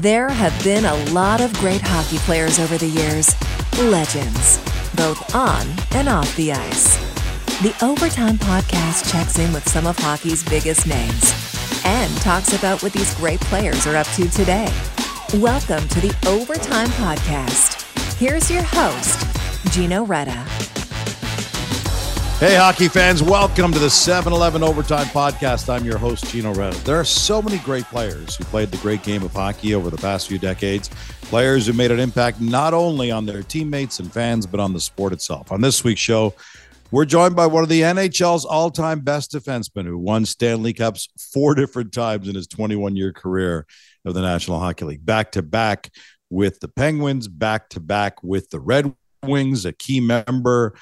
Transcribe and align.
There 0.00 0.30
have 0.30 0.64
been 0.64 0.86
a 0.86 0.94
lot 1.12 1.42
of 1.42 1.52
great 1.58 1.82
hockey 1.82 2.16
players 2.20 2.58
over 2.58 2.78
the 2.78 2.86
years, 2.86 3.36
legends, 3.82 4.56
both 4.96 5.34
on 5.34 5.66
and 5.90 6.08
off 6.08 6.34
the 6.36 6.54
ice. 6.54 6.96
The 7.60 7.76
Overtime 7.84 8.38
Podcast 8.38 9.12
checks 9.12 9.38
in 9.38 9.52
with 9.52 9.68
some 9.68 9.86
of 9.86 9.98
hockey's 9.98 10.42
biggest 10.42 10.86
names 10.86 11.34
and 11.84 12.10
talks 12.22 12.54
about 12.54 12.82
what 12.82 12.94
these 12.94 13.14
great 13.16 13.40
players 13.40 13.86
are 13.86 13.96
up 13.96 14.06
to 14.14 14.26
today. 14.30 14.72
Welcome 15.34 15.86
to 15.88 16.00
the 16.00 16.16
Overtime 16.26 16.88
Podcast. 16.88 17.82
Here's 18.16 18.50
your 18.50 18.62
host, 18.62 19.26
Gino 19.70 20.06
Reda. 20.06 20.79
Hey, 22.40 22.56
hockey 22.56 22.88
fans, 22.88 23.22
welcome 23.22 23.70
to 23.70 23.78
the 23.78 23.90
7 23.90 24.32
Eleven 24.32 24.62
Overtime 24.62 25.08
Podcast. 25.08 25.68
I'm 25.68 25.84
your 25.84 25.98
host, 25.98 26.24
Gino 26.32 26.54
Reda. 26.54 26.74
There 26.84 26.98
are 26.98 27.04
so 27.04 27.42
many 27.42 27.58
great 27.58 27.84
players 27.84 28.34
who 28.34 28.44
played 28.44 28.70
the 28.70 28.78
great 28.78 29.02
game 29.02 29.22
of 29.22 29.30
hockey 29.34 29.74
over 29.74 29.90
the 29.90 29.98
past 29.98 30.26
few 30.26 30.38
decades. 30.38 30.88
Players 31.20 31.66
who 31.66 31.74
made 31.74 31.90
an 31.90 32.00
impact 32.00 32.40
not 32.40 32.72
only 32.72 33.10
on 33.10 33.26
their 33.26 33.42
teammates 33.42 33.98
and 33.98 34.10
fans, 34.10 34.46
but 34.46 34.58
on 34.58 34.72
the 34.72 34.80
sport 34.80 35.12
itself. 35.12 35.52
On 35.52 35.60
this 35.60 35.84
week's 35.84 36.00
show, 36.00 36.32
we're 36.90 37.04
joined 37.04 37.36
by 37.36 37.46
one 37.46 37.62
of 37.62 37.68
the 37.68 37.82
NHL's 37.82 38.46
all 38.46 38.70
time 38.70 39.00
best 39.00 39.32
defensemen 39.32 39.84
who 39.84 39.98
won 39.98 40.24
Stanley 40.24 40.72
Cups 40.72 41.10
four 41.18 41.54
different 41.54 41.92
times 41.92 42.26
in 42.26 42.34
his 42.34 42.46
21 42.46 42.96
year 42.96 43.12
career 43.12 43.66
of 44.06 44.14
the 44.14 44.22
National 44.22 44.58
Hockey 44.58 44.86
League, 44.86 45.04
back 45.04 45.32
to 45.32 45.42
back 45.42 45.90
with 46.30 46.60
the 46.60 46.68
Penguins, 46.68 47.28
back 47.28 47.68
to 47.68 47.80
back 47.80 48.22
with 48.22 48.48
the 48.48 48.60
Red 48.60 48.94
Wings, 49.22 49.66
a 49.66 49.74
key 49.74 50.00
member 50.00 50.74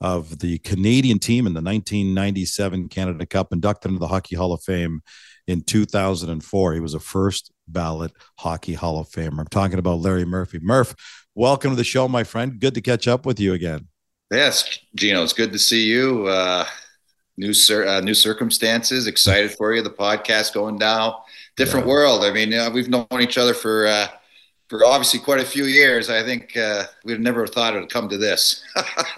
of 0.00 0.38
the 0.38 0.58
Canadian 0.58 1.18
team 1.18 1.46
in 1.46 1.54
the 1.54 1.62
1997 1.62 2.88
Canada 2.88 3.26
Cup, 3.26 3.52
inducted 3.52 3.90
into 3.90 4.00
the 4.00 4.08
Hockey 4.08 4.36
Hall 4.36 4.52
of 4.52 4.62
Fame 4.62 5.02
in 5.46 5.62
2004. 5.62 6.74
He 6.74 6.80
was 6.80 6.94
a 6.94 7.00
first 7.00 7.52
ballot 7.68 8.12
Hockey 8.38 8.74
Hall 8.74 9.00
of 9.00 9.08
Famer. 9.08 9.40
I'm 9.40 9.46
talking 9.46 9.78
about 9.78 10.00
Larry 10.00 10.24
Murphy. 10.24 10.58
Murph, 10.60 10.94
welcome 11.34 11.70
to 11.70 11.76
the 11.76 11.84
show, 11.84 12.08
my 12.08 12.24
friend. 12.24 12.58
Good 12.58 12.74
to 12.74 12.80
catch 12.80 13.08
up 13.08 13.26
with 13.26 13.40
you 13.40 13.54
again. 13.54 13.88
Yes, 14.30 14.78
Gino, 14.94 15.22
it's 15.22 15.32
good 15.32 15.52
to 15.52 15.58
see 15.58 15.84
you. 15.84 16.26
Uh, 16.26 16.66
new 17.36 17.52
cir- 17.52 17.86
uh, 17.86 18.00
new 18.00 18.14
circumstances. 18.14 19.06
Excited 19.06 19.52
for 19.52 19.72
you. 19.74 19.82
The 19.82 19.90
podcast 19.90 20.52
going 20.52 20.78
down. 20.78 21.14
Different 21.56 21.86
yeah. 21.86 21.92
world. 21.92 22.24
I 22.24 22.32
mean, 22.32 22.52
uh, 22.52 22.70
we've 22.70 22.88
known 22.88 23.06
each 23.20 23.38
other 23.38 23.54
for 23.54 23.86
uh, 23.86 24.08
for 24.68 24.84
obviously 24.84 25.20
quite 25.20 25.40
a 25.40 25.44
few 25.44 25.64
years. 25.64 26.10
I 26.10 26.22
think 26.22 26.56
uh, 26.56 26.84
we'd 27.04 27.20
never 27.20 27.46
thought 27.46 27.74
it 27.76 27.80
would 27.80 27.90
come 27.90 28.08
to 28.08 28.18
this. 28.18 28.64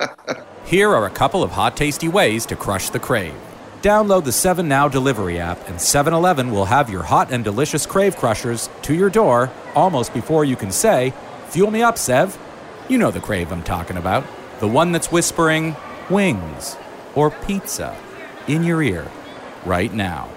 Here 0.65 0.91
are 0.91 1.07
a 1.07 1.11
couple 1.11 1.43
of 1.43 1.51
hot, 1.51 1.77
tasty 1.77 2.09
ways 2.09 2.45
to 2.47 2.57
crush 2.57 2.91
the 2.91 2.99
crave. 2.99 3.35
Download 3.83 4.25
the 4.25 4.33
7 4.33 4.67
Now 4.67 4.89
delivery 4.89 5.39
app, 5.39 5.69
and 5.69 5.81
7 5.81 6.13
Eleven 6.13 6.51
will 6.51 6.65
have 6.65 6.91
your 6.91 7.05
hot 7.05 7.33
and 7.33 7.45
delicious 7.45 7.87
crave 7.87 8.17
crushers 8.17 8.69
to 8.83 8.95
your 8.95 9.09
door 9.09 9.51
almost 9.75 10.13
before 10.13 10.45
you 10.45 10.57
can 10.57 10.73
say, 10.73 11.15
Fuel 11.51 11.71
me 11.71 11.83
up, 11.83 11.97
Sev. 11.97 12.37
You 12.89 12.99
know 12.99 13.11
the 13.11 13.21
crave 13.21 13.53
I'm 13.53 13.63
talking 13.63 13.97
about. 13.97 14.25
The 14.61 14.69
one 14.69 14.93
that's 14.93 15.13
whispering, 15.13 15.77
wings 16.11 16.77
or 17.15 17.31
pizza 17.31 17.97
in 18.49 18.65
your 18.65 18.83
ear 18.83 19.07
right 19.65 19.93
now. 19.93 20.29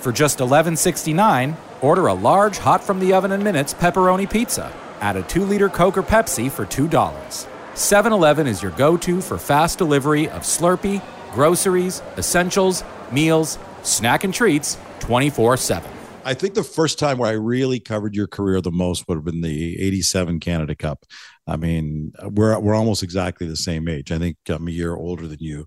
For 0.00 0.12
just 0.12 0.38
$11.69, 0.38 1.56
order 1.84 2.06
a 2.06 2.14
large 2.14 2.56
hot 2.56 2.82
from 2.82 2.98
the 2.98 3.12
oven 3.12 3.32
in 3.32 3.42
minutes 3.42 3.74
pepperoni 3.74 4.28
pizza. 4.28 4.72
Add 5.00 5.16
a 5.16 5.22
2 5.22 5.44
liter 5.44 5.68
Coke 5.68 5.98
or 5.98 6.02
Pepsi 6.02 6.50
for 6.50 6.64
$2. 6.64 7.46
7 7.74 8.12
Eleven 8.12 8.46
is 8.46 8.62
your 8.62 8.72
go 8.72 8.96
to 8.96 9.20
for 9.20 9.36
fast 9.36 9.78
delivery 9.78 10.28
of 10.30 10.42
Slurpee, 10.42 11.02
groceries, 11.32 12.00
essentials, 12.16 12.82
meals, 13.12 13.58
snack 13.82 14.24
and 14.24 14.32
treats 14.32 14.78
24 15.00 15.58
7. 15.58 15.90
I 16.24 16.32
think 16.32 16.54
the 16.54 16.62
first 16.62 16.98
time 16.98 17.18
where 17.18 17.28
I 17.28 17.34
really 17.34 17.80
covered 17.80 18.14
your 18.14 18.26
career 18.26 18.60
the 18.62 18.70
most 18.70 19.06
would 19.06 19.16
have 19.16 19.24
been 19.24 19.42
the 19.42 19.78
87 19.78 20.40
Canada 20.40 20.74
Cup. 20.74 21.04
I 21.46 21.56
mean, 21.56 22.12
we're, 22.22 22.58
we're 22.58 22.74
almost 22.74 23.02
exactly 23.02 23.46
the 23.46 23.56
same 23.56 23.88
age. 23.88 24.10
I 24.10 24.18
think 24.18 24.38
I'm 24.48 24.66
a 24.66 24.70
year 24.70 24.94
older 24.94 25.28
than 25.28 25.40
you. 25.40 25.66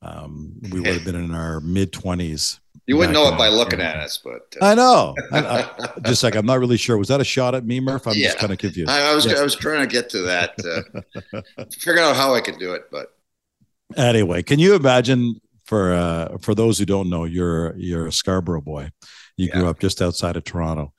Um, 0.00 0.54
we 0.70 0.80
would 0.80 0.94
have 0.94 1.04
been 1.04 1.16
in 1.16 1.34
our 1.34 1.60
mid 1.60 1.92
20s 1.92 2.60
you 2.88 2.96
wouldn't 2.96 3.14
know 3.14 3.28
it 3.28 3.38
by 3.38 3.48
looking 3.48 3.80
at 3.80 3.96
us, 3.98 4.18
but 4.22 4.56
uh. 4.60 4.64
I 4.64 4.74
know. 4.74 5.14
I, 5.32 5.70
I, 5.78 6.00
just 6.06 6.22
like 6.24 6.34
I'm 6.34 6.46
not 6.46 6.58
really 6.58 6.76
sure. 6.76 6.98
Was 6.98 7.08
that 7.08 7.20
a 7.20 7.24
shot 7.24 7.54
at 7.54 7.64
me, 7.64 7.78
Murph? 7.78 8.08
I'm 8.08 8.14
yeah. 8.14 8.28
just 8.28 8.38
kind 8.38 8.52
of 8.52 8.58
confused. 8.58 8.90
I, 8.90 9.12
I 9.12 9.14
was 9.14 9.26
yes. 9.26 9.38
I 9.38 9.42
was 9.42 9.54
trying 9.54 9.80
to 9.80 9.86
get 9.86 10.10
to 10.10 10.22
that, 10.22 10.54
uh, 10.64 11.64
figure 11.70 12.00
out 12.00 12.16
how 12.16 12.34
I 12.34 12.40
could 12.40 12.58
do 12.58 12.72
it, 12.72 12.84
but 12.90 13.14
anyway, 13.96 14.42
can 14.42 14.58
you 14.58 14.74
imagine 14.74 15.40
for 15.68 15.92
uh, 15.92 16.38
for 16.38 16.54
those 16.54 16.78
who 16.78 16.86
don't 16.86 17.10
know, 17.10 17.24
you're 17.24 17.76
you're 17.76 18.06
a 18.06 18.12
Scarborough 18.12 18.62
boy. 18.62 18.90
You 19.36 19.48
yeah. 19.48 19.52
grew 19.52 19.68
up 19.68 19.78
just 19.78 20.00
outside 20.00 20.36
of 20.36 20.44
Toronto. 20.44 20.94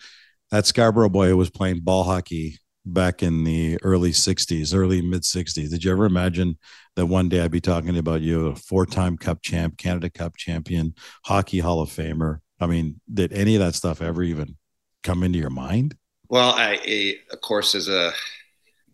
That 0.52 0.68
Scarborough 0.68 1.10
boy 1.10 1.36
was 1.36 1.50
playing 1.50 1.82
ball 1.82 2.04
hockey 2.04 2.60
back 2.86 3.24
in 3.24 3.44
the 3.44 3.80
early 3.82 4.12
60s, 4.12 4.76
early 4.76 5.02
mid 5.02 5.24
60s. 5.24 5.72
Did 5.72 5.84
you 5.84 5.92
ever 5.92 6.06
imagine 6.06 6.58
that 7.00 7.06
one 7.06 7.30
day 7.30 7.42
I'd 7.42 7.52
be 7.52 7.62
talking 7.62 7.98
about 7.98 8.22
you, 8.22 8.48
a 8.48 8.56
four 8.56 8.86
time 8.86 9.18
cup 9.18 9.42
champ, 9.42 9.78
Canada 9.78 10.10
Cup 10.10 10.36
champion, 10.36 10.94
hockey 11.26 11.60
Hall 11.60 11.82
of 11.82 11.90
Famer? 11.90 12.40
I 12.60 12.68
mean, 12.68 13.00
did 13.12 13.32
any 13.32 13.56
of 13.56 13.62
that 13.62 13.76
stuff 13.76 14.02
ever 14.02 14.22
even 14.22 14.58
come 15.04 15.24
into 15.24 15.40
your 15.40 15.50
mind? 15.50 15.96
Well, 16.28 16.52
I, 16.52 16.80
I 16.86 17.16
of 17.32 17.42
course, 17.42 17.74
as 17.74 17.88
a 17.88 18.12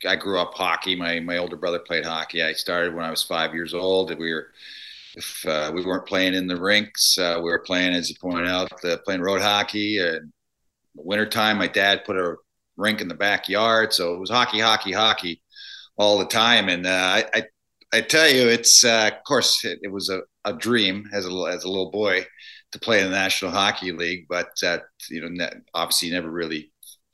I 0.08 0.16
grew 0.16 0.40
up 0.40 0.54
hockey. 0.54 0.96
My 0.96 1.20
my 1.20 1.38
older 1.38 1.58
brother 1.58 1.80
played 1.80 2.06
hockey. 2.06 2.44
I 2.44 2.54
started 2.54 2.94
when 2.94 3.04
I 3.04 3.10
was 3.10 3.24
five 3.24 3.54
years 3.54 3.74
old. 3.74 4.16
We 4.18 4.34
were 4.34 4.48
if 5.16 5.46
uh, 5.48 5.72
we 5.74 5.84
weren't 5.84 6.06
playing 6.06 6.34
in 6.34 6.48
the 6.48 6.60
rinks, 6.60 7.18
uh, 7.18 7.38
we 7.38 7.50
were 7.50 7.60
playing, 7.60 7.94
as 7.94 8.10
you 8.10 8.16
pointed 8.22 8.48
out, 8.48 8.70
playing 9.06 9.22
road 9.22 9.42
hockey. 9.42 9.98
And 9.98 10.32
wintertime, 10.94 11.58
my 11.58 11.68
dad 11.68 12.06
put 12.06 12.18
a 12.18 12.36
rink 12.78 13.02
in 13.02 13.08
the 13.08 13.16
backyard. 13.16 13.94
So 13.94 14.14
it 14.14 14.20
was 14.20 14.30
hockey, 14.30 14.60
hockey, 14.60 14.92
hockey 14.92 15.42
all 15.98 16.20
the 16.20 16.26
time. 16.26 16.70
And 16.70 16.86
uh, 16.86 16.90
I, 16.90 17.26
I, 17.34 17.44
I, 17.94 18.02
tell 18.02 18.30
you, 18.30 18.48
it's 18.48 18.84
uh, 18.84 19.12
of 19.14 19.24
course 19.24 19.64
it, 19.64 19.80
it 19.84 19.92
was 19.92 20.10
a, 20.10 20.22
a, 20.44 20.54
dream 20.54 21.08
as 21.14 21.26
a 21.26 21.30
as 21.50 21.64
a 21.64 21.70
little 21.70 21.92
boy 21.92 22.26
to 22.72 22.80
play 22.80 23.00
in 23.00 23.06
the 23.06 23.16
National 23.16 23.52
Hockey 23.52 23.92
League, 23.92 24.26
but 24.30 24.52
uh, 24.64 24.80
you 25.10 25.22
know, 25.22 25.30
ne- 25.30 25.62
obviously 25.74 26.10
never 26.12 26.30
really. 26.30 26.72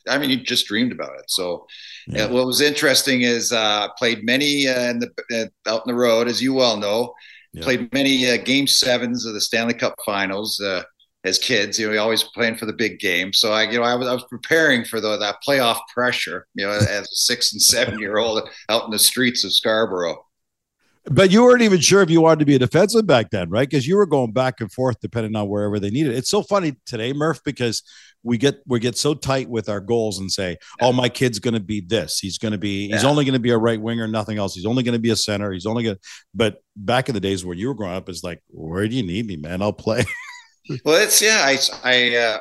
I 0.09 0.18
mean, 0.18 0.32
you 0.32 0.38
just 0.38 0.66
dreamed 0.66 0.92
about 0.92 1.20
it. 1.20 1.26
So, 1.28 1.68
yeah. 2.08 2.26
what 2.26 2.48
was 2.48 2.59
interesting 2.59 3.22
is 3.22 3.52
uh, 3.52 3.90
played 4.00 4.24
many 4.24 4.68
uh, 4.68 4.90
in 4.90 5.00
the 5.00 5.12
uh, 5.32 5.70
out 5.70 5.84
in 5.86 5.94
the 5.94 6.00
road, 6.00 6.28
as 6.28 6.42
you 6.42 6.54
well 6.54 6.78
know. 6.78 7.14
Yeah. 7.53 7.64
Played 7.64 7.94
many 7.94 8.38
game 8.40 8.66
sevens 8.66 9.26
of 9.26 9.34
the 9.34 9.42
Stanley 9.42 9.74
Cup 9.74 9.96
Finals 10.06 10.59
as 11.24 11.38
kids. 11.38 11.78
You 11.78 11.86
know, 11.86 11.92
we 11.92 11.98
always 11.98 12.24
playing 12.24 12.56
for 12.56 12.66
the 12.66 12.74
big 12.74 13.00
game. 13.00 13.34
So 13.34 13.52
I, 13.52 13.70
you 13.70 13.80
know, 13.80 13.84
I 13.84 13.96
was, 13.96 14.08
I 14.08 14.14
was 14.14 14.26
preparing 14.30 14.86
for 14.86 15.00
the, 15.00 15.18
that 15.18 15.38
playoff 15.48 15.80
pressure. 15.94 16.48
You 16.56 16.66
know, 16.66 16.72
as 16.72 16.88
a 16.88 17.06
six 17.06 17.53
and 17.53 17.62
seven 17.62 18.00
year 18.00 18.18
old 18.18 18.48
out 18.70 18.86
in 18.86 18.92
the 18.92 19.00
streets 19.00 19.44
of 19.44 19.53
Scarborough. 19.53 20.26
But 21.06 21.31
you 21.31 21.44
weren't 21.44 21.63
even 21.63 21.79
sure 21.79 22.03
if 22.03 22.12
you 22.12 22.22
wanted 22.22 22.39
to 22.39 22.45
be 22.45 22.56
a 22.56 22.59
defenseman 22.59 23.07
back 23.07 23.31
then, 23.31 23.50
right? 23.50 23.67
Because 23.67 23.88
you 23.88 23.97
were 23.97 24.06
going 24.06 24.34
back 24.34 24.62
and 24.62 24.72
forth 24.72 25.00
depending 25.01 25.35
on 25.35 25.50
wherever 25.50 25.79
they 25.79 25.89
needed. 25.89 26.16
It's 26.16 26.29
so 26.29 26.44
funny 26.44 26.75
today, 26.85 27.12
Murph, 27.12 27.44
because 27.44 27.81
we 28.23 28.38
get 28.38 28.62
we 28.67 28.79
get 28.79 28.95
so 28.95 29.16
tight 29.16 29.50
with 29.50 29.67
our 29.67 29.79
goals 29.79 30.19
and 30.19 30.31
say, 30.31 30.57
"Oh, 30.79 30.94
my 30.94 31.09
kid's 31.09 31.40
going 31.40 31.56
to 31.56 31.59
be 31.59 31.81
this. 31.81 32.19
He's 32.19 32.38
going 32.38 32.51
to 32.51 32.59
be. 32.59 32.85
Yeah. 32.85 32.97
He's 32.97 33.06
only 33.06 33.25
going 33.25 33.34
to 33.34 33.40
be 33.40 33.50
a 33.50 33.57
right 33.57 33.81
winger, 33.81 34.07
nothing 34.07 34.38
else. 34.38 34.53
He's 34.53 34.66
only 34.66 34.84
going 34.84 34.94
to 34.94 35.00
be 35.00 35.09
a 35.09 35.16
center. 35.16 35.51
He's 35.51 35.66
only 35.66 35.84
going." 35.84 35.95
to 35.95 36.01
But 36.35 36.57
back 36.75 37.09
in 37.09 37.16
the 37.16 37.19
days 37.19 37.44
where 37.44 37.56
you 37.56 37.69
were 37.69 37.73
growing 37.73 37.95
up, 37.95 38.07
it's 38.07 38.23
like, 38.23 38.44
"Where 38.50 38.88
do 38.88 38.95
you 38.95 39.03
need 39.03 39.25
me, 39.25 39.38
man? 39.38 39.63
I'll 39.63 39.73
play." 39.73 40.03
well, 40.85 41.01
it's 41.01 41.19
yeah. 41.19 41.41
I 41.44 41.57
I 41.84 42.16
uh, 42.16 42.40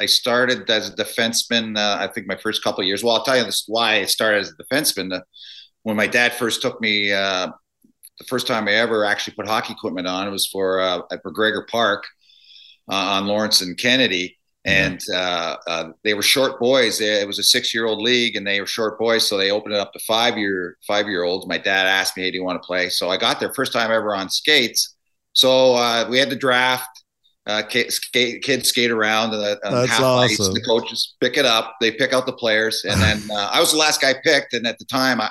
I 0.00 0.06
started 0.06 0.68
as 0.68 0.90
a 0.90 0.96
defenseman. 0.96 1.78
Uh, 1.78 1.96
I 1.98 2.08
think 2.08 2.26
my 2.26 2.36
first 2.36 2.62
couple 2.62 2.82
of 2.82 2.86
years. 2.86 3.02
Well, 3.02 3.16
I'll 3.16 3.24
tell 3.24 3.38
you 3.38 3.44
this 3.44 3.64
why 3.66 4.00
I 4.00 4.04
started 4.04 4.40
as 4.40 4.52
a 4.52 4.62
defenseman. 4.62 5.16
Uh, 5.16 5.22
when 5.84 5.96
my 5.96 6.08
dad 6.08 6.34
first 6.34 6.60
took 6.60 6.80
me, 6.80 7.12
uh, 7.12 7.48
the 8.18 8.24
first 8.24 8.46
time 8.46 8.66
I 8.66 8.72
ever 8.72 9.04
actually 9.04 9.34
put 9.34 9.46
hockey 9.46 9.72
equipment 9.72 10.08
on, 10.08 10.26
it 10.26 10.30
was 10.30 10.46
for 10.48 10.80
uh, 10.80 11.02
at 11.12 11.22
McGregor 11.22 11.66
Park 11.68 12.04
uh, 12.90 12.94
on 12.94 13.26
Lawrence 13.26 13.60
and 13.62 13.78
Kennedy. 13.78 14.36
And 14.66 14.98
they 16.02 16.14
were 16.14 16.22
short 16.22 16.58
boys. 16.58 17.00
It 17.00 17.26
was 17.26 17.38
a 17.38 17.42
six-year-old 17.42 18.00
league, 18.00 18.34
and 18.34 18.46
they 18.46 18.60
were 18.60 18.66
short 18.66 18.98
boys, 18.98 19.28
so 19.28 19.36
they 19.36 19.50
opened 19.50 19.74
it 19.74 19.80
up 19.80 19.92
to 19.92 19.98
five-year 20.00 20.78
five-year-olds. 20.86 21.46
My 21.46 21.58
dad 21.58 21.86
asked 21.86 22.16
me, 22.16 22.22
"Hey, 22.22 22.30
do 22.30 22.38
you 22.38 22.44
want 22.44 22.62
to 22.62 22.66
play?" 22.66 22.88
So 22.88 23.10
I 23.10 23.18
got 23.18 23.38
there 23.38 23.52
first 23.52 23.74
time 23.74 23.90
ever 23.90 24.14
on 24.16 24.30
skates. 24.30 24.96
So 25.34 26.08
we 26.08 26.18
had 26.18 26.30
the 26.30 26.36
draft 26.36 27.03
uh, 27.46 27.62
skate, 27.88 28.42
kids 28.42 28.70
skate 28.70 28.90
around 28.90 29.34
and 29.34 29.42
uh, 29.42 29.86
half 29.86 30.00
awesome. 30.00 30.44
ice. 30.46 30.54
The 30.54 30.62
coaches 30.66 31.14
pick 31.20 31.36
it 31.36 31.44
up. 31.44 31.76
They 31.80 31.90
pick 31.90 32.12
out 32.12 32.24
the 32.24 32.32
players, 32.32 32.84
and 32.84 33.00
then 33.00 33.22
uh, 33.30 33.50
I 33.52 33.60
was 33.60 33.72
the 33.72 33.78
last 33.78 34.00
guy 34.00 34.14
picked. 34.24 34.54
And 34.54 34.66
at 34.66 34.78
the 34.78 34.86
time, 34.86 35.20
I 35.20 35.30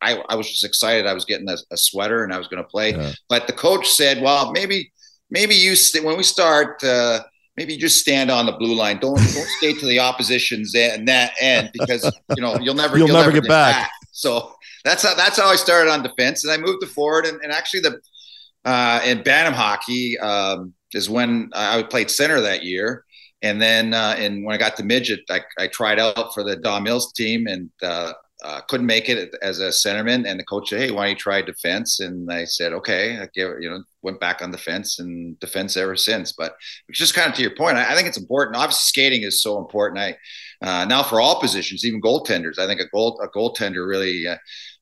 I, 0.00 0.22
I 0.28 0.34
was 0.36 0.48
just 0.48 0.64
excited. 0.64 1.06
I 1.06 1.12
was 1.12 1.24
getting 1.24 1.48
a, 1.48 1.56
a 1.70 1.76
sweater, 1.76 2.24
and 2.24 2.32
I 2.32 2.38
was 2.38 2.48
going 2.48 2.62
to 2.62 2.68
play. 2.68 2.92
Yeah. 2.92 3.12
But 3.28 3.46
the 3.46 3.52
coach 3.52 3.88
said, 3.88 4.22
"Well, 4.22 4.52
maybe 4.52 4.90
maybe 5.30 5.54
you 5.54 5.76
st- 5.76 6.04
when 6.04 6.16
we 6.16 6.22
start." 6.22 6.82
Uh, 6.82 7.20
maybe 7.56 7.74
you 7.74 7.78
just 7.78 7.98
stand 7.98 8.30
on 8.30 8.46
the 8.46 8.52
blue 8.52 8.74
line. 8.74 8.98
Don't 8.98 9.16
don't 9.16 9.48
skate 9.58 9.78
to 9.80 9.86
the 9.86 9.98
opposition's 9.98 10.74
end, 10.74 11.08
that 11.08 11.32
end 11.38 11.70
because 11.74 12.04
you 12.34 12.42
know 12.42 12.58
you'll 12.58 12.74
never 12.74 12.96
you'll, 12.98 13.08
you'll 13.08 13.16
never, 13.16 13.30
never, 13.30 13.40
get, 13.42 13.48
back. 13.48 13.74
back. 13.74 13.90
So 14.12 14.54
that's 14.84 15.02
how 15.02 15.14
that's 15.14 15.38
how 15.38 15.48
I 15.48 15.56
started 15.56 15.90
on 15.90 16.02
defense, 16.02 16.44
and 16.44 16.52
I 16.52 16.56
moved 16.56 16.80
to 16.80 16.86
forward. 16.86 17.26
And, 17.26 17.38
and 17.42 17.52
actually, 17.52 17.80
the 17.80 18.00
uh, 18.64 19.00
in 19.04 19.22
Bantam 19.22 19.54
hockey, 19.54 20.18
um, 20.18 20.72
is 20.94 21.10
when 21.10 21.50
I 21.54 21.82
played 21.82 22.10
center 22.10 22.40
that 22.40 22.64
year. 22.64 23.04
and 23.42 23.60
then 23.60 23.94
uh, 23.94 24.14
and 24.18 24.44
when 24.44 24.54
I 24.54 24.58
got 24.58 24.76
to 24.76 24.84
midget, 24.84 25.20
I, 25.30 25.40
I 25.58 25.66
tried 25.68 25.98
out 25.98 26.34
for 26.34 26.42
the 26.44 26.56
Don 26.56 26.82
Mills 26.82 27.12
team 27.12 27.46
and 27.46 27.70
uh, 27.82 28.12
uh, 28.42 28.60
couldn't 28.68 28.86
make 28.86 29.08
it 29.08 29.34
as 29.42 29.60
a 29.60 29.68
centerman. 29.68 30.26
And 30.26 30.38
the 30.38 30.44
coach 30.44 30.70
said, 30.70 30.80
"Hey, 30.80 30.90
why 30.90 31.04
don't 31.04 31.10
you 31.10 31.16
try 31.16 31.42
defense?" 31.42 32.00
And 32.00 32.30
I 32.30 32.44
said, 32.44 32.72
"Okay." 32.72 33.18
I 33.18 33.28
gave, 33.34 33.48
you 33.60 33.70
know 33.70 33.82
went 34.02 34.20
back 34.20 34.42
on 34.42 34.50
the 34.50 34.58
fence 34.58 34.98
and 34.98 35.38
defense 35.40 35.76
ever 35.76 35.96
since. 35.96 36.32
But 36.32 36.54
it's 36.88 36.98
just 36.98 37.14
kind 37.14 37.28
of 37.28 37.34
to 37.36 37.42
your 37.42 37.54
point, 37.54 37.76
I, 37.76 37.92
I 37.92 37.94
think 37.94 38.08
it's 38.08 38.18
important. 38.18 38.56
Obviously, 38.56 38.88
skating 38.88 39.22
is 39.22 39.42
so 39.42 39.58
important. 39.58 40.00
I 40.00 40.16
uh, 40.66 40.84
now 40.84 41.02
for 41.02 41.20
all 41.20 41.40
positions, 41.40 41.84
even 41.84 42.00
goaltenders. 42.00 42.58
I 42.58 42.66
think 42.66 42.80
a 42.80 42.88
goal 42.88 43.20
a 43.22 43.28
goaltender 43.28 43.86
really 43.86 44.26
uh, 44.26 44.36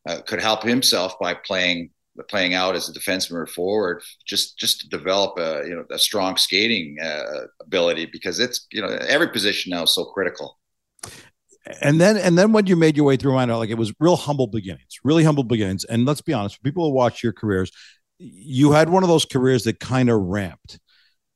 uh, 0.08 0.20
could 0.22 0.40
help 0.40 0.62
himself 0.62 1.14
by 1.20 1.34
playing 1.34 1.90
playing 2.24 2.54
out 2.54 2.74
as 2.74 2.88
a 2.88 2.92
defenseman 2.92 3.36
or 3.36 3.46
forward, 3.46 4.02
just 4.26 4.58
just 4.58 4.80
to 4.80 4.88
develop 4.88 5.38
a 5.38 5.62
you 5.66 5.74
know 5.74 5.84
a 5.90 5.98
strong 5.98 6.36
skating 6.36 6.96
uh, 7.02 7.46
ability 7.60 8.06
because 8.06 8.38
it's 8.38 8.66
you 8.72 8.82
know 8.82 8.88
every 9.08 9.28
position 9.28 9.70
now 9.70 9.82
is 9.84 9.94
so 9.94 10.04
critical. 10.06 10.58
And 11.82 12.00
then 12.00 12.16
and 12.16 12.38
then 12.38 12.52
when 12.52 12.66
you 12.66 12.76
made 12.76 12.96
your 12.96 13.06
way 13.06 13.16
through 13.16 13.34
minor, 13.34 13.56
like 13.56 13.70
it 13.70 13.78
was 13.78 13.92
real 14.00 14.16
humble 14.16 14.46
beginnings, 14.46 14.98
really 15.04 15.24
humble 15.24 15.44
beginnings. 15.44 15.84
And 15.84 16.06
let's 16.06 16.22
be 16.22 16.32
honest, 16.32 16.62
people 16.62 16.88
who 16.88 16.94
watch 16.94 17.22
your 17.22 17.32
careers, 17.32 17.70
you 18.18 18.72
had 18.72 18.88
one 18.88 19.02
of 19.02 19.08
those 19.08 19.24
careers 19.24 19.64
that 19.64 19.78
kind 19.78 20.08
of 20.08 20.20
ramped. 20.20 20.78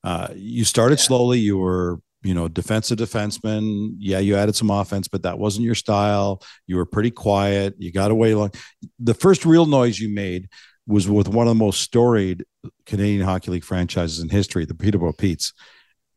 Uh, 0.02 0.28
you 0.34 0.64
started 0.64 0.98
yeah. 0.98 1.04
slowly. 1.04 1.38
You 1.38 1.58
were 1.58 2.00
you 2.22 2.34
know, 2.34 2.48
defensive 2.48 2.98
defenseman. 2.98 3.94
Yeah, 3.98 4.18
you 4.18 4.36
added 4.36 4.54
some 4.54 4.70
offense, 4.70 5.08
but 5.08 5.22
that 5.22 5.38
wasn't 5.38 5.64
your 5.64 5.74
style. 5.74 6.42
You 6.66 6.76
were 6.76 6.86
pretty 6.86 7.10
quiet. 7.10 7.74
You 7.78 7.92
got 7.92 8.10
away 8.10 8.34
long. 8.34 8.52
The 9.00 9.14
first 9.14 9.44
real 9.44 9.66
noise 9.66 9.98
you 9.98 10.08
made 10.08 10.48
was 10.86 11.08
with 11.08 11.28
one 11.28 11.46
of 11.46 11.50
the 11.50 11.64
most 11.64 11.80
storied 11.80 12.44
Canadian 12.86 13.22
Hockey 13.22 13.52
League 13.52 13.64
franchises 13.64 14.20
in 14.20 14.28
history, 14.28 14.64
the 14.64 14.74
Peterborough 14.74 15.12
Petes, 15.12 15.52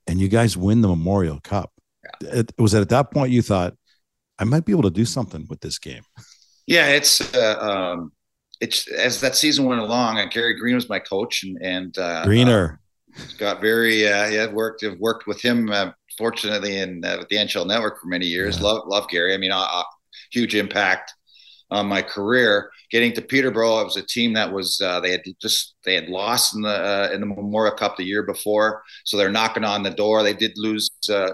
and 0.08 0.20
you 0.20 0.28
guys 0.28 0.58
win 0.58 0.82
the 0.82 0.88
Memorial 0.88 1.40
Cup. 1.42 1.72
Yeah. 2.22 2.40
It, 2.40 2.52
was 2.58 2.74
it 2.74 2.82
at 2.82 2.90
that 2.90 3.12
point 3.12 3.32
you 3.32 3.42
thought 3.42 3.74
I 4.40 4.44
might 4.44 4.66
be 4.66 4.72
able 4.72 4.84
to 4.84 4.92
do 4.92 5.06
something 5.06 5.46
with 5.50 5.62
this 5.62 5.80
game? 5.80 6.04
Yeah, 6.68 6.88
it's 6.88 7.34
uh, 7.36 7.60
um, 7.60 8.12
it's 8.60 8.90
as 8.92 9.22
that 9.22 9.36
season 9.36 9.66
went 9.66 9.82
along. 9.82 10.18
Uh, 10.18 10.26
Gary 10.26 10.58
Green 10.60 10.76
was 10.76 10.90
my 10.90 11.00
coach, 11.00 11.44
and 11.44 11.58
and 11.62 11.98
uh, 11.98 12.26
Greener 12.26 12.80
uh, 13.18 13.22
got 13.38 13.62
very 13.62 14.08
uh, 14.08 14.28
yeah 14.28 14.48
worked 14.52 14.82
have 14.82 14.98
worked 15.00 15.28
with 15.28 15.42
him 15.42 15.72
uh, 15.72 15.92
fortunately 16.18 16.78
in 16.80 17.04
uh, 17.06 17.18
with 17.20 17.30
the 17.30 17.36
NHL 17.36 17.68
Network 17.68 18.02
for 18.02 18.08
many 18.08 18.26
years. 18.26 18.58
Yeah. 18.58 18.64
Love 18.64 18.84
love 18.88 19.08
Gary. 19.10 19.34
I 19.34 19.38
mean, 19.38 19.52
a 19.52 19.84
huge 20.32 20.56
impact 20.56 21.14
on 21.70 21.88
my 21.88 22.02
career. 22.02 22.72
Getting 22.92 23.14
to 23.14 23.22
Peterborough, 23.22 23.82
it 23.82 23.86
was 23.86 23.98
a 23.98 24.06
team 24.06 24.34
that 24.34 24.52
was 24.52 24.80
uh, 24.82 25.00
they 25.00 25.12
had 25.12 25.22
just 25.42 25.76
they 25.86 25.96
had 25.96 26.08
lost 26.08 26.56
in 26.56 26.62
the 26.62 26.70
uh, 26.70 27.10
in 27.14 27.20
the 27.20 27.26
Memorial 27.26 27.76
Cup 27.76 27.98
the 27.98 28.04
year 28.04 28.24
before, 28.24 28.84
so 29.04 29.18
they're 29.18 29.32
knocking 29.32 29.64
on 29.64 29.84
the 29.84 29.92
door. 29.92 30.24
They 30.24 30.34
did 30.34 30.54
lose 30.56 30.90
uh, 31.10 31.32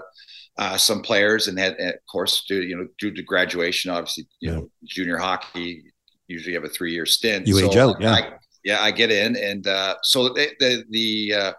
uh 0.58 0.76
some 0.76 1.02
players, 1.02 1.48
and 1.48 1.58
had 1.58 1.78
of 1.78 1.94
course 2.10 2.44
due 2.48 2.62
you 2.62 2.76
know 2.76 2.86
due 2.98 3.12
to 3.12 3.22
graduation, 3.22 3.90
obviously 3.90 4.26
you 4.40 4.50
yeah. 4.50 4.56
know 4.56 4.70
junior 4.84 5.18
hockey 5.18 5.84
usually 6.32 6.54
have 6.54 6.64
a 6.64 6.68
three 6.68 6.92
year 6.92 7.06
stint. 7.06 7.46
You 7.46 7.58
so 7.58 7.70
age 7.70 7.76
out, 7.76 8.00
yeah. 8.00 8.12
I, 8.12 8.32
yeah, 8.64 8.80
I 8.80 8.90
get 8.90 9.10
in, 9.10 9.36
and 9.36 9.66
uh, 9.66 9.96
so 10.02 10.28
the 10.28 10.50
the, 10.58 10.84
the 10.90 11.34
uh, 11.34 11.52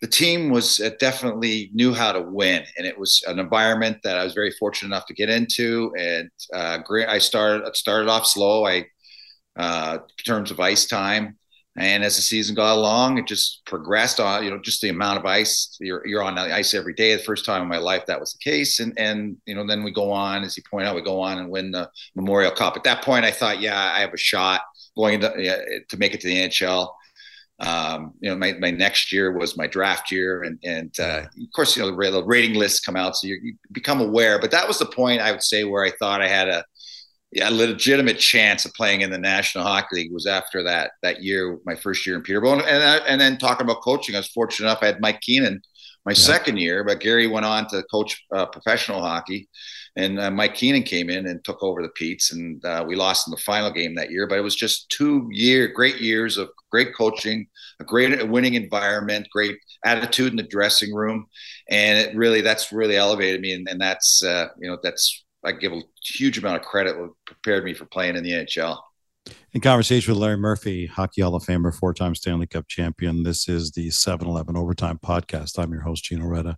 the 0.00 0.08
team 0.08 0.50
was 0.50 0.80
uh, 0.80 0.90
definitely 0.98 1.70
knew 1.72 1.94
how 1.94 2.12
to 2.12 2.20
win, 2.20 2.64
and 2.76 2.86
it 2.86 2.98
was 2.98 3.22
an 3.26 3.38
environment 3.38 3.98
that 4.02 4.18
I 4.18 4.24
was 4.24 4.34
very 4.34 4.50
fortunate 4.58 4.88
enough 4.88 5.06
to 5.06 5.14
get 5.14 5.30
into. 5.30 5.92
And 5.98 6.30
uh, 6.52 6.78
I 7.08 7.18
started 7.18 7.74
started 7.76 8.08
off 8.08 8.26
slow. 8.26 8.66
I 8.66 8.86
uh, 9.56 9.98
in 10.00 10.24
terms 10.24 10.50
of 10.50 10.60
ice 10.60 10.86
time, 10.86 11.36
and 11.76 12.04
as 12.04 12.16
the 12.16 12.22
season 12.22 12.54
got 12.54 12.76
along, 12.76 13.18
it 13.18 13.26
just 13.26 13.62
progressed 13.64 14.20
on. 14.20 14.44
You 14.44 14.50
know, 14.50 14.58
just 14.58 14.82
the 14.82 14.90
amount 14.90 15.18
of 15.18 15.26
ice 15.26 15.76
you're 15.80 16.06
you're 16.06 16.22
on 16.22 16.34
the 16.34 16.54
ice 16.54 16.74
every 16.74 16.94
day. 16.94 17.16
The 17.16 17.22
first 17.22 17.44
time 17.44 17.62
in 17.62 17.68
my 17.68 17.78
life 17.78 18.04
that 18.06 18.20
was 18.20 18.32
the 18.32 18.50
case, 18.50 18.80
and 18.80 18.92
and 18.98 19.36
you 19.46 19.54
know 19.54 19.66
then 19.66 19.82
we 19.82 19.90
go 19.90 20.10
on, 20.10 20.44
as 20.44 20.56
you 20.56 20.62
point 20.70 20.86
out, 20.86 20.94
we 20.94 21.02
go 21.02 21.20
on 21.20 21.38
and 21.38 21.50
win 21.50 21.70
the 21.70 21.90
Memorial 22.14 22.52
Cup. 22.52 22.76
At 22.76 22.84
that 22.84 23.02
point, 23.02 23.24
I 23.24 23.30
thought, 23.30 23.60
yeah, 23.60 23.92
I 23.94 24.00
have 24.00 24.12
a 24.12 24.18
shot 24.18 24.62
going 24.96 25.20
to 25.20 25.34
yeah, 25.38 25.56
to 25.88 25.96
make 25.96 26.14
it 26.14 26.20
to 26.20 26.26
the 26.26 26.48
NHL 26.48 26.90
um, 27.62 28.14
you 28.20 28.28
know, 28.28 28.36
my, 28.36 28.54
my 28.54 28.72
next 28.72 29.12
year 29.12 29.30
was 29.32 29.56
my 29.56 29.68
draft 29.68 30.10
year, 30.10 30.42
and 30.42 30.58
and 30.64 30.98
uh, 30.98 31.22
of 31.22 31.52
course, 31.54 31.76
you 31.76 31.82
know, 31.82 32.10
the 32.10 32.24
rating 32.24 32.54
lists 32.54 32.80
come 32.80 32.96
out, 32.96 33.16
so 33.16 33.28
you, 33.28 33.38
you, 33.40 33.54
become 33.70 34.00
aware. 34.00 34.40
But 34.40 34.50
that 34.50 34.66
was 34.66 34.80
the 34.80 34.86
point 34.86 35.20
I 35.20 35.30
would 35.30 35.44
say 35.44 35.62
where 35.62 35.84
I 35.84 35.92
thought 35.92 36.20
I 36.20 36.28
had 36.28 36.48
a, 36.48 36.64
a 37.40 37.50
legitimate 37.50 38.18
chance 38.18 38.64
of 38.64 38.74
playing 38.74 39.00
in 39.00 39.10
the 39.10 39.18
National 39.18 39.64
Hockey 39.64 39.96
League 39.96 40.12
was 40.12 40.26
after 40.26 40.62
that 40.64 40.92
that 41.02 41.22
year, 41.22 41.58
my 41.64 41.74
first 41.74 42.06
year 42.06 42.16
in 42.16 42.22
Peterborough, 42.22 42.54
and 42.54 42.62
and, 42.62 43.02
and 43.06 43.20
then 43.20 43.38
talking 43.38 43.64
about 43.64 43.82
coaching, 43.82 44.14
I 44.14 44.18
was 44.18 44.28
fortunate 44.28 44.68
enough 44.68 44.82
I 44.82 44.86
had 44.86 45.00
Mike 45.00 45.20
Keenan 45.20 45.62
my 46.04 46.12
yeah. 46.12 46.16
second 46.16 46.56
year, 46.56 46.82
but 46.82 47.00
Gary 47.00 47.28
went 47.28 47.46
on 47.46 47.68
to 47.68 47.82
coach 47.84 48.20
uh, 48.34 48.46
professional 48.46 49.00
hockey 49.00 49.48
and 49.96 50.18
uh, 50.18 50.30
Mike 50.30 50.54
Keenan 50.54 50.82
came 50.82 51.10
in 51.10 51.26
and 51.26 51.44
took 51.44 51.62
over 51.62 51.82
the 51.82 51.90
Petes, 51.90 52.32
and 52.32 52.64
uh, 52.64 52.84
we 52.86 52.96
lost 52.96 53.28
in 53.28 53.30
the 53.30 53.36
final 53.36 53.70
game 53.70 53.94
that 53.94 54.10
year. 54.10 54.26
But 54.26 54.38
it 54.38 54.42
was 54.42 54.56
just 54.56 54.88
two 54.88 55.28
year, 55.30 55.68
great 55.68 56.00
years 56.00 56.38
of 56.38 56.50
great 56.70 56.94
coaching, 56.94 57.46
a 57.78 57.84
great 57.84 58.26
winning 58.28 58.54
environment, 58.54 59.28
great 59.30 59.58
attitude 59.84 60.30
in 60.30 60.36
the 60.36 60.42
dressing 60.44 60.94
room, 60.94 61.26
and 61.68 61.98
it 61.98 62.16
really 62.16 62.40
that's 62.40 62.72
really 62.72 62.96
elevated 62.96 63.40
me, 63.40 63.52
and, 63.52 63.68
and 63.68 63.80
that's 63.80 64.22
uh, 64.24 64.48
you 64.58 64.70
know 64.70 64.78
that's 64.82 65.24
I 65.44 65.52
give 65.52 65.72
a 65.72 65.82
huge 66.04 66.38
amount 66.38 66.56
of 66.56 66.62
credit 66.62 66.98
what 66.98 67.10
prepared 67.26 67.64
me 67.64 67.74
for 67.74 67.84
playing 67.86 68.16
in 68.16 68.22
the 68.22 68.32
NHL. 68.32 68.78
In 69.52 69.60
conversation 69.60 70.12
with 70.12 70.20
Larry 70.20 70.36
Murphy, 70.36 70.86
Hockey 70.86 71.22
Hall 71.22 71.34
of 71.34 71.44
Famer, 71.44 71.74
four 71.74 71.94
time 71.94 72.14
Stanley 72.14 72.46
Cup 72.46 72.66
champion. 72.68 73.22
This 73.22 73.48
is 73.48 73.70
the 73.70 73.90
7 73.90 74.26
Eleven 74.26 74.56
Overtime 74.56 74.98
Podcast. 74.98 75.58
I'm 75.58 75.72
your 75.72 75.82
host, 75.82 76.04
Gino 76.04 76.24
Reda. 76.24 76.56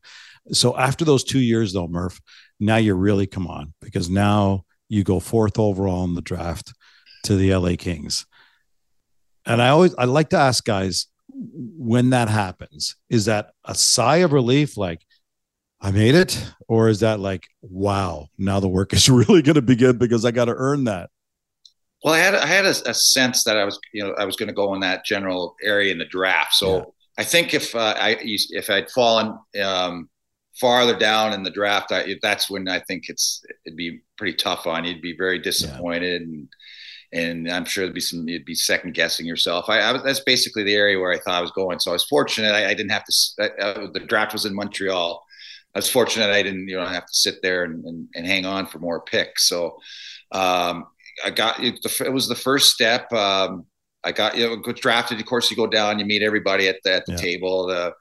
So, 0.52 0.76
after 0.76 1.04
those 1.04 1.24
two 1.24 1.40
years, 1.40 1.72
though, 1.72 1.88
Murph, 1.88 2.20
now 2.60 2.76
you 2.76 2.94
really 2.94 3.26
come 3.26 3.46
on 3.46 3.74
because 3.80 4.08
now 4.08 4.64
you 4.88 5.04
go 5.04 5.20
fourth 5.20 5.58
overall 5.58 6.04
in 6.04 6.14
the 6.14 6.22
draft 6.22 6.72
to 7.24 7.36
the 7.36 7.54
LA 7.54 7.76
Kings. 7.76 8.26
And 9.46 9.60
I 9.60 9.68
always 9.68 9.94
I 9.96 10.04
like 10.04 10.30
to 10.30 10.38
ask 10.38 10.64
guys 10.64 11.06
when 11.28 12.10
that 12.10 12.28
happens, 12.28 12.96
is 13.10 13.26
that 13.26 13.50
a 13.64 13.74
sigh 13.74 14.18
of 14.18 14.32
relief 14.32 14.76
like 14.76 15.04
I 15.84 15.90
made 15.90 16.14
it 16.14 16.42
or 16.66 16.88
is 16.88 17.00
that 17.00 17.20
like 17.20 17.46
wow, 17.60 18.28
now 18.38 18.58
the 18.58 18.68
work 18.68 18.94
is 18.94 19.08
really 19.10 19.42
going 19.42 19.56
to 19.56 19.62
begin 19.62 19.98
because 19.98 20.24
I 20.24 20.30
got 20.30 20.46
to 20.46 20.54
earn 20.56 20.84
that? 20.84 21.10
Well, 22.02 22.14
I 22.14 22.18
had 22.18 22.34
I 22.34 22.46
had 22.46 22.64
a, 22.64 22.90
a, 22.90 22.94
sense 22.94 23.44
that 23.44 23.58
I 23.58 23.64
was 23.64 23.78
you 23.92 24.02
know 24.02 24.14
I 24.14 24.24
was 24.24 24.36
going 24.36 24.48
to 24.48 24.54
go 24.54 24.74
in 24.74 24.80
that 24.80 25.04
general 25.04 25.56
area 25.62 25.92
in 25.92 25.98
the 25.98 26.06
draft. 26.06 26.54
So 26.54 26.76
yeah. 26.76 26.84
I 27.18 27.24
think 27.24 27.52
if 27.52 27.74
uh, 27.74 27.94
I 27.98 28.16
if 28.20 28.70
I'd 28.70 28.90
fallen 28.90 29.38
um, 29.62 30.08
farther 30.58 30.96
down 30.98 31.34
in 31.34 31.42
the 31.42 31.50
draft, 31.50 31.92
I, 31.92 32.16
that's 32.22 32.48
when 32.50 32.66
I 32.66 32.80
think 32.80 33.10
it's 33.10 33.44
it'd 33.66 33.76
be 33.76 34.00
pretty 34.16 34.36
tough 34.36 34.66
on 34.66 34.84
you. 34.84 34.92
You'd 34.92 35.02
be 35.02 35.16
very 35.16 35.38
disappointed, 35.38 36.22
yeah. 36.22 36.26
and 36.26 36.48
and 37.12 37.50
I'm 37.50 37.66
sure 37.66 37.84
there'd 37.84 37.94
be 37.94 38.00
some 38.00 38.26
you'd 38.26 38.46
be 38.46 38.54
second 38.54 38.94
guessing 38.94 39.26
yourself. 39.26 39.66
I, 39.68 39.82
I, 39.82 39.98
that's 39.98 40.20
basically 40.20 40.62
the 40.62 40.74
area 40.74 40.98
where 40.98 41.12
I 41.12 41.18
thought 41.18 41.38
I 41.38 41.42
was 41.42 41.52
going. 41.52 41.78
So 41.78 41.90
I 41.90 41.94
was 41.94 42.04
fortunate. 42.04 42.54
I, 42.54 42.70
I 42.70 42.74
didn't 42.74 42.92
have 42.92 43.04
to. 43.04 43.52
Uh, 43.60 43.86
the 43.92 44.00
draft 44.00 44.32
was 44.32 44.46
in 44.46 44.54
Montreal. 44.54 45.22
I 45.74 45.78
was 45.78 45.90
fortunate. 45.90 46.30
I 46.30 46.42
didn't 46.42 46.68
you 46.68 46.76
know 46.76 46.86
have 46.86 47.06
to 47.06 47.14
sit 47.14 47.42
there 47.42 47.64
and, 47.64 47.84
and, 47.84 48.08
and 48.14 48.26
hang 48.26 48.46
on 48.46 48.66
for 48.66 48.78
more 48.78 49.00
picks. 49.00 49.48
So 49.48 49.78
um, 50.32 50.86
I 51.24 51.30
got 51.30 51.62
it, 51.62 51.80
was 52.12 52.28
the 52.28 52.34
first 52.34 52.72
step. 52.72 53.12
Um, 53.12 53.66
I 54.02 54.12
got 54.12 54.36
you 54.36 54.48
know 54.48 54.72
drafted. 54.72 55.20
Of 55.20 55.26
course, 55.26 55.50
you 55.50 55.56
go 55.56 55.66
down, 55.66 55.98
you 55.98 56.04
meet 56.04 56.22
everybody 56.22 56.68
at 56.68 56.76
the, 56.84 56.94
at 56.94 57.06
the 57.06 57.12
yeah. 57.12 57.18
table. 57.18 57.66
The 57.66 57.94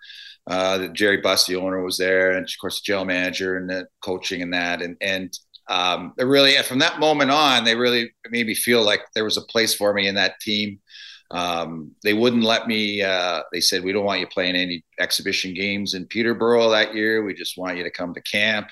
uh, 0.45 0.87
Jerry 0.89 1.17
Buss, 1.17 1.45
the 1.45 1.55
owner, 1.55 1.81
was 1.81 1.97
there, 1.97 2.31
and 2.31 2.45
of 2.45 2.51
course 2.59 2.79
the 2.79 2.85
general 2.85 3.05
manager 3.05 3.57
and 3.57 3.69
the 3.69 3.87
coaching 4.03 4.41
and 4.41 4.53
that, 4.53 4.81
and 4.81 4.97
and 5.01 5.33
um, 5.69 6.13
it 6.17 6.25
really 6.25 6.55
from 6.63 6.79
that 6.79 6.99
moment 6.99 7.31
on, 7.31 7.63
they 7.63 7.75
really 7.75 8.11
made 8.29 8.47
me 8.47 8.55
feel 8.55 8.83
like 8.83 9.01
there 9.15 9.23
was 9.23 9.37
a 9.37 9.41
place 9.41 9.73
for 9.73 9.93
me 9.93 10.07
in 10.07 10.15
that 10.15 10.39
team. 10.41 10.79
Um, 11.33 11.91
they 12.03 12.13
wouldn't 12.13 12.43
let 12.43 12.67
me. 12.67 13.01
Uh, 13.01 13.41
they 13.51 13.59
said 13.59 13.83
we 13.83 13.91
don't 13.91 14.05
want 14.05 14.19
you 14.19 14.27
playing 14.27 14.55
any 14.55 14.85
exhibition 14.99 15.53
games 15.55 15.95
in 15.95 16.05
Peterborough 16.05 16.69
that 16.69 16.93
year. 16.93 17.23
We 17.23 17.33
just 17.33 17.57
want 17.57 17.77
you 17.77 17.83
to 17.83 17.91
come 17.91 18.13
to 18.13 18.21
camp. 18.21 18.67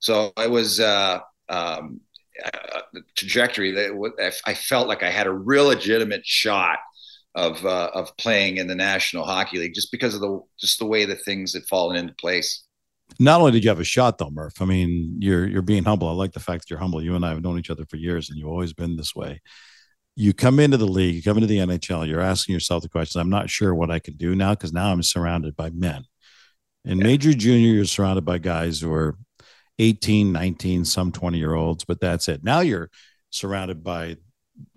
So 0.00 0.32
it 0.36 0.50
was 0.50 0.80
uh, 0.80 1.20
um, 1.48 2.00
uh, 2.44 2.80
the 2.92 3.02
trajectory 3.14 3.70
that 3.70 4.34
I 4.44 4.54
felt 4.54 4.88
like 4.88 5.04
I 5.04 5.10
had 5.10 5.28
a 5.28 5.32
real 5.32 5.66
legitimate 5.66 6.26
shot 6.26 6.80
of 7.36 7.64
uh, 7.64 7.90
of 7.94 8.16
playing 8.16 8.56
in 8.56 8.66
the 8.66 8.74
National 8.74 9.24
Hockey 9.24 9.58
League 9.58 9.74
just 9.74 9.92
because 9.92 10.14
of 10.14 10.20
the 10.20 10.40
just 10.58 10.80
the 10.80 10.86
way 10.86 11.04
that 11.04 11.24
things 11.24 11.54
had 11.54 11.64
fallen 11.66 11.96
into 11.96 12.14
place. 12.14 12.64
Not 13.20 13.40
only 13.40 13.52
did 13.52 13.62
you 13.62 13.70
have 13.70 13.80
a 13.80 13.84
shot 13.84 14.18
though, 14.18 14.30
Murph. 14.30 14.60
I 14.60 14.64
mean, 14.64 15.16
you're 15.20 15.46
you're 15.46 15.62
being 15.62 15.84
humble. 15.84 16.08
I 16.08 16.12
like 16.12 16.32
the 16.32 16.40
fact 16.40 16.62
that 16.62 16.70
you're 16.70 16.80
humble. 16.80 17.02
You 17.02 17.14
and 17.14 17.24
I 17.24 17.30
have 17.30 17.42
known 17.42 17.58
each 17.58 17.70
other 17.70 17.84
for 17.86 17.96
years, 17.96 18.30
and 18.30 18.38
you've 18.38 18.48
always 18.48 18.72
been 18.72 18.96
this 18.96 19.14
way. 19.14 19.40
You 20.20 20.34
come 20.34 20.60
into 20.60 20.76
the 20.76 20.86
league, 20.86 21.14
you 21.14 21.22
come 21.22 21.38
into 21.38 21.46
the 21.46 21.56
NHL, 21.56 22.06
you're 22.06 22.20
asking 22.20 22.52
yourself 22.52 22.82
the 22.82 22.90
question, 22.90 23.22
I'm 23.22 23.30
not 23.30 23.48
sure 23.48 23.74
what 23.74 23.90
I 23.90 24.00
can 24.00 24.18
do 24.18 24.34
now 24.34 24.50
because 24.50 24.70
now 24.70 24.92
I'm 24.92 25.02
surrounded 25.02 25.56
by 25.56 25.70
men. 25.70 26.04
In 26.84 26.98
yeah. 26.98 27.04
major 27.04 27.32
junior, 27.32 27.72
you're 27.72 27.86
surrounded 27.86 28.26
by 28.26 28.36
guys 28.36 28.80
who 28.80 28.92
are 28.92 29.16
18, 29.78 30.30
19, 30.30 30.84
some 30.84 31.10
20 31.10 31.38
year 31.38 31.54
olds, 31.54 31.86
but 31.86 32.02
that's 32.02 32.28
it. 32.28 32.44
Now 32.44 32.60
you're 32.60 32.90
surrounded 33.30 33.82
by 33.82 34.18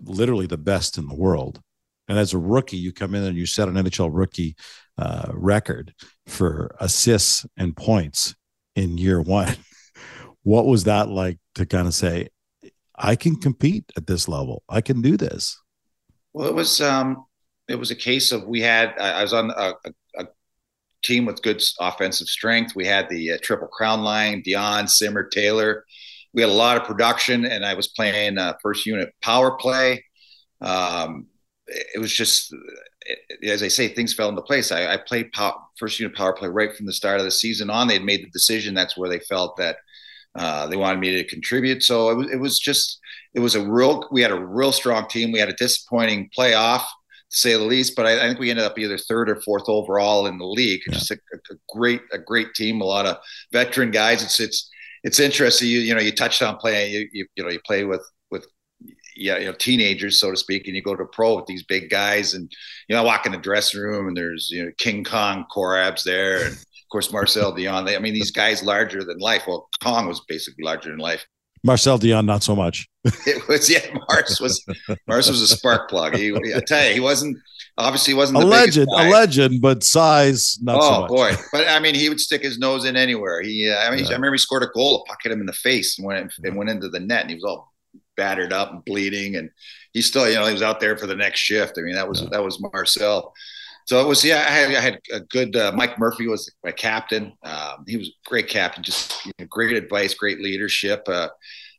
literally 0.02 0.46
the 0.46 0.56
best 0.56 0.96
in 0.96 1.08
the 1.08 1.14
world. 1.14 1.60
And 2.08 2.18
as 2.18 2.32
a 2.32 2.38
rookie, 2.38 2.78
you 2.78 2.94
come 2.94 3.14
in 3.14 3.24
and 3.24 3.36
you 3.36 3.44
set 3.44 3.68
an 3.68 3.74
NHL 3.74 4.08
rookie 4.10 4.56
uh, 4.96 5.30
record 5.30 5.92
for 6.26 6.74
assists 6.80 7.44
and 7.58 7.76
points 7.76 8.34
in 8.76 8.96
year 8.96 9.20
one. 9.20 9.56
what 10.42 10.64
was 10.64 10.84
that 10.84 11.10
like 11.10 11.38
to 11.56 11.66
kind 11.66 11.86
of 11.86 11.92
say, 11.92 12.28
I 12.96 13.16
can 13.16 13.36
compete 13.36 13.90
at 13.96 14.06
this 14.06 14.28
level. 14.28 14.62
I 14.68 14.80
can 14.80 15.02
do 15.02 15.16
this. 15.16 15.60
Well, 16.32 16.48
it 16.48 16.54
was 16.54 16.80
um, 16.80 17.24
it 17.68 17.76
was 17.76 17.90
a 17.90 17.96
case 17.96 18.32
of 18.32 18.46
we 18.46 18.60
had 18.60 18.98
I 18.98 19.22
was 19.22 19.32
on 19.32 19.50
a, 19.50 19.74
a, 19.84 20.22
a 20.22 20.26
team 21.02 21.26
with 21.26 21.42
good 21.42 21.62
offensive 21.80 22.28
strength. 22.28 22.74
We 22.74 22.86
had 22.86 23.08
the 23.08 23.32
uh, 23.32 23.38
triple 23.42 23.68
crown 23.68 24.02
line, 24.02 24.42
Dionne, 24.42 24.88
Simmer, 24.88 25.28
Taylor. 25.28 25.84
We 26.32 26.42
had 26.42 26.50
a 26.50 26.54
lot 26.54 26.76
of 26.76 26.84
production, 26.84 27.44
and 27.44 27.64
I 27.64 27.74
was 27.74 27.88
playing 27.88 28.38
uh, 28.38 28.54
first 28.62 28.86
unit 28.86 29.12
power 29.22 29.56
play. 29.56 30.04
Um, 30.60 31.26
it 31.66 32.00
was 32.00 32.12
just, 32.12 32.54
as 33.42 33.62
I 33.62 33.68
say, 33.68 33.88
things 33.88 34.14
fell 34.14 34.28
into 34.28 34.42
place. 34.42 34.72
I, 34.72 34.94
I 34.94 34.96
played 34.96 35.30
first 35.78 36.00
unit 36.00 36.16
power 36.16 36.32
play 36.32 36.48
right 36.48 36.74
from 36.74 36.86
the 36.86 36.92
start 36.92 37.18
of 37.18 37.24
the 37.24 37.30
season 37.30 37.70
on. 37.70 37.86
They 37.86 37.94
had 37.94 38.04
made 38.04 38.24
the 38.24 38.30
decision. 38.30 38.74
That's 38.74 38.96
where 38.96 39.08
they 39.08 39.20
felt 39.20 39.56
that 39.58 39.76
uh, 40.34 40.66
they 40.66 40.76
wanted 40.76 41.00
me 41.00 41.10
to 41.16 41.24
contribute. 41.24 41.82
So 41.82 42.10
it 42.10 42.14
was, 42.14 42.30
it 42.30 42.36
was 42.36 42.58
just, 42.58 42.98
it 43.34 43.40
was 43.40 43.54
a 43.54 43.66
real, 43.66 44.08
we 44.10 44.22
had 44.22 44.30
a 44.30 44.44
real 44.44 44.72
strong 44.72 45.08
team. 45.08 45.32
We 45.32 45.38
had 45.38 45.48
a 45.48 45.54
disappointing 45.54 46.30
playoff 46.36 46.84
to 47.30 47.36
say 47.36 47.52
the 47.52 47.58
least, 47.60 47.96
but 47.96 48.06
I, 48.06 48.24
I 48.24 48.28
think 48.28 48.38
we 48.38 48.50
ended 48.50 48.64
up 48.64 48.78
either 48.78 48.98
third 48.98 49.30
or 49.30 49.40
fourth 49.42 49.68
overall 49.68 50.26
in 50.26 50.38
the 50.38 50.46
league. 50.46 50.82
Yeah. 50.86 50.94
Just 50.94 51.10
a, 51.10 51.18
a, 51.34 51.54
great, 51.68 52.02
a 52.12 52.18
great 52.18 52.54
team, 52.54 52.80
a 52.80 52.84
lot 52.84 53.06
of 53.06 53.16
veteran 53.52 53.90
guys. 53.90 54.22
It's, 54.22 54.40
it's, 54.40 54.70
it's 55.02 55.20
interesting. 55.20 55.68
You, 55.68 55.80
you 55.80 55.94
know, 55.94 56.00
you 56.00 56.12
touched 56.12 56.42
on 56.42 56.56
playing, 56.56 56.92
you, 56.92 57.08
you, 57.12 57.26
you 57.36 57.44
know, 57.44 57.50
you 57.50 57.60
play 57.66 57.84
with, 57.84 58.02
with, 58.30 58.46
yeah, 59.16 59.38
you 59.38 59.46
know, 59.46 59.52
teenagers, 59.52 60.18
so 60.18 60.32
to 60.32 60.36
speak, 60.36 60.66
and 60.66 60.74
you 60.74 60.82
go 60.82 60.96
to 60.96 61.04
pro 61.04 61.36
with 61.36 61.46
these 61.46 61.62
big 61.62 61.88
guys, 61.88 62.34
and 62.34 62.50
you 62.88 62.96
know, 62.96 63.02
I 63.02 63.04
walk 63.04 63.26
in 63.26 63.32
the 63.32 63.38
dressing 63.38 63.80
room, 63.80 64.08
and 64.08 64.16
there's 64.16 64.50
you 64.50 64.64
know 64.64 64.72
King 64.76 65.04
Kong 65.04 65.46
Korab's 65.54 66.02
there, 66.02 66.46
and 66.46 66.56
course, 66.94 67.12
Marcel 67.12 67.52
Dionne. 67.52 67.84
They, 67.84 67.96
I 67.96 67.98
mean, 67.98 68.14
these 68.14 68.30
guys 68.30 68.62
larger 68.62 69.02
than 69.02 69.18
life. 69.18 69.42
Well, 69.48 69.68
Kong 69.82 70.06
was 70.06 70.20
basically 70.28 70.62
larger 70.62 70.90
than 70.90 71.00
life. 71.00 71.26
Marcel 71.64 71.98
Dionne, 71.98 72.24
not 72.24 72.44
so 72.44 72.54
much. 72.54 72.88
it 73.04 73.48
was 73.48 73.68
yeah. 73.68 73.80
Mars 74.08 74.40
was 74.40 74.64
Mars 75.08 75.28
was 75.28 75.42
a 75.42 75.48
spark 75.48 75.90
plug. 75.90 76.14
He, 76.14 76.32
I 76.54 76.60
tell 76.60 76.86
you, 76.86 76.94
he 76.94 77.00
wasn't 77.00 77.36
obviously 77.76 78.12
he 78.12 78.16
wasn't 78.16 78.38
a 78.38 78.46
legend, 78.46 78.86
a 78.92 79.08
legend, 79.10 79.60
but 79.60 79.82
size 79.82 80.56
not 80.62 80.78
oh, 80.80 80.80
so 80.80 81.00
much. 81.00 81.08
boy, 81.08 81.42
but 81.52 81.66
I 81.68 81.80
mean, 81.80 81.96
he 81.96 82.08
would 82.08 82.20
stick 82.20 82.42
his 82.42 82.58
nose 82.58 82.84
in 82.84 82.96
anywhere. 82.96 83.42
He, 83.42 83.68
uh, 83.68 83.76
I 83.76 83.90
mean, 83.90 84.04
yeah. 84.04 84.10
I 84.10 84.12
remember 84.12 84.34
he 84.34 84.38
scored 84.38 84.62
a 84.62 84.68
goal, 84.68 85.02
a 85.02 85.08
puck 85.08 85.18
hit 85.22 85.32
him 85.32 85.40
in 85.40 85.46
the 85.46 85.52
face, 85.52 85.98
and 85.98 86.06
went 86.06 86.32
and 86.44 86.56
went 86.56 86.70
into 86.70 86.88
the 86.88 87.00
net, 87.00 87.22
and 87.22 87.30
he 87.30 87.34
was 87.34 87.44
all 87.44 87.72
battered 88.16 88.52
up 88.52 88.70
and 88.70 88.84
bleeding, 88.84 89.34
and 89.34 89.50
he 89.92 90.00
still, 90.00 90.28
you 90.28 90.36
know, 90.36 90.46
he 90.46 90.52
was 90.52 90.62
out 90.62 90.78
there 90.78 90.96
for 90.96 91.06
the 91.06 91.16
next 91.16 91.40
shift. 91.40 91.78
I 91.78 91.82
mean, 91.82 91.94
that 91.94 92.08
was 92.08 92.22
yeah. 92.22 92.28
that 92.30 92.44
was 92.44 92.60
Marcel 92.60 93.34
so 93.84 94.00
it 94.00 94.08
was 94.08 94.24
yeah. 94.24 94.38
I 94.38 94.50
had, 94.50 94.74
I 94.74 94.80
had 94.80 95.00
a 95.12 95.20
good 95.20 95.56
uh, 95.56 95.72
Mike 95.74 95.98
Murphy 95.98 96.26
was 96.26 96.50
my 96.64 96.72
captain. 96.72 97.34
Um, 97.42 97.84
he 97.86 97.96
was 97.96 98.08
a 98.08 98.28
great 98.28 98.48
captain, 98.48 98.82
just 98.82 99.24
you 99.26 99.32
know, 99.38 99.46
great 99.46 99.76
advice, 99.76 100.14
great 100.14 100.40
leadership. 100.40 101.02
Uh, 101.06 101.28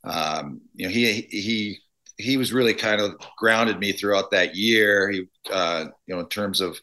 um, 0.03 0.61
you 0.75 0.85
know, 0.87 0.93
he 0.93 1.21
he 1.31 1.79
he 2.17 2.37
was 2.37 2.53
really 2.53 2.73
kind 2.73 3.01
of 3.01 3.15
grounded 3.37 3.79
me 3.79 3.91
throughout 3.91 4.31
that 4.31 4.55
year. 4.55 5.09
He 5.09 5.25
uh, 5.51 5.85
you 6.05 6.15
know 6.15 6.21
in 6.21 6.29
terms 6.29 6.61
of 6.61 6.77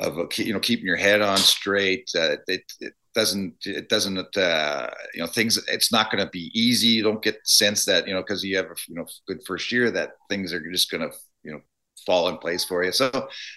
of 0.00 0.18
you 0.36 0.52
know 0.52 0.60
keeping 0.60 0.86
your 0.86 0.96
head 0.96 1.22
on 1.22 1.38
straight. 1.38 2.10
Uh, 2.14 2.36
it, 2.48 2.62
it 2.80 2.94
doesn't 3.14 3.54
it 3.64 3.88
doesn't 3.88 4.36
uh, 4.36 4.90
you 5.14 5.20
know 5.20 5.28
things. 5.28 5.58
It's 5.68 5.92
not 5.92 6.10
going 6.10 6.24
to 6.24 6.30
be 6.30 6.50
easy. 6.54 6.88
You 6.88 7.04
don't 7.04 7.22
get 7.22 7.34
the 7.34 7.48
sense 7.48 7.84
that 7.84 8.08
you 8.08 8.14
know 8.14 8.20
because 8.20 8.42
you 8.42 8.56
have 8.56 8.66
a 8.66 8.74
you 8.88 8.96
know 8.96 9.06
good 9.28 9.42
first 9.46 9.70
year 9.70 9.92
that 9.92 10.10
things 10.28 10.52
are 10.52 10.70
just 10.72 10.90
going 10.90 11.08
to 11.08 11.16
you 11.44 11.52
know 11.52 11.60
fall 12.06 12.28
in 12.28 12.38
place 12.38 12.64
for 12.64 12.84
you. 12.84 12.92
So, 12.92 13.10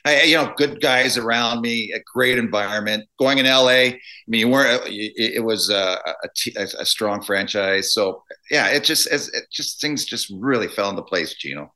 I, 0.04 0.24
you 0.24 0.36
know, 0.36 0.54
good 0.58 0.82
guys 0.82 1.18
around 1.18 1.62
me, 1.62 1.94
a 1.96 2.00
great 2.14 2.38
environment. 2.38 3.06
Going 3.20 3.38
in 3.38 3.46
LA, 3.46 3.68
I 3.68 4.00
mean, 4.28 4.42
you 4.42 4.50
weren't. 4.50 4.82
Uh, 4.82 4.86
it, 4.88 5.44
was 5.44 5.70
uh, 5.70 5.98
a, 6.06 6.28
a, 6.58 6.64
a, 6.80 6.86
strong 6.86 7.22
franchise. 7.22 7.94
So, 7.94 8.24
yeah, 8.50 8.68
it 8.70 8.84
just 8.84 9.08
it 9.12 9.30
just 9.52 9.80
things 9.80 10.06
just 10.06 10.34
really 10.38 10.68
fell 10.68 10.90
into 10.90 11.04
place, 11.04 11.36
Gino. 11.36 11.74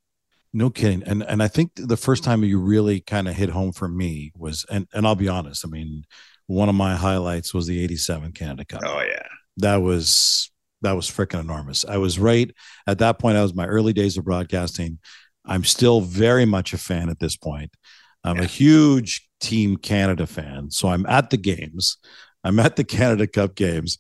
No 0.53 0.69
kidding. 0.69 1.03
And 1.03 1.23
and 1.23 1.41
I 1.41 1.47
think 1.47 1.71
the 1.75 1.97
first 1.97 2.23
time 2.23 2.43
you 2.43 2.59
really 2.59 2.99
kind 2.99 3.27
of 3.27 3.35
hit 3.35 3.49
home 3.49 3.71
for 3.71 3.87
me 3.87 4.31
was, 4.35 4.65
and 4.69 4.87
and 4.93 5.07
I'll 5.07 5.15
be 5.15 5.29
honest. 5.29 5.65
I 5.65 5.69
mean, 5.69 6.03
one 6.47 6.69
of 6.69 6.75
my 6.75 6.95
highlights 6.95 7.53
was 7.53 7.67
the 7.67 7.83
'87 7.83 8.33
Canada 8.33 8.65
Cup. 8.65 8.81
Oh 8.85 9.01
yeah, 9.01 9.27
that 9.57 9.77
was 9.77 10.51
that 10.83 10.95
was 10.95 11.09
freaking 11.09 11.39
enormous. 11.39 11.85
I 11.85 11.97
was 11.97 12.19
right 12.19 12.51
at 12.85 12.99
that 12.99 13.17
point. 13.17 13.37
I 13.37 13.41
was 13.41 13.55
my 13.55 13.65
early 13.65 13.93
days 13.93 14.17
of 14.17 14.25
broadcasting. 14.25 14.99
I'm 15.45 15.63
still 15.63 16.01
very 16.01 16.45
much 16.45 16.73
a 16.73 16.77
fan 16.77 17.09
at 17.09 17.19
this 17.19 17.35
point. 17.35 17.71
I'm 18.23 18.37
yeah. 18.37 18.43
a 18.43 18.47
huge 18.47 19.27
Team 19.41 19.77
Canada 19.77 20.25
fan. 20.25 20.71
So 20.71 20.87
I'm 20.87 21.05
at 21.05 21.29
the 21.29 21.37
games, 21.37 21.97
I'm 22.43 22.59
at 22.59 22.75
the 22.75 22.83
Canada 22.83 23.27
Cup 23.27 23.55
games, 23.55 23.97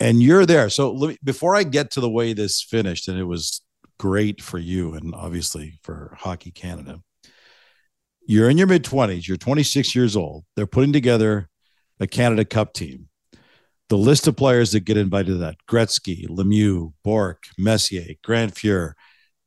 and 0.00 0.22
you're 0.22 0.46
there. 0.46 0.70
So 0.70 0.94
me, 0.94 1.18
before 1.22 1.56
I 1.56 1.64
get 1.64 1.90
to 1.92 2.00
the 2.00 2.10
way 2.10 2.32
this 2.32 2.62
finished, 2.62 3.08
and 3.08 3.18
it 3.18 3.24
was 3.24 3.60
great 3.98 4.40
for 4.40 4.58
you 4.58 4.94
and 4.94 5.12
obviously 5.14 5.78
for 5.82 6.16
Hockey 6.18 6.52
Canada, 6.52 7.00
you're 8.26 8.50
in 8.50 8.58
your 8.58 8.66
mid 8.66 8.84
20s, 8.84 9.26
you're 9.26 9.36
26 9.36 9.94
years 9.96 10.16
old. 10.16 10.44
They're 10.54 10.66
putting 10.66 10.92
together 10.92 11.48
a 11.98 12.06
Canada 12.06 12.44
Cup 12.44 12.74
team. 12.74 13.08
The 13.88 13.96
list 13.96 14.28
of 14.28 14.36
players 14.36 14.72
that 14.72 14.80
get 14.80 14.98
invited 14.98 15.28
to 15.28 15.38
that 15.38 15.56
Gretzky, 15.68 16.28
Lemieux, 16.28 16.92
Bourque, 17.02 17.44
Messier, 17.56 18.14
Grant 18.22 18.54
Fuhr, 18.54 18.92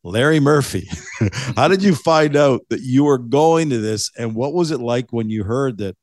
Larry 0.04 0.40
Murphy. 0.40 0.90
How 1.56 1.68
did 1.68 1.84
you 1.84 1.96
find 1.96 2.36
out 2.36 2.62
that 2.70 2.82
you 2.82 3.04
were 3.04 3.18
going 3.18 3.70
to 3.70 3.78
this? 3.78 4.12
And 4.18 4.36
what 4.36 4.54
was 4.54 4.72
it 4.72 4.80
like 4.80 5.12
when 5.12 5.30
you 5.30 5.44
heard 5.44 5.78
that, 5.78 5.96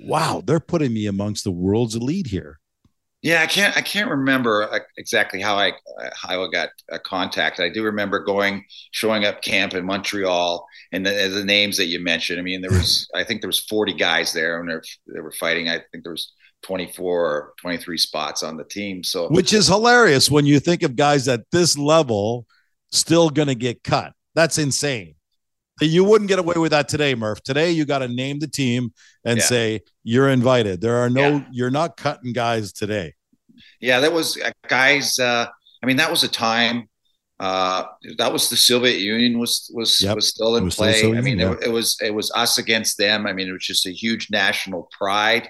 wow, 0.00 0.42
they're 0.44 0.60
putting 0.60 0.92
me 0.92 1.06
amongst 1.06 1.44
the 1.44 1.52
world's 1.52 1.94
elite 1.94 2.26
here? 2.26 2.58
Yeah, 3.22 3.40
I 3.40 3.46
can't. 3.46 3.74
I 3.74 3.80
can't 3.80 4.10
remember 4.10 4.70
uh, 4.70 4.80
exactly 4.98 5.40
how 5.40 5.56
I 5.56 5.72
how 6.14 6.44
I 6.44 6.50
got 6.50 6.68
a 6.90 6.98
contact. 6.98 7.58
I 7.58 7.70
do 7.70 7.82
remember 7.82 8.22
going, 8.22 8.66
showing 8.90 9.24
up 9.24 9.40
camp 9.40 9.72
in 9.72 9.82
Montreal, 9.86 10.66
and 10.92 11.06
the, 11.06 11.30
the 11.32 11.42
names 11.42 11.78
that 11.78 11.86
you 11.86 12.00
mentioned. 12.00 12.38
I 12.38 12.42
mean, 12.42 12.60
there 12.60 12.70
was, 12.70 13.08
I 13.14 13.24
think 13.24 13.40
there 13.40 13.48
was 13.48 13.60
forty 13.60 13.94
guys 13.94 14.34
there, 14.34 14.60
and 14.60 14.68
they 15.06 15.20
were 15.20 15.32
fighting. 15.32 15.70
I 15.70 15.80
think 15.90 16.04
there 16.04 16.12
was 16.12 16.34
24 16.64 17.04
or 17.04 17.54
23 17.60 17.98
spots 17.98 18.42
on 18.42 18.58
the 18.58 18.64
team. 18.64 19.02
So, 19.02 19.28
which 19.28 19.54
is 19.54 19.68
hilarious 19.68 20.30
when 20.30 20.44
you 20.44 20.60
think 20.60 20.82
of 20.82 20.94
guys 20.94 21.26
at 21.26 21.50
this 21.50 21.78
level 21.78 22.46
still 22.94 23.30
going 23.30 23.48
to 23.48 23.54
get 23.54 23.82
cut. 23.82 24.12
That's 24.34 24.58
insane. 24.58 25.14
You 25.80 26.04
wouldn't 26.04 26.28
get 26.28 26.38
away 26.38 26.54
with 26.56 26.70
that 26.70 26.88
today, 26.88 27.14
Murph. 27.14 27.42
Today, 27.42 27.72
you 27.72 27.84
got 27.84 27.98
to 27.98 28.08
name 28.08 28.38
the 28.38 28.46
team 28.46 28.92
and 29.24 29.38
yeah. 29.38 29.44
say 29.44 29.80
you're 30.04 30.28
invited. 30.28 30.80
There 30.80 30.96
are 30.96 31.10
no, 31.10 31.30
yeah. 31.30 31.44
you're 31.50 31.70
not 31.70 31.96
cutting 31.96 32.32
guys 32.32 32.72
today. 32.72 33.14
Yeah, 33.80 34.00
that 34.00 34.12
was 34.12 34.40
uh, 34.40 34.52
guys. 34.68 35.18
Uh, 35.18 35.46
I 35.82 35.86
mean, 35.86 35.96
that 35.96 36.10
was 36.10 36.22
a 36.22 36.28
time. 36.28 36.88
Uh, 37.40 37.84
that 38.18 38.32
was 38.32 38.48
the 38.48 38.56
Soviet 38.56 38.98
Union 38.98 39.38
was 39.38 39.70
was 39.74 40.00
yep. 40.00 40.14
was 40.14 40.28
still 40.28 40.56
in 40.56 40.70
play. 40.70 40.94
Still 40.94 41.18
I 41.18 41.20
mean, 41.20 41.40
yeah. 41.40 41.52
it, 41.52 41.64
it, 41.64 41.68
was 41.68 41.98
it 42.00 42.14
was 42.14 42.30
us 42.36 42.58
against 42.58 42.96
them. 42.96 43.26
I 43.26 43.32
mean, 43.32 43.48
it 43.48 43.52
was 43.52 43.66
just 43.66 43.86
a 43.86 43.90
huge 43.90 44.30
national 44.30 44.88
pride 44.96 45.48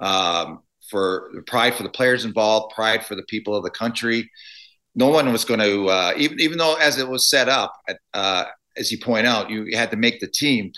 um, 0.00 0.60
for 0.90 1.30
pride 1.46 1.76
for 1.76 1.84
the 1.84 1.88
players 1.88 2.24
involved, 2.24 2.74
pride 2.74 3.06
for 3.06 3.14
the 3.14 3.22
people 3.22 3.54
of 3.54 3.62
the 3.62 3.70
country 3.70 4.28
no 4.94 5.08
one 5.08 5.30
was 5.32 5.44
going 5.44 5.60
to 5.60 5.88
uh, 5.88 6.12
even 6.16 6.40
even 6.40 6.58
though 6.58 6.76
as 6.76 6.98
it 6.98 7.08
was 7.08 7.28
set 7.28 7.48
up, 7.48 7.74
uh, 8.14 8.44
as 8.76 8.90
you 8.90 8.98
point 8.98 9.26
out, 9.26 9.50
you 9.50 9.76
had 9.76 9.90
to 9.90 9.96
make 9.96 10.20
the 10.20 10.28
team. 10.28 10.72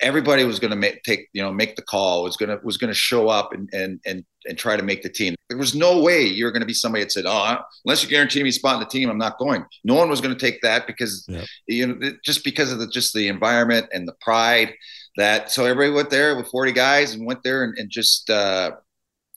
Everybody 0.00 0.44
was 0.44 0.58
going 0.58 0.70
to 0.70 0.76
make 0.76 1.02
take 1.04 1.28
you 1.32 1.42
know 1.42 1.52
make 1.52 1.76
the 1.76 1.82
call 1.82 2.24
was 2.24 2.36
going 2.36 2.48
to 2.48 2.58
was 2.64 2.76
going 2.76 2.88
to 2.88 2.94
show 2.94 3.28
up 3.28 3.52
and 3.52 3.68
and 3.72 4.00
and 4.04 4.24
and 4.46 4.58
try 4.58 4.76
to 4.76 4.82
make 4.82 5.02
the 5.02 5.08
team. 5.08 5.36
There 5.48 5.58
was 5.58 5.74
no 5.74 6.00
way 6.00 6.24
you 6.24 6.44
were 6.44 6.50
going 6.50 6.62
to 6.62 6.66
be 6.66 6.74
somebody 6.74 7.04
that 7.04 7.12
said, 7.12 7.24
"Oh, 7.26 7.58
unless 7.84 8.02
you 8.02 8.08
guarantee 8.08 8.42
me 8.42 8.48
a 8.48 8.52
spot 8.52 8.74
in 8.74 8.80
the 8.80 8.86
team, 8.86 9.08
I'm 9.08 9.18
not 9.18 9.38
going." 9.38 9.64
No 9.84 9.94
one 9.94 10.08
was 10.08 10.20
going 10.20 10.34
to 10.34 10.40
take 10.40 10.60
that 10.62 10.86
because 10.86 11.24
yeah. 11.28 11.44
you 11.66 11.86
know 11.86 12.12
just 12.24 12.42
because 12.42 12.72
of 12.72 12.80
the 12.80 12.88
just 12.88 13.14
the 13.14 13.28
environment 13.28 13.86
and 13.92 14.08
the 14.08 14.14
pride 14.20 14.74
that. 15.16 15.50
So 15.50 15.64
everybody 15.64 15.94
went 15.94 16.10
there 16.10 16.36
with 16.36 16.48
40 16.48 16.72
guys 16.72 17.14
and 17.14 17.26
went 17.26 17.42
there 17.42 17.64
and, 17.64 17.76
and 17.78 17.90
just 17.90 18.30
uh, 18.30 18.72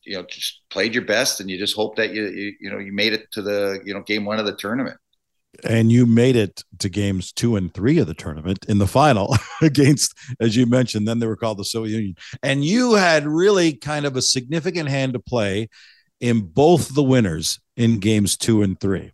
you 0.05 0.15
know 0.15 0.25
just 0.29 0.61
played 0.69 0.93
your 0.93 1.05
best 1.05 1.39
and 1.39 1.49
you 1.49 1.57
just 1.57 1.75
hope 1.75 1.95
that 1.95 2.13
you, 2.13 2.27
you 2.27 2.53
you 2.59 2.69
know 2.69 2.77
you 2.77 2.91
made 2.91 3.13
it 3.13 3.31
to 3.31 3.41
the 3.41 3.79
you 3.85 3.93
know 3.93 4.01
game 4.01 4.25
one 4.25 4.39
of 4.39 4.45
the 4.45 4.55
tournament 4.55 4.97
and 5.63 5.91
you 5.91 6.05
made 6.05 6.35
it 6.35 6.63
to 6.79 6.89
games 6.89 7.31
two 7.31 7.55
and 7.55 7.73
three 7.73 7.97
of 7.99 8.07
the 8.07 8.13
tournament 8.13 8.65
in 8.67 8.77
the 8.77 8.87
final 8.87 9.35
against, 9.61 10.13
as 10.39 10.55
you 10.55 10.65
mentioned, 10.65 11.07
then 11.07 11.19
they 11.19 11.27
were 11.27 11.37
called 11.37 11.57
the 11.57 11.65
Soviet 11.65 11.95
Union. 11.95 12.15
And 12.43 12.65
you 12.65 12.95
had 12.95 13.25
really 13.25 13.73
kind 13.73 14.05
of 14.05 14.15
a 14.15 14.21
significant 14.21 14.89
hand 14.89 15.13
to 15.13 15.19
play 15.19 15.69
in 16.19 16.41
both 16.41 16.93
the 16.93 17.03
winners 17.03 17.59
in 17.77 17.99
games 17.99 18.37
two 18.37 18.61
and 18.61 18.79
three. 18.79 19.11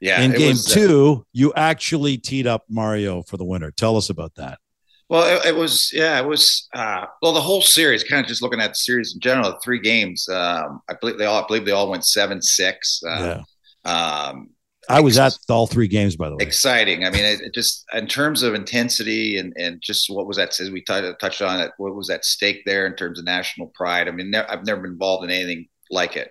Yeah. 0.00 0.20
In 0.20 0.32
game 0.32 0.50
was, 0.50 0.70
uh, 0.70 0.74
two, 0.74 1.26
you 1.32 1.52
actually 1.54 2.18
teed 2.18 2.46
up 2.46 2.64
Mario 2.68 3.22
for 3.22 3.36
the 3.36 3.44
winner. 3.44 3.70
Tell 3.70 3.96
us 3.96 4.10
about 4.10 4.34
that. 4.36 4.58
Well, 5.08 5.38
it, 5.38 5.46
it, 5.46 5.56
was 5.56 5.90
yeah, 5.92 6.18
it 6.18 6.26
was 6.26 6.68
uh, 6.74 7.06
well 7.22 7.32
the 7.32 7.40
whole 7.40 7.62
series. 7.62 8.02
Kind 8.02 8.24
of 8.24 8.28
just 8.28 8.42
looking 8.42 8.60
at 8.60 8.70
the 8.70 8.74
series 8.74 9.14
in 9.14 9.20
general, 9.20 9.50
the 9.50 9.60
three 9.62 9.80
games. 9.80 10.28
Um, 10.28 10.80
I 10.88 10.94
believe 11.00 11.18
they 11.18 11.26
all 11.26 11.44
I 11.44 11.46
believe 11.46 11.64
they 11.64 11.72
all 11.72 11.90
went 11.90 12.04
seven 12.04 12.42
six. 12.42 13.00
Uh, 13.06 13.42
yeah. 13.84 14.28
Um, 14.28 14.50
I 14.88 15.00
was 15.00 15.18
at 15.18 15.36
all 15.48 15.66
three 15.66 15.88
games, 15.88 16.16
by 16.16 16.28
the 16.28 16.36
way. 16.36 16.44
Exciting. 16.44 17.04
I 17.04 17.10
mean, 17.10 17.24
it, 17.24 17.40
it 17.40 17.54
just 17.54 17.84
in 17.92 18.06
terms 18.06 18.42
of 18.42 18.54
intensity 18.54 19.38
and 19.38 19.52
and 19.56 19.80
just 19.80 20.10
what 20.10 20.26
was 20.26 20.36
that? 20.38 20.58
As 20.60 20.70
we 20.70 20.80
t- 20.80 21.12
touched 21.20 21.42
on 21.42 21.60
it, 21.60 21.72
what 21.78 21.94
was 21.94 22.10
at 22.10 22.24
stake 22.24 22.62
there 22.66 22.86
in 22.86 22.94
terms 22.94 23.18
of 23.18 23.24
national 23.24 23.68
pride? 23.74 24.08
I 24.08 24.10
mean, 24.10 24.30
ne- 24.30 24.46
I've 24.46 24.66
never 24.66 24.82
been 24.82 24.92
involved 24.92 25.24
in 25.24 25.30
anything 25.30 25.68
like 25.90 26.16
it. 26.16 26.30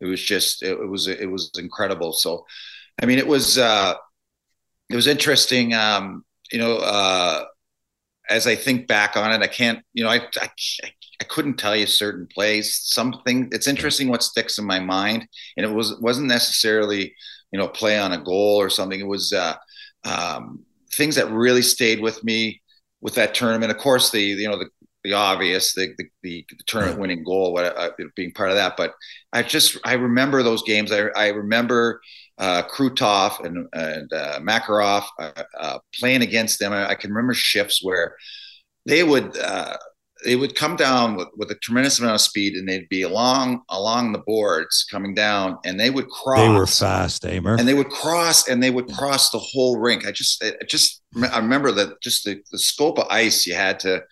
It 0.00 0.06
was 0.06 0.22
just 0.22 0.62
it, 0.62 0.72
it 0.72 0.88
was 0.88 1.08
it 1.08 1.30
was 1.30 1.50
incredible. 1.58 2.12
So, 2.12 2.46
I 3.02 3.06
mean, 3.06 3.18
it 3.18 3.26
was 3.26 3.58
uh, 3.58 3.94
it 4.88 4.96
was 4.96 5.06
interesting. 5.06 5.74
Um, 5.74 6.24
you 6.50 6.58
know, 6.58 6.76
uh, 6.78 7.44
as 8.30 8.46
I 8.46 8.54
think 8.54 8.86
back 8.86 9.16
on 9.16 9.32
it, 9.32 9.42
I 9.42 9.48
can't. 9.48 9.84
You 9.92 10.04
know, 10.04 10.10
I 10.10 10.20
I, 10.40 10.48
I 11.20 11.24
couldn't 11.24 11.58
tell 11.58 11.76
you 11.76 11.86
certain 11.86 12.26
plays. 12.32 12.80
Something 12.82 13.48
it's 13.52 13.66
interesting 13.66 14.08
what 14.08 14.22
sticks 14.22 14.58
in 14.58 14.64
my 14.64 14.80
mind, 14.80 15.26
and 15.56 15.66
it 15.66 15.72
was 15.72 15.98
wasn't 16.00 16.28
necessarily 16.28 17.14
you 17.52 17.58
know 17.58 17.68
play 17.68 17.98
on 17.98 18.12
a 18.12 18.22
goal 18.22 18.56
or 18.56 18.70
something. 18.70 19.00
It 19.00 19.06
was 19.06 19.32
uh, 19.32 19.54
um, 20.04 20.64
things 20.92 21.16
that 21.16 21.30
really 21.30 21.62
stayed 21.62 22.00
with 22.00 22.22
me 22.24 22.62
with 23.00 23.14
that 23.16 23.34
tournament. 23.34 23.72
Of 23.72 23.78
course, 23.78 24.10
the 24.10 24.22
you 24.22 24.48
know 24.48 24.58
the 24.58 24.70
the 25.04 25.12
obvious, 25.14 25.74
the 25.74 25.94
the, 25.98 26.04
the, 26.22 26.46
the 26.50 26.64
tournament 26.66 27.00
winning 27.00 27.24
goal, 27.24 27.52
what 27.52 27.64
uh, 27.64 27.90
being 28.16 28.32
part 28.32 28.50
of 28.50 28.56
that. 28.56 28.76
But 28.76 28.94
I 29.32 29.42
just 29.42 29.78
I 29.84 29.94
remember 29.94 30.42
those 30.42 30.62
games. 30.62 30.92
I 30.92 31.08
I 31.16 31.28
remember 31.28 32.00
uh, 32.40 32.62
Krutov 32.62 33.44
and 33.44 33.68
and 33.72 34.12
uh, 34.12 34.40
Makarov 34.40 35.04
uh, 35.18 35.30
uh, 35.58 35.78
playing 35.94 36.22
against 36.22 36.58
them. 36.58 36.72
I, 36.72 36.90
I, 36.90 36.94
can 36.94 37.10
remember 37.10 37.34
shifts 37.34 37.84
where 37.84 38.16
they 38.86 39.04
would 39.04 39.36
uh, 39.36 39.76
they 40.24 40.36
would 40.36 40.54
come 40.54 40.74
down 40.74 41.16
with, 41.16 41.28
with 41.36 41.50
a 41.50 41.54
tremendous 41.56 41.98
amount 41.98 42.14
of 42.14 42.20
speed 42.22 42.54
and 42.54 42.66
they'd 42.66 42.88
be 42.88 43.02
along 43.02 43.62
along 43.68 44.12
the 44.12 44.18
boards 44.18 44.86
coming 44.90 45.14
down 45.14 45.58
and 45.66 45.78
they 45.78 45.90
would 45.90 46.08
cross 46.08 46.40
they 46.40 46.48
were 46.48 46.66
fast 46.66 47.26
Amer. 47.26 47.56
And 47.56 47.68
they 47.68 47.74
would 47.74 47.90
cross 47.90 48.48
and 48.48 48.62
they 48.62 48.70
would 48.70 48.88
cross 48.88 49.30
the 49.30 49.38
whole 49.38 49.78
rink. 49.78 50.06
I 50.06 50.12
just 50.12 50.42
i 50.42 50.52
just 50.66 51.02
i 51.30 51.38
remember 51.38 51.72
that 51.72 52.00
just 52.02 52.24
the, 52.24 52.40
the 52.50 52.58
scope 52.58 52.98
of 52.98 53.06
ice 53.10 53.46
you 53.46 53.54
had 53.54 53.80
to 53.80 54.02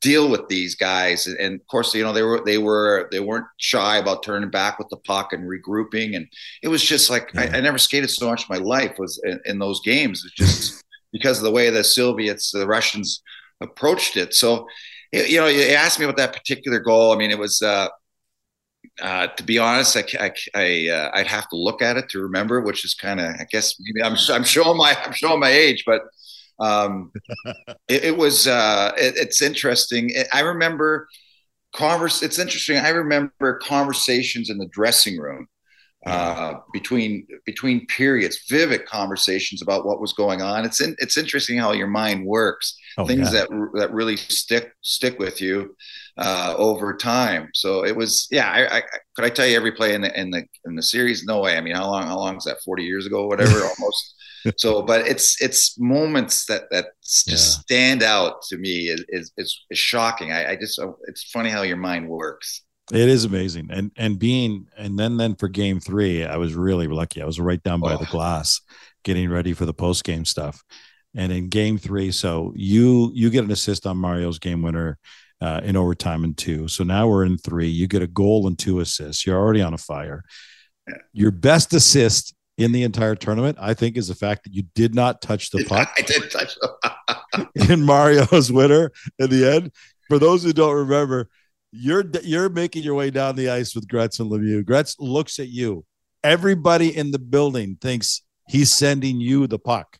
deal 0.00 0.28
with 0.28 0.46
these 0.48 0.74
guys 0.74 1.26
and 1.26 1.58
of 1.58 1.66
course 1.66 1.94
you 1.94 2.04
know 2.04 2.12
they 2.12 2.22
were 2.22 2.42
they 2.44 2.58
were 2.58 3.08
they 3.10 3.20
weren't 3.20 3.46
shy 3.56 3.96
about 3.96 4.22
turning 4.22 4.50
back 4.50 4.78
with 4.78 4.88
the 4.90 4.98
puck 4.98 5.32
and 5.32 5.48
regrouping 5.48 6.14
and 6.14 6.26
it 6.62 6.68
was 6.68 6.84
just 6.84 7.08
like 7.08 7.30
yeah. 7.32 7.48
I, 7.52 7.56
I, 7.56 7.60
never 7.60 7.78
skated 7.78 8.10
so 8.10 8.28
much 8.28 8.42
in 8.42 8.54
my 8.54 8.62
life 8.62 8.98
was 8.98 9.18
in, 9.24 9.40
in 9.46 9.58
those 9.58 9.80
games 9.80 10.22
it's 10.22 10.34
just 10.34 10.84
because 11.12 11.38
of 11.38 11.44
the 11.44 11.50
way 11.50 11.70
the 11.70 11.82
soviets 11.82 12.50
the 12.50 12.66
russians 12.66 13.22
approached 13.62 14.18
it 14.18 14.34
so 14.34 14.66
you 15.14 15.40
know, 15.40 15.46
you 15.46 15.62
asked 15.74 15.98
me 15.98 16.04
about 16.04 16.16
that 16.16 16.32
particular 16.32 16.80
goal. 16.80 17.12
I 17.12 17.16
mean, 17.16 17.30
it 17.30 17.38
was, 17.38 17.62
uh, 17.62 17.88
uh, 19.00 19.28
to 19.28 19.42
be 19.42 19.58
honest, 19.58 19.96
I, 19.96 20.04
I, 20.18 20.32
I 20.54 20.88
uh, 20.88 21.10
I'd 21.14 21.26
have 21.26 21.48
to 21.50 21.56
look 21.56 21.82
at 21.82 21.96
it 21.96 22.08
to 22.10 22.20
remember, 22.20 22.60
which 22.60 22.84
is 22.84 22.94
kind 22.94 23.20
of, 23.20 23.26
I 23.26 23.46
guess, 23.50 23.76
maybe 23.80 24.02
I'm, 24.04 24.16
I'm 24.30 24.44
showing 24.44 24.76
my, 24.76 24.96
I'm 25.04 25.12
showing 25.12 25.40
my 25.40 25.50
age, 25.50 25.84
but 25.86 26.02
um, 26.60 27.12
it, 27.88 28.04
it, 28.04 28.16
was, 28.16 28.46
uh, 28.46 28.92
it, 28.96 29.16
it's 29.16 29.42
interesting. 29.42 30.12
I 30.32 30.40
remember 30.40 31.08
converse. 31.74 32.22
It's 32.22 32.38
interesting. 32.38 32.78
I 32.78 32.90
remember 32.90 33.58
conversations 33.58 34.50
in 34.50 34.58
the 34.58 34.68
dressing 34.68 35.18
room 35.18 35.48
uh, 36.06 36.54
between 36.72 37.26
between 37.46 37.86
periods, 37.86 38.44
vivid 38.48 38.84
conversations 38.84 39.62
about 39.62 39.86
what 39.86 40.00
was 40.00 40.12
going 40.12 40.42
on. 40.42 40.64
It's 40.64 40.80
in, 40.80 40.94
it's 40.98 41.16
interesting 41.16 41.58
how 41.58 41.72
your 41.72 41.86
mind 41.86 42.26
works. 42.26 42.76
Oh, 42.98 43.06
Things 43.06 43.32
yeah. 43.32 43.40
that 43.40 43.70
that 43.74 43.92
really 43.92 44.16
stick 44.16 44.72
stick 44.82 45.18
with 45.18 45.40
you 45.40 45.74
uh, 46.18 46.54
over 46.58 46.94
time. 46.94 47.48
So 47.54 47.84
it 47.84 47.96
was, 47.96 48.28
yeah. 48.30 48.50
I, 48.50 48.78
I, 48.78 48.82
could 49.16 49.24
I 49.24 49.30
tell 49.30 49.46
you 49.46 49.56
every 49.56 49.72
play 49.72 49.94
in 49.94 50.02
the 50.02 50.20
in 50.20 50.30
the 50.30 50.44
in 50.66 50.76
the 50.76 50.82
series? 50.82 51.24
No 51.24 51.40
way. 51.40 51.56
I 51.56 51.60
mean, 51.60 51.74
how 51.74 51.90
long 51.90 52.06
how 52.06 52.18
long 52.18 52.36
is 52.36 52.44
that? 52.44 52.62
Forty 52.62 52.84
years 52.84 53.06
ago, 53.06 53.26
whatever, 53.26 53.52
almost. 53.80 54.14
So, 54.56 54.82
but 54.82 55.06
it's 55.06 55.40
it's 55.40 55.78
moments 55.78 56.46
that 56.46 56.64
that 56.70 56.86
just 57.02 57.28
yeah. 57.28 57.36
stand 57.36 58.02
out 58.02 58.42
to 58.48 58.56
me 58.56 58.88
is 58.88 59.04
is, 59.08 59.32
is, 59.36 59.64
is 59.70 59.78
shocking. 59.78 60.32
I, 60.32 60.52
I 60.52 60.56
just 60.56 60.80
it's 61.08 61.30
funny 61.30 61.50
how 61.50 61.62
your 61.62 61.76
mind 61.76 62.08
works. 62.08 62.62
It 62.92 63.08
is 63.08 63.24
amazing, 63.24 63.68
and 63.70 63.90
and 63.96 64.18
being 64.18 64.66
and 64.76 64.98
then 64.98 65.16
then 65.16 65.36
for 65.36 65.48
game 65.48 65.80
three, 65.80 66.24
I 66.24 66.36
was 66.36 66.54
really 66.54 66.86
lucky. 66.86 67.22
I 67.22 67.26
was 67.26 67.40
right 67.40 67.62
down 67.62 67.80
by 67.80 67.94
oh. 67.94 67.98
the 67.98 68.06
glass, 68.06 68.60
getting 69.04 69.30
ready 69.30 69.54
for 69.54 69.64
the 69.64 69.74
post 69.74 70.04
game 70.04 70.24
stuff. 70.24 70.62
And 71.16 71.32
in 71.32 71.48
game 71.48 71.78
three, 71.78 72.10
so 72.10 72.52
you 72.56 73.10
you 73.14 73.30
get 73.30 73.44
an 73.44 73.50
assist 73.50 73.86
on 73.86 73.96
Mario's 73.96 74.38
game 74.38 74.62
winner 74.62 74.98
uh, 75.40 75.60
in 75.62 75.76
overtime 75.76 76.24
in 76.24 76.34
two. 76.34 76.68
So 76.68 76.84
now 76.84 77.06
we're 77.06 77.24
in 77.24 77.38
three. 77.38 77.68
You 77.68 77.86
get 77.86 78.02
a 78.02 78.06
goal 78.06 78.46
and 78.46 78.58
two 78.58 78.80
assists. 78.80 79.26
You're 79.26 79.38
already 79.38 79.62
on 79.62 79.74
a 79.74 79.78
fire. 79.78 80.24
Your 81.12 81.30
best 81.30 81.72
assist 81.72 82.34
in 82.56 82.72
the 82.72 82.84
entire 82.84 83.14
tournament, 83.14 83.58
I 83.60 83.74
think, 83.74 83.96
is 83.96 84.08
the 84.08 84.14
fact 84.14 84.44
that 84.44 84.54
you 84.54 84.64
did 84.74 84.94
not 84.94 85.20
touch 85.20 85.50
the 85.50 85.64
puck. 85.68 85.92
I 85.96 86.02
did 86.02 86.30
touch 86.30 86.56
in 87.70 87.84
Mario's 87.84 88.52
winner 88.52 88.92
in 89.18 89.30
the 89.30 89.50
end. 89.50 89.72
For 90.08 90.18
those 90.18 90.44
who 90.44 90.52
don't 90.52 90.74
remember, 90.74 91.28
you're 91.72 92.04
you're 92.22 92.48
making 92.48 92.84
your 92.84 92.94
way 92.94 93.10
down 93.10 93.34
the 93.34 93.50
ice 93.50 93.74
with 93.74 93.88
Gretz 93.88 94.20
and 94.20 94.30
Lemieux. 94.30 94.64
Gretz 94.64 94.96
looks 95.00 95.38
at 95.38 95.48
you. 95.48 95.84
Everybody 96.22 96.96
in 96.96 97.10
the 97.10 97.18
building 97.18 97.76
thinks 97.80 98.22
he's 98.48 98.72
sending 98.72 99.20
you 99.20 99.46
the 99.46 99.58
puck, 99.58 99.98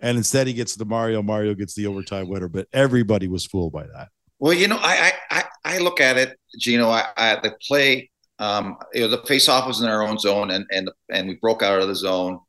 and 0.00 0.16
instead 0.16 0.46
he 0.46 0.54
gets 0.54 0.74
the 0.76 0.86
Mario. 0.86 1.22
Mario 1.22 1.54
gets 1.54 1.74
the 1.74 1.86
overtime 1.86 2.28
winner. 2.28 2.48
But 2.48 2.68
everybody 2.72 3.28
was 3.28 3.44
fooled 3.44 3.72
by 3.72 3.82
that. 3.82 4.08
Well, 4.38 4.54
you 4.54 4.68
know, 4.68 4.78
I 4.80 5.12
I 5.30 5.44
I 5.64 5.78
look 5.78 6.00
at 6.00 6.16
it, 6.16 6.38
Gino. 6.58 6.88
I, 6.88 7.08
I 7.16 7.36
the 7.42 7.56
play. 7.66 8.10
Um, 8.42 8.76
you 8.92 9.02
know, 9.02 9.08
the 9.08 9.22
face-off 9.26 9.66
was 9.66 9.80
in 9.80 9.88
our 9.88 10.02
own 10.02 10.18
zone, 10.18 10.50
and 10.50 10.66
and 10.70 10.90
and 11.10 11.28
we 11.28 11.34
broke 11.36 11.62
out 11.62 11.80
of 11.80 11.88
the 11.88 11.94
zone. 11.94 12.40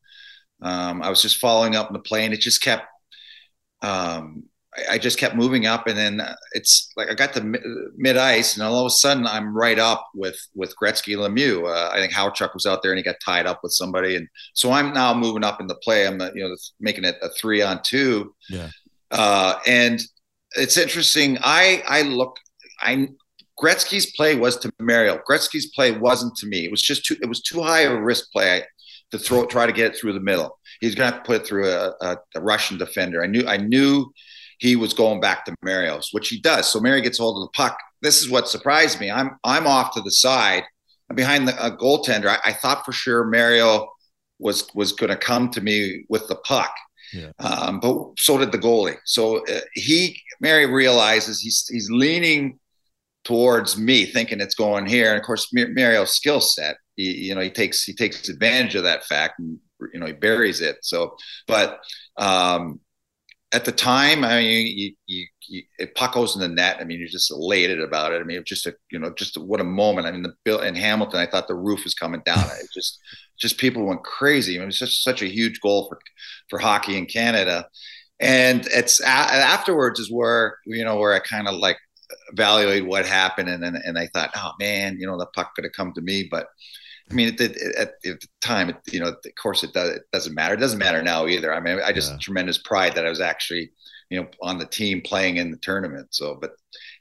Um, 0.62 1.02
I 1.02 1.10
was 1.10 1.22
just 1.22 1.38
following 1.38 1.76
up 1.76 1.88
in 1.88 1.94
the 1.94 2.00
play, 2.00 2.26
and 2.26 2.34
it 2.34 2.40
just 2.40 2.62
kept 2.62 2.88
um, 3.82 4.46
I, 4.90 4.98
just 4.98 5.20
kept 5.20 5.36
moving 5.36 5.68
up, 5.68 5.88
and 5.88 5.98
then 5.98 6.22
it's 6.54 6.92
like 6.96 7.10
I 7.10 7.14
got 7.14 7.34
to 7.34 7.92
mid 7.96 8.18
ice, 8.18 8.56
and 8.56 8.64
all 8.64 8.80
of 8.80 8.88
a 8.88 8.90
sudden 8.90 9.28
I'm 9.28 9.56
right 9.56 9.78
up 9.78 10.10
with 10.16 10.38
with 10.56 10.74
Gretzky 10.82 11.16
Lemieux. 11.16 11.68
Uh, 11.68 11.92
I 11.92 12.00
think 12.00 12.14
Hawerchuk 12.14 12.54
was 12.54 12.66
out 12.66 12.82
there, 12.82 12.92
and 12.92 12.98
he 12.98 13.04
got 13.04 13.18
tied 13.24 13.46
up 13.46 13.60
with 13.62 13.74
somebody, 13.74 14.16
and 14.16 14.28
so 14.54 14.72
I'm 14.72 14.94
now 14.94 15.14
moving 15.14 15.44
up 15.44 15.62
in 15.62 15.68
the 15.68 15.76
play. 15.76 16.08
I'm 16.08 16.20
you 16.34 16.48
know 16.48 16.56
making 16.80 17.04
it 17.04 17.18
a 17.22 17.30
three 17.30 17.62
on 17.62 17.82
two. 17.84 18.34
Yeah. 18.50 18.70
Uh, 19.12 19.60
and 19.68 20.02
it's 20.56 20.78
interesting. 20.78 21.38
I 21.42 21.84
I 21.88 22.02
look. 22.02 22.38
I 22.82 23.10
Gretzky's 23.62 24.12
play 24.16 24.36
was 24.36 24.58
to 24.58 24.72
Mario. 24.80 25.20
Gretzky's 25.30 25.68
play 25.68 25.92
wasn't 25.92 26.36
to 26.38 26.48
me. 26.48 26.66
It 26.66 26.72
was 26.72 26.82
just 26.82 27.06
too. 27.06 27.16
It 27.22 27.28
was 27.28 27.42
too 27.42 27.62
high 27.62 27.82
of 27.82 27.94
a 27.94 28.02
risk 28.02 28.32
play 28.32 28.64
to 29.12 29.20
throw. 29.20 29.46
Try 29.46 29.66
to 29.66 29.74
get 29.74 29.94
it 29.94 29.98
through 29.98 30.14
the 30.14 30.20
middle. 30.20 30.58
He's 30.80 30.96
going 30.96 31.14
to 31.14 31.20
put 31.20 31.42
it 31.42 31.48
through 31.48 31.70
a, 31.70 31.94
a, 32.02 32.18
a 32.36 32.42
Russian 32.42 32.78
defender. 32.78 33.24
I 33.24 33.28
knew. 33.28 33.46
I 33.48 33.58
knew 33.58 34.12
he 34.60 34.76
was 34.76 34.94
going 34.94 35.20
back 35.20 35.46
to 35.46 35.56
Mario's, 35.62 36.10
which 36.12 36.30
he 36.30 36.40
does. 36.40 36.72
So 36.72 36.80
Mary 36.80 37.02
gets 37.02 37.18
hold 37.18 37.38
of 37.38 37.48
the 37.48 37.58
puck. 37.58 37.78
This 38.02 38.22
is 38.22 38.30
what 38.30 38.48
surprised 38.48 39.00
me. 39.00 39.12
I'm 39.12 39.38
I'm 39.44 39.68
off 39.68 39.94
to 39.96 40.02
the 40.02 40.12
side. 40.12 40.64
I'm 41.10 41.16
behind 41.16 41.48
the 41.48 41.54
goaltender. 41.80 42.28
I, 42.28 42.40
I, 42.46 42.54
thought 42.54 42.86
for 42.86 42.94
sure 42.94 43.26
Mario 43.26 43.90
was 44.40 44.68
was 44.74 44.94
going 44.94 45.10
to 45.10 45.18
come 45.18 45.50
to 45.52 45.62
me 45.62 46.06
with 46.10 46.28
the 46.28 46.36
puck. 46.36 46.74
Yeah. 47.14 47.32
Um, 47.40 47.80
but 47.80 48.18
so 48.18 48.38
did 48.38 48.52
the 48.52 48.58
goalie. 48.58 48.98
So 49.06 49.46
uh, 49.46 49.60
he 49.74 50.20
Mary 50.40 50.66
realizes 50.66 51.40
he's 51.40 51.68
he's 51.68 51.90
leaning 51.92 52.60
towards 53.24 53.78
me, 53.78 54.06
thinking 54.06 54.42
it's 54.42 54.56
going 54.56 54.86
here. 54.86 55.10
And 55.10 55.20
of 55.20 55.26
course, 55.26 55.50
Mario's 55.54 56.16
skill 56.16 56.42
set, 56.42 56.78
you 56.96 57.34
know, 57.34 57.42
he 57.42 57.50
takes 57.50 57.84
he 57.84 57.94
takes 57.94 58.30
advantage 58.30 58.76
of 58.76 58.84
that 58.84 59.06
fact, 59.06 59.40
and 59.40 59.58
you 59.94 60.00
know, 60.00 60.06
he 60.06 60.14
buries 60.14 60.62
it. 60.62 60.78
So, 60.82 61.16
but 61.48 61.80
um, 62.18 62.80
at 63.54 63.66
the 63.66 63.72
time, 63.72 64.24
I 64.24 64.40
mean, 64.40 64.66
you, 64.66 64.94
you, 65.06 65.26
you, 65.48 65.64
it 65.78 65.94
puck 65.94 66.14
goes 66.14 66.36
in 66.36 66.42
the 66.42 66.48
net. 66.48 66.78
I 66.80 66.86
mean, 66.86 67.00
you're 67.00 67.08
just 67.08 67.32
elated 67.32 67.80
about 67.82 68.12
it. 68.12 68.20
I 68.20 68.24
mean, 68.24 68.44
just 68.46 68.66
a, 68.66 68.74
you 68.92 68.98
know, 68.98 69.14
just 69.14 69.38
a, 69.38 69.42
what 69.42 69.62
a 69.62 69.64
moment. 69.64 70.08
I 70.08 70.12
mean, 70.12 70.24
the 70.24 70.34
bill 70.44 70.62
in 70.62 70.74
Hamilton, 70.74 71.20
I 71.20 71.28
thought 71.28 71.48
the 71.48 71.56
roof 71.56 71.84
was 71.84 71.94
coming 71.94 72.22
down. 72.26 72.40
It 72.40 72.68
just, 72.74 73.00
just 73.38 73.60
people 73.60 73.86
went 73.86 74.04
crazy. 74.04 74.56
I 74.56 74.58
mean, 74.58 74.64
it 74.64 74.66
was 74.68 74.80
just 74.80 75.04
such 75.04 75.22
a 75.22 75.28
huge 75.28 75.60
goal 75.62 75.88
for, 75.88 76.00
for 76.50 76.58
hockey 76.58 76.98
in 76.98 77.06
Canada. 77.06 77.68
And 78.20 78.66
it's 78.72 79.00
a, 79.02 79.08
afterwards 79.08 80.00
is 80.00 80.12
where, 80.12 80.58
you 80.66 80.84
know, 80.84 80.98
where 80.98 81.14
I 81.14 81.20
kind 81.20 81.48
of 81.48 81.54
like 81.54 81.78
evaluate 82.32 82.86
what 82.86 83.06
happened. 83.06 83.50
And, 83.50 83.64
and, 83.64 83.78
and 83.78 83.98
I 83.98 84.08
thought, 84.14 84.32
oh 84.36 84.52
man, 84.60 84.98
you 85.00 85.08
know, 85.08 85.18
the 85.18 85.26
puck 85.28 85.54
could 85.56 85.66
have 85.66 85.74
come 85.74 85.94
to 85.94 86.02
me, 86.02 86.28
but 86.30 86.48
I 87.12 87.16
mean, 87.16 87.28
at 87.28 87.38
the, 87.38 87.76
at 87.78 88.02
the 88.02 88.18
time, 88.42 88.70
it, 88.70 88.78
you 88.92 89.00
know, 89.00 89.08
of 89.10 89.18
course, 89.42 89.64
it, 89.64 89.74
does, 89.74 89.90
it 89.90 90.04
doesn't 90.14 90.34
matter. 90.34 90.54
It 90.54 90.60
doesn't 90.62 90.80
matter 90.80 91.02
now 91.02 91.28
either. 91.28 91.54
I 91.54 91.60
mean, 91.60 91.80
I 91.84 91.92
just 91.92 92.12
yeah. 92.12 92.18
tremendous 92.22 92.60
pride 92.60 92.96
that 92.96 93.06
I 93.06 93.10
was 93.10 93.20
actually, 93.20 93.72
you 94.10 94.22
know, 94.22 94.28
on 94.42 94.58
the 94.58 94.66
team 94.66 95.02
playing 95.02 95.36
in 95.38 95.52
the 95.52 95.58
tournament. 95.58 96.08
So, 96.12 96.38
but 96.40 96.52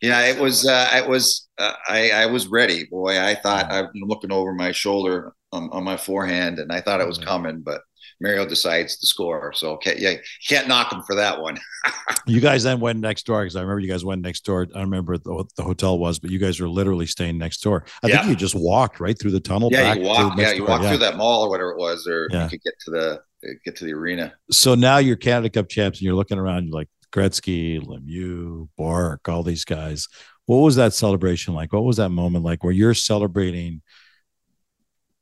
yeah, 0.00 0.26
it 0.26 0.40
was, 0.40 0.66
uh, 0.66 0.90
it 0.94 1.08
was, 1.08 1.48
uh, 1.58 1.74
I, 1.88 2.10
I 2.10 2.26
was 2.26 2.48
ready. 2.48 2.84
Boy, 2.86 3.20
I 3.20 3.36
thought 3.36 3.70
I'm 3.70 3.90
looking 3.94 4.32
over 4.32 4.52
my 4.52 4.72
shoulder 4.72 5.34
on, 5.52 5.70
on 5.70 5.84
my 5.84 5.96
forehand, 5.96 6.58
and 6.58 6.72
I 6.72 6.80
thought 6.80 7.00
it 7.00 7.06
was 7.06 7.18
coming, 7.18 7.60
but 7.60 7.82
Mario 8.22 8.46
decides 8.46 8.96
to 8.98 9.06
score. 9.06 9.52
So 9.52 9.72
okay, 9.72 9.96
yeah, 9.98 10.14
can't 10.48 10.68
knock 10.68 10.92
him 10.92 11.02
for 11.02 11.16
that 11.16 11.40
one. 11.40 11.58
you 12.26 12.40
guys 12.40 12.62
then 12.62 12.80
went 12.80 13.00
next 13.00 13.26
door 13.26 13.42
because 13.42 13.56
I 13.56 13.60
remember 13.60 13.80
you 13.80 13.90
guys 13.90 14.04
went 14.04 14.22
next 14.22 14.44
door. 14.44 14.68
I 14.74 14.80
remember 14.80 15.18
the, 15.18 15.44
the 15.56 15.62
hotel 15.64 15.98
was, 15.98 16.18
but 16.18 16.30
you 16.30 16.38
guys 16.38 16.60
were 16.60 16.68
literally 16.68 17.06
staying 17.06 17.36
next 17.36 17.62
door. 17.62 17.84
I 18.02 18.06
yeah. 18.06 18.18
think 18.18 18.30
you 18.30 18.36
just 18.36 18.54
walked 18.54 19.00
right 19.00 19.18
through 19.18 19.32
the 19.32 19.40
tunnel. 19.40 19.68
Yeah, 19.72 19.94
you 19.94 20.04
walked. 20.04 20.38
Yeah, 20.38 20.52
you 20.52 20.64
walk 20.64 20.82
yeah. 20.82 20.90
through 20.90 20.98
that 20.98 21.16
mall 21.16 21.42
or 21.42 21.50
whatever 21.50 21.72
it 21.72 21.78
was, 21.78 22.06
or 22.06 22.28
yeah. 22.30 22.44
you 22.44 22.50
could 22.50 22.62
get 22.62 22.74
to 22.84 22.90
the 22.90 23.22
get 23.64 23.76
to 23.76 23.84
the 23.84 23.92
arena. 23.92 24.32
So 24.50 24.74
now 24.74 24.98
you're 24.98 25.16
Canada 25.16 25.50
Cup 25.50 25.68
champs, 25.68 25.98
and 25.98 26.04
you're 26.04 26.14
looking 26.14 26.38
around. 26.38 26.66
You're 26.66 26.74
like 26.74 26.88
Gretzky, 27.12 27.80
Lemieux, 27.80 28.68
Bourque, 28.76 29.28
all 29.28 29.42
these 29.42 29.64
guys. 29.64 30.08
What 30.46 30.58
was 30.58 30.76
that 30.76 30.92
celebration 30.92 31.54
like? 31.54 31.72
What 31.72 31.84
was 31.84 31.96
that 31.96 32.10
moment 32.10 32.44
like 32.44 32.62
where 32.62 32.72
you're 32.72 32.94
celebrating? 32.94 33.82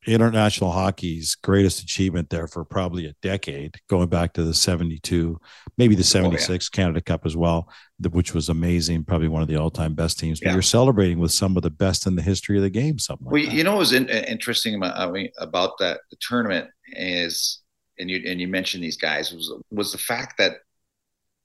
International 0.07 0.71
hockey's 0.71 1.35
greatest 1.35 1.81
achievement 1.81 2.29
there 2.29 2.47
for 2.47 2.65
probably 2.65 3.05
a 3.05 3.13
decade, 3.21 3.75
going 3.87 4.09
back 4.09 4.33
to 4.33 4.43
the 4.43 4.53
72, 4.53 5.39
maybe 5.77 5.95
the 5.95 6.03
76 6.03 6.49
oh, 6.49 6.53
yeah. 6.53 6.83
Canada 6.83 7.01
Cup 7.01 7.25
as 7.25 7.37
well, 7.37 7.69
which 8.09 8.33
was 8.33 8.49
amazing, 8.49 9.03
probably 9.03 9.27
one 9.27 9.43
of 9.43 9.47
the 9.47 9.57
all 9.57 9.69
time 9.69 9.93
best 9.93 10.19
teams. 10.19 10.39
But 10.39 10.47
yeah. 10.47 10.53
you're 10.53 10.61
celebrating 10.63 11.19
with 11.19 11.31
some 11.31 11.55
of 11.55 11.63
the 11.63 11.69
best 11.69 12.07
in 12.07 12.15
the 12.15 12.21
history 12.21 12.57
of 12.57 12.63
the 12.63 12.69
game. 12.69 12.97
Something 12.97 13.27
well, 13.29 13.43
like 13.43 13.53
you 13.53 13.63
know, 13.63 13.73
what 13.73 13.79
was 13.79 13.93
in, 13.93 14.09
uh, 14.09 14.23
interesting 14.27 14.75
about, 14.75 14.97
uh, 14.97 15.07
I 15.07 15.11
mean, 15.11 15.29
about 15.37 15.77
that 15.79 16.01
the 16.09 16.17
tournament 16.19 16.69
is, 16.87 17.61
and 17.99 18.09
you 18.09 18.23
and 18.25 18.41
you 18.41 18.47
mentioned 18.47 18.83
these 18.83 18.97
guys 18.97 19.31
was 19.31 19.53
was 19.69 19.91
the 19.91 19.99
fact 19.99 20.37
that 20.39 20.57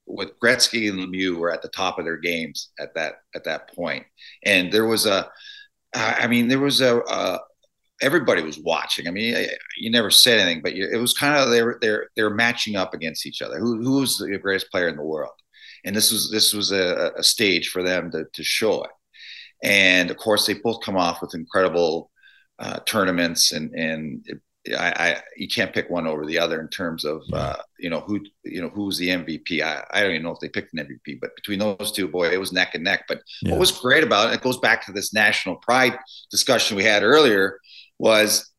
with 0.07 0.39
Gretzky 0.39 0.89
and 0.89 0.99
Lemieux 0.99 1.35
were 1.35 1.51
at 1.51 1.61
the 1.61 1.67
top 1.67 1.99
of 1.99 2.05
their 2.05 2.17
games 2.17 2.69
at 2.79 2.95
that 2.95 3.15
at 3.35 3.43
that 3.43 3.73
point, 3.75 4.05
and 4.43 4.71
there 4.71 4.85
was 4.85 5.05
a, 5.05 5.29
I 5.93 6.25
mean, 6.27 6.47
there 6.47 6.59
was 6.59 6.81
a, 6.81 6.99
a 7.01 7.39
everybody 8.01 8.43
was 8.43 8.59
watching. 8.59 9.07
I 9.07 9.11
mean, 9.11 9.47
you 9.77 9.89
never 9.89 10.11
said 10.11 10.39
anything, 10.39 10.61
but 10.61 10.73
it 10.73 10.99
was 10.99 11.13
kind 11.13 11.35
of 11.35 11.49
they 11.49 11.63
were 11.63 11.77
they're 11.81 12.09
they're 12.15 12.29
matching 12.29 12.75
up 12.75 12.93
against 12.93 13.25
each 13.25 13.41
other. 13.41 13.59
Who 13.59 13.81
who 13.81 13.99
was 13.99 14.17
the 14.17 14.37
greatest 14.37 14.71
player 14.71 14.87
in 14.87 14.97
the 14.97 15.03
world? 15.03 15.33
And 15.85 15.95
this 15.95 16.11
was 16.11 16.31
this 16.31 16.53
was 16.53 16.71
a, 16.71 17.11
a 17.17 17.23
stage 17.23 17.69
for 17.69 17.83
them 17.83 18.11
to 18.11 18.25
to 18.31 18.43
show 18.43 18.83
it. 18.83 18.91
And 19.63 20.11
of 20.11 20.17
course, 20.17 20.45
they 20.45 20.53
both 20.53 20.83
come 20.83 20.97
off 20.97 21.21
with 21.21 21.33
incredible 21.33 22.11
uh, 22.59 22.79
tournaments, 22.85 23.51
and 23.51 23.73
and 23.73 24.25
it, 24.25 24.39
I, 24.77 24.89
I, 24.97 25.21
you 25.37 25.47
can't 25.47 25.73
pick 25.73 25.89
one 25.89 26.07
over 26.07 26.25
the 26.25 26.39
other 26.39 26.59
in 26.59 26.67
terms 26.67 27.05
of 27.05 27.21
uh, 27.31 27.55
you 27.79 27.89
know 27.89 28.01
who 28.01 28.19
you 28.43 28.61
know 28.61 28.69
who's 28.69 28.97
the 28.97 29.09
MVP. 29.09 29.61
I, 29.61 29.83
I 29.91 30.01
don't 30.01 30.11
even 30.11 30.23
know 30.23 30.31
if 30.31 30.39
they 30.39 30.49
picked 30.49 30.73
an 30.73 30.85
MVP, 30.85 31.19
but 31.21 31.35
between 31.35 31.59
those 31.59 31.91
two, 31.91 32.07
boy, 32.07 32.29
it 32.29 32.39
was 32.39 32.51
neck 32.51 32.75
and 32.75 32.83
neck. 32.83 33.05
But 33.07 33.21
yeah. 33.41 33.51
what 33.51 33.59
was 33.59 33.71
great 33.71 34.03
about 34.03 34.29
it, 34.29 34.35
it 34.35 34.41
goes 34.41 34.59
back 34.59 34.85
to 34.85 34.91
this 34.91 35.13
national 35.13 35.55
pride 35.57 35.97
discussion 36.29 36.77
we 36.77 36.83
had 36.83 37.03
earlier 37.03 37.59
was 37.99 38.51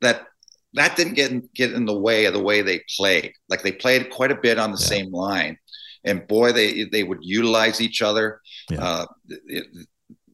that 0.00 0.26
that 0.74 0.96
didn't 0.96 1.14
get 1.14 1.54
get 1.54 1.72
in 1.72 1.86
the 1.86 1.98
way 1.98 2.26
of 2.26 2.34
the 2.34 2.42
way 2.42 2.62
they 2.62 2.82
played. 2.96 3.32
Like 3.48 3.62
they 3.62 3.72
played 3.72 4.10
quite 4.10 4.30
a 4.30 4.36
bit 4.36 4.58
on 4.58 4.72
the 4.72 4.78
yeah. 4.80 4.86
same 4.86 5.12
line, 5.12 5.58
and 6.04 6.26
boy, 6.26 6.52
they 6.52 6.84
they 6.84 7.02
would 7.02 7.20
utilize 7.22 7.80
each 7.80 8.02
other. 8.02 8.40
Yeah. 8.70 8.82
Uh, 8.82 9.06
it, 9.46 9.66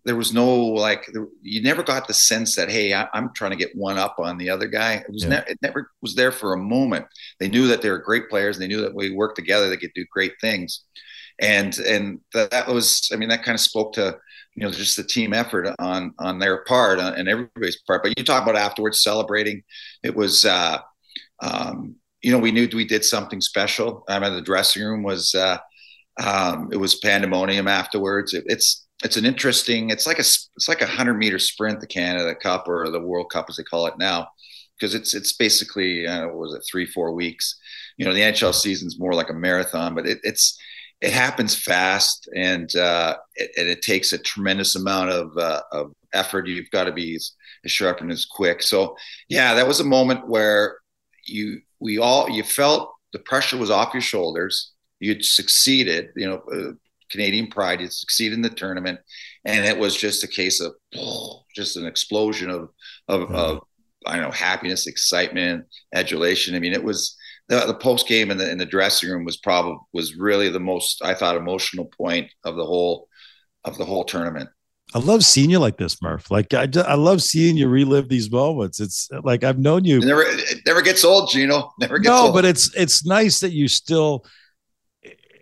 there 0.05 0.17
was 0.17 0.33
no 0.33 0.53
like 0.57 1.09
you 1.43 1.63
never 1.63 1.83
got 1.83 2.07
the 2.07 2.15
sense 2.15 2.57
that 2.57 2.71
hey 2.71 2.93
I, 2.93 3.07
am 3.15 3.31
trying 3.35 3.53
to 3.53 3.57
get 3.57 3.77
one 3.77 3.99
up 3.99 4.17
on 4.19 4.37
the 4.37 4.51
other 4.51 4.67
guy 4.67 4.95
it 4.95 5.11
was 5.11 5.23
yeah. 5.23 5.29
ne- 5.31 5.45
it 5.53 5.59
never 5.63 5.91
was 6.01 6.15
there 6.15 6.33
for 6.33 6.55
a 6.55 6.59
moment 6.59 7.07
they 7.39 7.49
knew 7.49 7.69
that 7.69 7.83
they 7.83 7.91
were 7.91 7.99
great 7.99 8.29
players 8.29 8.57
And 8.57 8.65
they 8.65 8.69
knew 8.69 8.81
that 8.81 8.95
we 8.95 9.15
worked 9.15 9.37
together 9.37 9.69
they 9.69 9.77
could 9.77 9.93
do 9.95 10.05
great 10.11 10.33
things 10.41 10.85
and 11.39 11.79
and 11.79 12.21
that 12.35 12.67
was 12.67 13.11
i 13.13 13.17
mean 13.17 13.29
that 13.29 13.45
kind 13.45 13.55
of 13.55 13.61
spoke 13.61 13.93
to 13.95 14.19
you 14.55 14.65
know 14.65 14.71
just 14.71 14.97
the 14.97 15.05
team 15.05 15.33
effort 15.33 15.75
on 15.79 16.15
on 16.19 16.39
their 16.39 16.65
part 16.65 16.99
uh, 16.99 17.15
and 17.17 17.29
everybody's 17.29 17.81
part. 17.87 18.03
But 18.03 18.19
you 18.19 18.25
talk 18.25 18.43
about 18.43 18.57
afterwards 18.57 19.03
celebrating. 19.03 19.63
It 20.03 20.15
was 20.15 20.45
uh 20.45 20.79
um 21.41 21.97
you 22.23 22.33
know 22.33 22.39
we 22.39 22.53
knew 22.53 22.69
we 22.75 22.85
did 22.85 23.05
something 23.05 23.41
special. 23.41 24.05
I 24.09 24.19
mean 24.19 24.35
the 24.35 24.43
dressing 24.43 24.83
room 24.85 25.03
was 25.03 25.35
uh 25.35 25.59
um 26.23 26.69
it 26.73 26.77
was 26.77 26.97
pandemonium 26.97 27.69
afterwards. 27.69 28.35
It, 28.35 28.45
it's 28.47 28.87
it's 29.05 29.17
an 29.17 29.25
interesting 29.25 29.91
it's 29.91 30.07
like 30.07 30.19
a 30.19 30.21
it's 30.21 30.69
like 30.69 30.83
a 30.83 30.87
100 30.87 31.15
meter 31.15 31.39
sprint 31.39 31.81
the 31.81 31.87
canada 31.87 32.35
cup 32.37 32.69
or 32.69 32.89
the 32.89 33.01
world 33.01 33.31
cup 33.31 33.47
as 33.49 33.57
they 33.57 33.65
call 33.65 33.87
it 33.87 33.99
now 33.99 34.29
because 34.79 34.95
it's 34.95 35.15
it's 35.15 35.33
basically 35.33 36.07
uh, 36.07 36.27
what 36.27 36.37
was 36.37 36.55
it 36.55 36.63
three 36.71 36.87
four 36.87 37.13
weeks. 37.13 37.59
You 37.97 38.05
know 38.05 38.15
the 38.15 38.21
nhl 38.21 38.55
season's 38.55 38.99
more 38.99 39.15
like 39.15 39.31
a 39.31 39.35
marathon 39.35 39.95
but 39.95 40.07
it, 40.07 40.19
it's 40.23 40.59
it 41.03 41.13
happens 41.13 41.55
fast 41.57 42.29
and 42.35 42.75
uh, 42.77 43.17
it, 43.35 43.51
and 43.59 43.69
it 43.69 43.83
takes 43.83 44.13
a 44.13 44.19
tremendous 44.19 44.77
amount 44.77 45.11
of, 45.11 45.37
uh, 45.37 45.61
of 45.73 45.93
effort. 46.15 46.47
You've 46.47 46.71
got 46.71 46.85
to 46.85 46.93
be 46.93 47.17
as, 47.17 47.33
as 47.65 47.73
sharp 47.73 48.01
and 48.01 48.13
as 48.13 48.25
quick. 48.25 48.63
So 48.63 48.97
yeah, 49.29 49.55
that 49.55 49.67
was 49.67 49.81
a 49.81 49.85
moment 49.85 50.29
where 50.29 50.77
you 51.27 51.61
we 51.81 51.99
all 51.99 52.31
you 52.31 52.45
felt 52.45 52.93
the 53.13 53.19
pressure 53.19 53.57
was 53.57 53.71
off 53.71 53.93
your 53.93 54.01
shoulders. 54.01 54.73
You'd 55.01 55.25
succeeded, 55.25 56.11
you 56.15 56.29
know, 56.29 56.43
uh, 56.53 56.73
Canadian 57.11 57.49
pride. 57.49 57.81
You'd 57.81 57.93
succeeded 57.93 58.37
in 58.37 58.43
the 58.43 58.49
tournament, 58.49 59.01
and 59.45 59.67
it 59.67 59.77
was 59.77 59.97
just 59.97 60.23
a 60.23 60.29
case 60.29 60.61
of 60.61 60.73
oh, 60.97 61.43
just 61.55 61.77
an 61.77 61.85
explosion 61.85 62.49
of 62.49 62.71
of, 63.09 63.23
mm-hmm. 63.23 63.35
of 63.35 63.61
I 64.07 64.15
don't 64.15 64.23
know 64.23 64.31
happiness, 64.31 64.87
excitement, 64.87 65.67
adulation. 65.93 66.55
I 66.55 66.61
mean, 66.61 66.73
it 66.73 66.85
was 66.85 67.17
the, 67.53 67.67
the 67.67 67.75
post 67.75 68.09
game 68.09 68.31
in 68.31 68.39
the 68.39 68.51
in 68.51 68.57
the 68.57 68.65
dressing 68.65 69.11
room 69.11 69.25
was 69.25 69.37
probably 69.37 69.77
was 69.93 70.17
really 70.17 70.49
the 70.49 70.61
most 70.61 71.05
I 71.05 71.15
thought 71.15 71.37
emotional 71.37 71.85
point 71.85 72.31
of 72.45 72.57
the 72.57 72.65
whole 72.65 73.09
of 73.65 73.77
the 73.77 73.85
whole 73.85 74.05
tournament. 74.05 74.49
I 74.95 74.99
love 74.99 75.25
seeing 75.25 75.51
you 75.51 75.59
like 75.59 75.77
this, 75.77 76.01
Murph. 76.03 76.31
Like 76.31 76.53
I, 76.55 76.67
just, 76.67 76.87
I 76.87 76.95
love 76.95 77.23
seeing 77.23 77.57
you 77.57 77.69
relive 77.69 78.09
these 78.09 78.31
moments. 78.31 78.81
It's 78.81 79.09
like 79.23 79.45
I've 79.45 79.59
known 79.59 79.85
you. 79.85 79.99
It 79.99 80.05
never, 80.05 80.23
it 80.23 80.61
never 80.67 80.83
gets 80.83 81.05
old, 81.05 81.31
Gino. 81.31 81.73
Never 81.79 81.99
gets 81.99 82.09
no, 82.09 82.27
old. 82.27 82.35
but 82.35 82.45
it's 82.45 82.75
it's 82.75 83.05
nice 83.05 83.41
that 83.41 83.53
you 83.53 83.69
still. 83.69 84.25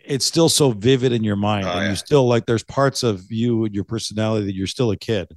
It's 0.04 0.24
still 0.24 0.48
so 0.48 0.72
vivid 0.72 1.12
in 1.12 1.22
your 1.22 1.36
mind, 1.36 1.66
oh, 1.66 1.70
and 1.70 1.82
yeah. 1.82 1.90
you 1.90 1.96
still 1.96 2.26
like. 2.26 2.46
There's 2.46 2.64
parts 2.64 3.04
of 3.04 3.30
you 3.30 3.64
and 3.64 3.74
your 3.74 3.84
personality 3.84 4.46
that 4.46 4.54
you're 4.54 4.66
still 4.66 4.90
a 4.90 4.96
kid. 4.96 5.28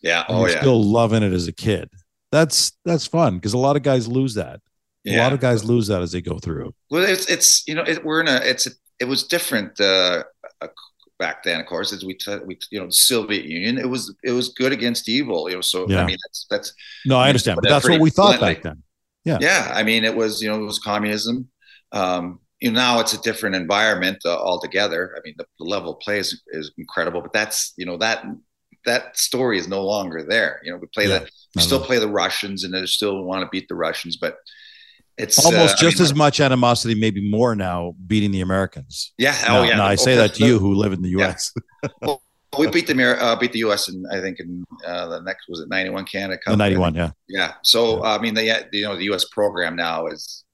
Yeah. 0.00 0.24
oh, 0.28 0.40
you're 0.40 0.50
yeah. 0.50 0.60
Still 0.60 0.82
loving 0.82 1.22
it 1.22 1.32
as 1.34 1.48
a 1.48 1.52
kid. 1.52 1.90
That's 2.32 2.72
that's 2.84 3.06
fun 3.06 3.36
because 3.36 3.52
a 3.52 3.58
lot 3.58 3.76
of 3.76 3.82
guys 3.82 4.08
lose 4.08 4.34
that. 4.34 4.60
Yeah. 5.04 5.20
A 5.20 5.22
lot 5.22 5.32
of 5.34 5.40
guys 5.40 5.64
lose 5.64 5.88
that 5.88 6.00
as 6.00 6.12
they 6.12 6.22
go 6.22 6.38
through. 6.38 6.74
Well, 6.90 7.04
it's 7.04 7.26
it's 7.26 7.66
you 7.68 7.74
know 7.74 7.82
it, 7.82 8.04
we're 8.04 8.22
in 8.22 8.28
a 8.28 8.36
it's 8.36 8.66
a, 8.66 8.70
it 8.98 9.04
was 9.04 9.22
different 9.24 9.78
uh, 9.78 10.24
back 11.18 11.42
then. 11.42 11.60
Of 11.60 11.66
course, 11.66 11.92
as 11.92 12.04
we 12.04 12.14
t- 12.14 12.38
we 12.44 12.58
you 12.70 12.80
know 12.80 12.86
the 12.86 12.92
Soviet 12.92 13.44
Union, 13.44 13.78
it 13.78 13.88
was 13.88 14.14
it 14.22 14.32
was 14.32 14.50
good 14.50 14.72
against 14.72 15.08
evil. 15.08 15.48
You 15.48 15.56
know, 15.56 15.60
so 15.60 15.88
yeah. 15.88 16.02
I 16.02 16.06
mean 16.06 16.16
that's 16.24 16.46
that's 16.50 16.72
no, 17.04 17.18
I 17.18 17.28
understand, 17.28 17.56
but 17.56 17.68
that's 17.68 17.88
what 17.88 18.00
we 18.00 18.10
thought 18.10 18.38
bluntly. 18.38 18.54
back 18.54 18.62
then. 18.62 18.82
Yeah, 19.24 19.38
yeah. 19.40 19.72
I 19.74 19.82
mean, 19.82 20.04
it 20.04 20.16
was 20.16 20.42
you 20.42 20.48
know 20.48 20.56
it 20.56 20.66
was 20.66 20.78
communism. 20.78 21.48
Um, 21.92 22.40
you 22.60 22.70
know 22.70 22.80
now 22.80 23.00
it's 23.00 23.12
a 23.12 23.20
different 23.20 23.56
environment 23.56 24.18
uh, 24.24 24.36
altogether. 24.36 25.14
I 25.16 25.20
mean, 25.24 25.34
the, 25.36 25.46
the 25.58 25.64
level 25.64 25.94
of 25.94 26.00
play 26.00 26.18
is, 26.18 26.42
is 26.48 26.72
incredible, 26.78 27.20
but 27.20 27.32
that's 27.32 27.72
you 27.76 27.86
know 27.86 27.96
that 27.98 28.24
that 28.84 29.16
story 29.16 29.58
is 29.58 29.68
no 29.68 29.82
longer 29.82 30.22
there. 30.22 30.60
You 30.62 30.72
know, 30.72 30.78
we 30.78 30.86
play 30.88 31.08
yeah, 31.08 31.20
the 31.20 31.30
we 31.54 31.62
still 31.62 31.80
play 31.80 31.98
the 31.98 32.08
Russians 32.08 32.64
and 32.64 32.74
they 32.74 32.84
still 32.86 33.22
want 33.22 33.42
to 33.42 33.48
beat 33.50 33.68
the 33.68 33.74
Russians, 33.74 34.16
but 34.16 34.36
it's 35.16 35.44
almost 35.44 35.74
uh, 35.74 35.78
just 35.78 35.98
I 35.98 36.02
mean, 36.02 36.10
as 36.10 36.14
much 36.14 36.40
animosity, 36.40 36.94
maybe 36.94 37.28
more 37.28 37.54
now, 37.54 37.94
beating 38.06 38.30
the 38.30 38.40
Americans. 38.40 39.12
Yeah. 39.16 39.36
Oh, 39.48 39.52
now, 39.52 39.62
yeah. 39.62 39.76
Now 39.76 39.86
I 39.86 39.94
say 39.94 40.16
that 40.16 40.34
to 40.34 40.46
you, 40.46 40.58
who 40.58 40.74
live 40.74 40.92
in 40.92 41.02
the 41.02 41.10
U.S. 41.10 41.52
Yeah. 41.82 41.88
well, 42.02 42.22
we 42.58 42.68
beat 42.68 42.86
the 42.86 43.22
uh, 43.22 43.36
beat 43.36 43.52
the 43.52 43.60
U.S. 43.60 43.88
and 43.88 44.04
I 44.12 44.20
think 44.20 44.40
in 44.40 44.64
uh, 44.86 45.06
the 45.08 45.20
next 45.20 45.48
was 45.48 45.60
it 45.60 45.68
'91 45.68 46.04
Canada 46.06 46.38
Cup. 46.38 46.52
The 46.52 46.56
'91, 46.56 46.94
yeah. 46.94 47.10
Yeah. 47.28 47.52
So 47.62 48.02
yeah. 48.02 48.14
I 48.14 48.18
mean, 48.18 48.34
the 48.34 48.66
you 48.72 48.82
know 48.82 48.96
the 48.96 49.04
U.S. 49.04 49.26
program 49.26 49.76
now 49.76 50.06
is 50.06 50.44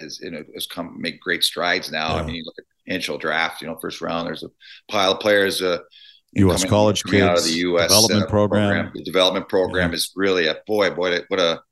is 0.00 0.20
you 0.22 0.30
know 0.30 0.42
has 0.54 0.66
come 0.66 1.00
make 1.00 1.20
great 1.20 1.44
strides 1.44 1.90
now. 1.90 2.16
Yeah. 2.16 2.22
I 2.22 2.26
mean, 2.26 2.34
you 2.36 2.44
look 2.44 2.56
at 2.58 2.92
NHL 2.92 3.20
draft, 3.20 3.60
you 3.62 3.68
know, 3.68 3.78
first 3.80 4.00
round. 4.00 4.26
There's 4.26 4.42
a 4.42 4.50
pile 4.90 5.12
of 5.12 5.20
players. 5.20 5.62
Uh, 5.62 5.78
U.S. 6.34 6.60
Coming, 6.60 6.70
college 6.70 7.02
coming 7.04 7.20
kids, 7.20 7.30
out 7.30 7.38
of 7.38 7.44
the 7.44 7.58
U.S. 7.60 7.88
development 7.88 8.22
uh, 8.24 8.26
program. 8.26 8.70
program. 8.70 8.92
The 8.94 9.02
development 9.02 9.48
program 9.48 9.94
is 9.94 10.12
really 10.14 10.46
a 10.46 10.58
boy, 10.66 10.90
boy, 10.90 11.20
what 11.28 11.40
a 11.40 11.62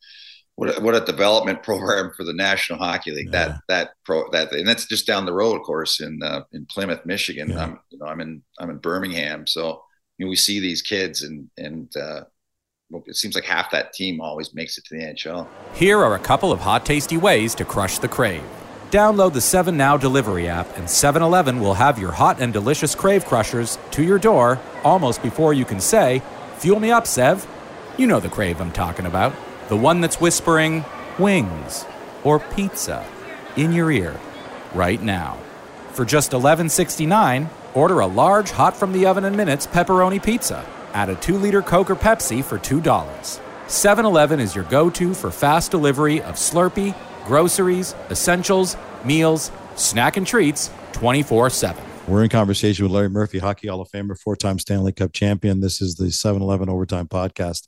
what 0.56 0.76
a, 0.76 0.80
what 0.80 0.94
a 0.94 1.00
development 1.00 1.62
program 1.62 2.10
for 2.16 2.24
the 2.24 2.32
National 2.32 2.78
Hockey 2.78 3.12
League. 3.12 3.28
Yeah. 3.32 3.46
That 3.46 3.60
that 3.68 3.90
pro 4.04 4.28
that 4.32 4.52
and 4.52 4.66
that's 4.66 4.86
just 4.86 5.06
down 5.06 5.26
the 5.26 5.32
road, 5.32 5.56
of 5.56 5.62
course, 5.62 6.00
in 6.00 6.22
uh, 6.22 6.42
in 6.52 6.66
Plymouth, 6.66 7.06
Michigan. 7.06 7.50
Yeah. 7.50 7.62
I'm 7.62 7.80
you 7.90 7.98
know 7.98 8.06
I'm 8.06 8.20
in 8.20 8.42
I'm 8.58 8.70
in 8.70 8.78
Birmingham, 8.78 9.46
so 9.46 9.82
you 10.18 10.26
know, 10.26 10.30
we 10.30 10.36
see 10.36 10.58
these 10.60 10.82
kids 10.82 11.22
and 11.22 11.48
and 11.56 11.94
uh, 11.96 12.24
it 13.06 13.16
seems 13.16 13.34
like 13.34 13.44
half 13.44 13.70
that 13.72 13.92
team 13.92 14.20
always 14.20 14.54
makes 14.54 14.78
it 14.78 14.84
to 14.86 14.96
the 14.96 15.02
NHL. 15.02 15.48
Here 15.74 15.98
are 15.98 16.14
a 16.14 16.20
couple 16.20 16.52
of 16.52 16.60
hot, 16.60 16.86
tasty 16.86 17.16
ways 17.16 17.54
to 17.56 17.64
crush 17.64 17.98
the 17.98 18.08
crave. 18.08 18.42
Download 18.90 19.32
the 19.32 19.40
7 19.40 19.76
Now 19.76 19.96
delivery 19.96 20.48
app, 20.48 20.78
and 20.78 20.88
7 20.88 21.20
Eleven 21.20 21.60
will 21.60 21.74
have 21.74 21.98
your 21.98 22.12
hot 22.12 22.40
and 22.40 22.52
delicious 22.52 22.94
crave 22.94 23.24
crushers 23.26 23.76
to 23.90 24.04
your 24.04 24.20
door 24.20 24.60
almost 24.84 25.20
before 25.22 25.52
you 25.52 25.64
can 25.64 25.80
say, 25.80 26.22
Fuel 26.58 26.78
me 26.78 26.92
up, 26.92 27.08
Sev. 27.08 27.44
You 27.98 28.06
know 28.06 28.20
the 28.20 28.28
crave 28.28 28.60
I'm 28.60 28.70
talking 28.70 29.06
about. 29.06 29.34
The 29.68 29.76
one 29.76 30.00
that's 30.00 30.20
whispering 30.20 30.84
wings 31.18 31.84
or 32.22 32.38
pizza 32.38 33.04
in 33.56 33.72
your 33.72 33.90
ear 33.90 34.20
right 34.74 35.02
now. 35.02 35.38
For 35.90 36.04
just 36.04 36.30
$11.69, 36.30 37.48
order 37.74 37.98
a 37.98 38.06
large 38.06 38.52
hot 38.52 38.76
from 38.76 38.92
the 38.92 39.06
oven 39.06 39.24
in 39.24 39.34
minutes 39.34 39.66
pepperoni 39.66 40.22
pizza. 40.22 40.64
Add 40.92 41.08
a 41.08 41.16
2 41.16 41.36
liter 41.38 41.62
Coke 41.62 41.90
or 41.90 41.96
Pepsi 41.96 42.44
for 42.44 42.58
$2. 42.58 43.40
7 43.66 44.04
Eleven 44.04 44.38
is 44.38 44.54
your 44.54 44.64
go 44.66 44.88
to 44.88 45.12
for 45.12 45.32
fast 45.32 45.72
delivery 45.72 46.22
of 46.22 46.36
Slurpee, 46.36 46.94
groceries, 47.24 47.96
essentials, 48.08 48.76
meals, 49.04 49.50
snack, 49.74 50.16
and 50.16 50.26
treats 50.26 50.70
24 50.92 51.50
7. 51.50 51.84
We're 52.06 52.22
in 52.22 52.28
conversation 52.28 52.84
with 52.84 52.92
Larry 52.92 53.10
Murphy, 53.10 53.40
Hockey 53.40 53.66
Hall 53.66 53.80
of 53.80 53.90
Famer, 53.90 54.16
four 54.16 54.36
time 54.36 54.60
Stanley 54.60 54.92
Cup 54.92 55.12
champion. 55.12 55.58
This 55.58 55.82
is 55.82 55.96
the 55.96 56.12
7 56.12 56.40
Eleven 56.40 56.68
Overtime 56.68 57.08
Podcast. 57.08 57.66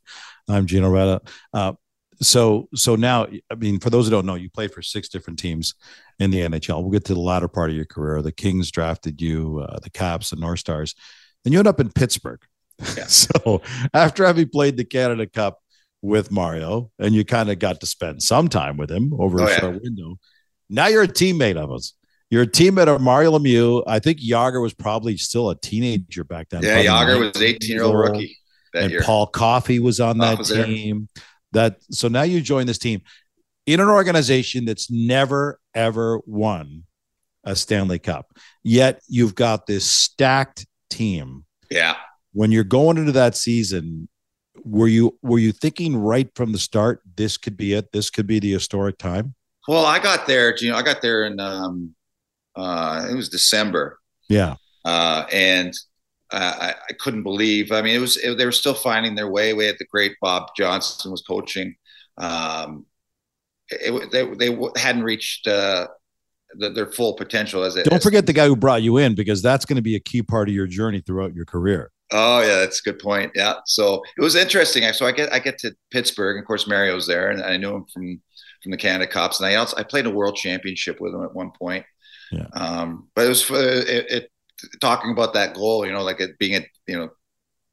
I'm 0.48 0.66
Gino 0.66 0.88
Reda. 0.88 1.22
Uh, 1.52 1.72
so 2.20 2.68
so 2.74 2.96
now 2.96 3.26
i 3.50 3.54
mean 3.54 3.78
for 3.78 3.90
those 3.90 4.06
who 4.06 4.10
don't 4.10 4.26
know 4.26 4.34
you 4.34 4.50
played 4.50 4.72
for 4.72 4.82
six 4.82 5.08
different 5.08 5.38
teams 5.38 5.74
in 6.18 6.30
the 6.30 6.40
nhl 6.40 6.82
we'll 6.82 6.90
get 6.90 7.04
to 7.04 7.14
the 7.14 7.20
latter 7.20 7.48
part 7.48 7.70
of 7.70 7.76
your 7.76 7.84
career 7.84 8.20
the 8.22 8.32
kings 8.32 8.70
drafted 8.70 9.20
you 9.20 9.64
uh, 9.68 9.78
the 9.80 9.90
caps 9.90 10.30
the 10.30 10.36
north 10.36 10.58
stars 10.58 10.94
and 11.44 11.52
you 11.52 11.58
end 11.58 11.68
up 11.68 11.80
in 11.80 11.90
pittsburgh 11.90 12.40
yeah. 12.96 13.04
so 13.06 13.62
after 13.94 14.26
having 14.26 14.48
played 14.48 14.76
the 14.76 14.84
canada 14.84 15.26
cup 15.26 15.58
with 16.02 16.30
Mario, 16.30 16.90
and 16.98 17.14
you 17.14 17.24
kind 17.24 17.50
of 17.50 17.58
got 17.58 17.80
to 17.80 17.86
spend 17.86 18.22
some 18.22 18.46
time 18.48 18.76
with 18.76 18.90
him 18.90 19.12
over 19.18 19.40
Oh, 19.40 19.46
a 19.46 19.50
yeah. 19.50 19.58
short 19.58 19.82
window. 19.82 20.18
Now 20.70 20.86
you're 20.86 21.02
a 21.02 21.08
teammate 21.08 21.56
of 21.56 21.72
us. 21.72 21.94
You're 22.30 22.42
a 22.42 22.46
teammate 22.46 22.86
of 22.86 23.00
Mario 23.00 23.36
Lemieux. 23.36 23.82
I 23.86 23.98
think 23.98 24.20
Jagr 24.20 24.62
was 24.62 24.74
probably 24.74 25.16
still 25.16 25.50
a 25.50 25.56
teenager 25.58 26.24
back 26.24 26.50
then. 26.50 26.62
Yeah, 26.62 26.84
Jagr 26.84 27.18
was 27.18 27.34
19 27.34 27.54
18 27.56 27.70
year 27.70 27.82
old 27.82 27.96
rookie 27.96 28.36
that 28.74 28.84
and 28.84 28.92
year. 28.92 29.02
Paul 29.02 29.26
Coffey 29.26 29.80
was 29.80 29.98
on 29.98 30.18
that 30.18 30.38
was 30.38 30.50
there. 30.50 30.66
That 31.52 31.76
so 31.90 32.08
now 32.08 32.22
you 32.22 32.40
join 32.40 32.66
this 32.66 32.78
team 32.78 33.00
in 33.66 33.80
an 33.80 33.88
organization 33.88 34.64
that's 34.64 34.90
never 34.90 35.60
ever 35.74 36.20
won 36.26 36.84
a 37.44 37.56
Stanley 37.56 37.98
Cup. 37.98 38.36
Yet 38.62 39.00
you've 39.08 39.34
got 39.34 39.66
this 39.66 39.90
stacked 39.90 40.66
team. 40.90 41.44
yeah. 41.70 41.96
When 42.32 42.52
you're 42.52 42.64
going 42.64 42.98
into 42.98 43.12
that 43.12 43.34
season, 43.36 44.08
were 44.64 44.86
you 44.88 45.18
were 45.22 45.38
you 45.38 45.50
thinking 45.52 45.96
right 45.96 46.28
from 46.34 46.52
the 46.52 46.58
start 46.58 47.00
this 47.16 47.38
could 47.38 47.56
be 47.56 47.72
it? 47.72 47.90
This 47.92 48.10
could 48.10 48.26
be 48.26 48.38
the 48.38 48.52
historic 48.52 48.98
time? 48.98 49.34
Well, 49.66 49.86
I 49.86 49.98
got 49.98 50.26
there, 50.26 50.54
you 50.56 50.70
know, 50.70 50.76
I 50.76 50.82
got 50.82 51.02
there 51.02 51.24
in, 51.26 51.40
um, 51.40 51.94
uh, 52.56 53.06
it 53.10 53.14
was 53.14 53.28
December. 53.28 53.98
Yeah. 54.28 54.56
uh, 54.84 55.24
and 55.32 55.74
uh, 56.30 56.56
I, 56.60 56.74
I 56.90 56.92
couldn't 56.98 57.22
believe. 57.22 57.72
I 57.72 57.82
mean, 57.82 57.94
it 57.94 58.00
was 58.00 58.16
it, 58.16 58.36
they 58.36 58.44
were 58.44 58.52
still 58.52 58.74
finding 58.74 59.14
their 59.14 59.30
way. 59.30 59.54
We 59.54 59.64
had 59.64 59.76
the 59.78 59.86
great 59.86 60.16
Bob 60.20 60.50
Johnson 60.56 61.10
was 61.10 61.22
coaching. 61.22 61.76
Um, 62.16 62.86
it, 63.70 64.10
they 64.10 64.24
they 64.34 64.58
hadn't 64.76 65.04
reached 65.04 65.46
uh, 65.46 65.88
the, 66.54 66.70
their 66.70 66.86
full 66.86 67.14
potential 67.14 67.62
as 67.62 67.76
it. 67.76 67.84
Don't 67.84 67.98
as- 67.98 68.02
forget 68.02 68.26
the 68.26 68.32
guy 68.32 68.46
who 68.46 68.56
brought 68.56 68.82
you 68.82 68.98
in 68.98 69.14
because 69.14 69.42
that's 69.42 69.64
going 69.64 69.76
to 69.76 69.82
be 69.82 69.96
a 69.96 70.00
key 70.00 70.22
part 70.22 70.48
of 70.48 70.54
your 70.54 70.66
journey 70.66 71.00
throughout 71.00 71.34
your 71.34 71.44
career. 71.44 71.90
Oh 72.10 72.40
yeah, 72.40 72.60
that's 72.60 72.80
a 72.80 72.90
good 72.90 72.98
point. 72.98 73.32
Yeah, 73.34 73.54
so 73.66 74.02
it 74.16 74.22
was 74.22 74.34
interesting. 74.34 74.90
So 74.92 75.06
I 75.06 75.12
get 75.12 75.32
I 75.32 75.38
get 75.38 75.58
to 75.58 75.74
Pittsburgh, 75.90 76.36
and 76.36 76.42
of 76.42 76.46
course 76.46 76.66
Mario's 76.66 77.06
there, 77.06 77.30
and 77.30 77.42
I 77.42 77.56
knew 77.56 77.74
him 77.74 77.84
from 77.92 78.20
from 78.62 78.70
the 78.70 78.78
Canada 78.78 79.10
Cups, 79.10 79.40
and 79.40 79.46
I 79.46 79.56
also 79.56 79.76
I 79.76 79.82
played 79.82 80.06
a 80.06 80.10
World 80.10 80.36
Championship 80.36 81.00
with 81.00 81.14
him 81.14 81.22
at 81.22 81.34
one 81.34 81.50
point. 81.50 81.84
Yeah. 82.32 82.46
Um, 82.54 83.08
but 83.14 83.26
it 83.26 83.28
was 83.28 83.42
for 83.42 83.58
it, 83.58 84.10
it 84.10 84.30
talking 84.80 85.10
about 85.10 85.34
that 85.34 85.54
goal, 85.54 85.86
you 85.86 85.92
know, 85.92 86.02
like 86.02 86.20
it 86.20 86.38
being 86.38 86.56
a 86.56 86.66
you 86.86 86.98
know 86.98 87.10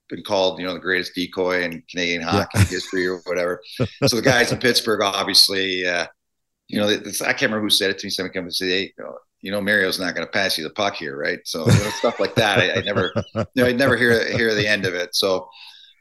been 0.09 0.23
called 0.23 0.59
you 0.59 0.65
know 0.65 0.73
the 0.73 0.79
greatest 0.79 1.15
decoy 1.15 1.63
in 1.63 1.83
Canadian 1.89 2.21
hockey 2.21 2.59
history 2.59 3.07
or 3.07 3.21
whatever. 3.25 3.61
So 4.07 4.15
the 4.15 4.21
guys 4.21 4.51
in 4.51 4.59
Pittsburgh, 4.59 5.01
obviously, 5.01 5.85
uh, 5.85 6.07
you 6.67 6.79
know, 6.79 6.87
this, 6.87 7.21
I 7.21 7.27
can't 7.27 7.43
remember 7.43 7.61
who 7.61 7.69
said 7.69 7.89
it 7.91 7.99
to 7.99 8.05
me. 8.05 8.09
Someone 8.09 8.33
came 8.33 8.43
and 8.43 8.53
said, 8.53 8.69
"Hey, 8.69 8.93
you 8.97 9.03
know, 9.03 9.17
you 9.41 9.51
know 9.51 9.61
Mario's 9.61 9.99
not 9.99 10.15
going 10.15 10.25
to 10.25 10.31
pass 10.31 10.57
you 10.57 10.63
the 10.63 10.69
puck 10.71 10.95
here, 10.95 11.17
right?" 11.17 11.39
So 11.45 11.61
you 11.61 11.83
know, 11.83 11.89
stuff 11.91 12.19
like 12.19 12.35
that. 12.35 12.59
I, 12.59 12.79
I 12.79 12.81
never, 12.81 13.11
you 13.35 13.45
know, 13.55 13.65
I'd 13.65 13.77
never 13.77 13.97
hear 13.97 14.25
hear 14.35 14.53
the 14.53 14.67
end 14.67 14.85
of 14.85 14.93
it. 14.93 15.15
So, 15.15 15.47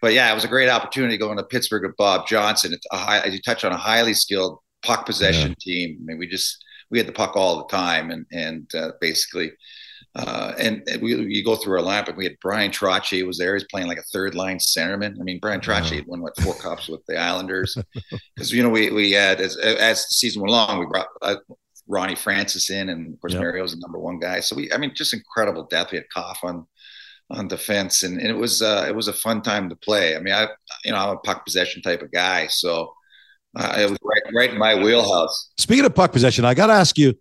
but 0.01 0.13
yeah, 0.13 0.31
it 0.31 0.35
was 0.35 0.45
a 0.45 0.49
great 0.49 0.69
opportunity 0.69 1.17
going 1.17 1.37
to 1.37 1.45
Pittsburgh 1.45 1.85
with 1.85 1.97
Bob 1.97 2.27
Johnson. 2.27 2.73
It's 2.73 2.87
a 2.93 2.97
high, 2.97 3.21
as 3.21 3.35
you 3.35 3.41
touch 3.41 3.65
on 3.65 3.73
a 3.73 3.77
highly 3.77 4.15
skilled 4.15 4.59
puck 4.83 5.07
possession 5.07 5.55
team. 5.61 5.99
I 6.01 6.05
mean, 6.05 6.19
we 6.19 6.27
just 6.27 6.63
we 6.91 6.99
had 6.99 7.09
the 7.09 7.13
puck 7.13 7.37
all 7.37 7.59
the 7.59 7.69
time, 7.69 8.11
and 8.11 8.27
and 8.33 8.75
uh, 8.75 8.93
basically. 9.01 9.53
Uh, 10.17 10.53
and, 10.59 10.83
and 10.89 11.03
we 11.03 11.17
you 11.17 11.45
go 11.45 11.57
through 11.57 11.77
our 11.79 11.85
lineup, 11.85 12.09
and 12.09 12.17
we 12.17 12.25
had 12.25 12.37
Brian 12.41 12.71
Trottier 12.71 13.27
was 13.27 13.39
there. 13.39 13.55
He's 13.55 13.65
playing 13.65 13.89
like 13.89 13.99
a 13.99 14.05
third 14.13 14.37
line 14.37 14.59
centerman. 14.59 15.19
I 15.21 15.25
mean, 15.25 15.41
Brian 15.41 15.61
Trottier 15.61 15.97
had 15.97 16.07
won 16.07 16.21
what 16.21 16.41
four 16.41 16.55
cups 16.55 16.89
with 16.89 17.05
the 17.07 17.17
Islanders 17.21 17.77
because 18.35 18.53
you 18.53 18.63
know 18.63 18.69
we 18.69 18.91
we 18.91 19.11
had 19.11 19.41
as 19.41 19.57
as 19.57 20.07
the 20.07 20.13
season 20.13 20.43
went 20.43 20.51
along, 20.51 20.79
we 20.79 20.87
brought 20.87 21.09
uh, 21.21 21.37
Ronnie 21.89 22.15
Francis 22.15 22.71
in, 22.71 22.89
and 22.91 23.15
of 23.15 23.21
course 23.21 23.33
Yep. 23.33 23.43
Mario's 23.43 23.73
the 23.73 23.81
number 23.81 23.99
one 23.99 24.19
guy. 24.21 24.41
So 24.41 24.55
we, 24.57 24.73
I 24.73 24.77
mean, 24.77 24.93
just 24.95 25.15
incredible 25.15 25.65
depth. 25.65 25.93
We 25.93 25.99
had 25.99 26.09
Koff 26.15 26.39
on 26.45 26.67
on 27.31 27.49
defense, 27.49 28.03
and, 28.03 28.21
and 28.21 28.29
it 28.29 28.37
was 28.37 28.63
uh, 28.63 28.85
it 28.89 28.95
was 28.95 29.09
a 29.09 29.13
fun 29.13 29.43
time 29.43 29.69
to 29.69 29.77
play. 29.77 30.17
I 30.17 30.21
mean, 30.21 30.35
I 30.35 30.49
you 30.85 30.93
know 30.93 30.99
I'm 30.99 31.17
a 31.17 31.19
puck 31.19 31.45
possession 31.45 31.83
type 31.83 32.03
of 32.03 32.13
guy, 32.13 32.47
so 32.47 32.95
uh, 33.57 33.75
it 33.79 33.91
was 33.91 33.99
right 34.03 34.23
right 34.35 34.51
in 34.51 34.59
my 34.59 34.75
wheelhouse. 34.77 35.51
Speaking 35.59 35.85
of 35.85 35.95
puck 35.95 36.13
possession, 36.13 36.45
I 36.45 36.55
got 36.55 36.69
to 36.69 36.75
ask 36.75 36.97
you. 36.99 37.15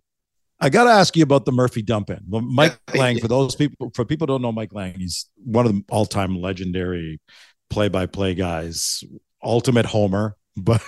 I 0.64 0.70
got 0.70 0.84
to 0.84 0.90
ask 0.90 1.14
you 1.14 1.22
about 1.22 1.44
the 1.44 1.52
Murphy 1.52 1.82
dump 1.82 2.08
in. 2.08 2.20
Mike. 2.26 2.78
Lange, 2.94 3.18
for 3.18 3.28
those 3.28 3.54
people, 3.54 3.92
for 3.94 4.06
people 4.06 4.26
who 4.26 4.32
don't 4.32 4.40
know 4.40 4.50
Mike 4.50 4.72
Lange, 4.72 4.98
he's 4.98 5.28
one 5.36 5.66
of 5.66 5.74
the 5.74 5.84
all-time 5.90 6.40
legendary 6.40 7.20
play-by-play 7.68 8.34
guys, 8.34 9.04
ultimate 9.42 9.86
homer. 9.86 10.36
But 10.56 10.84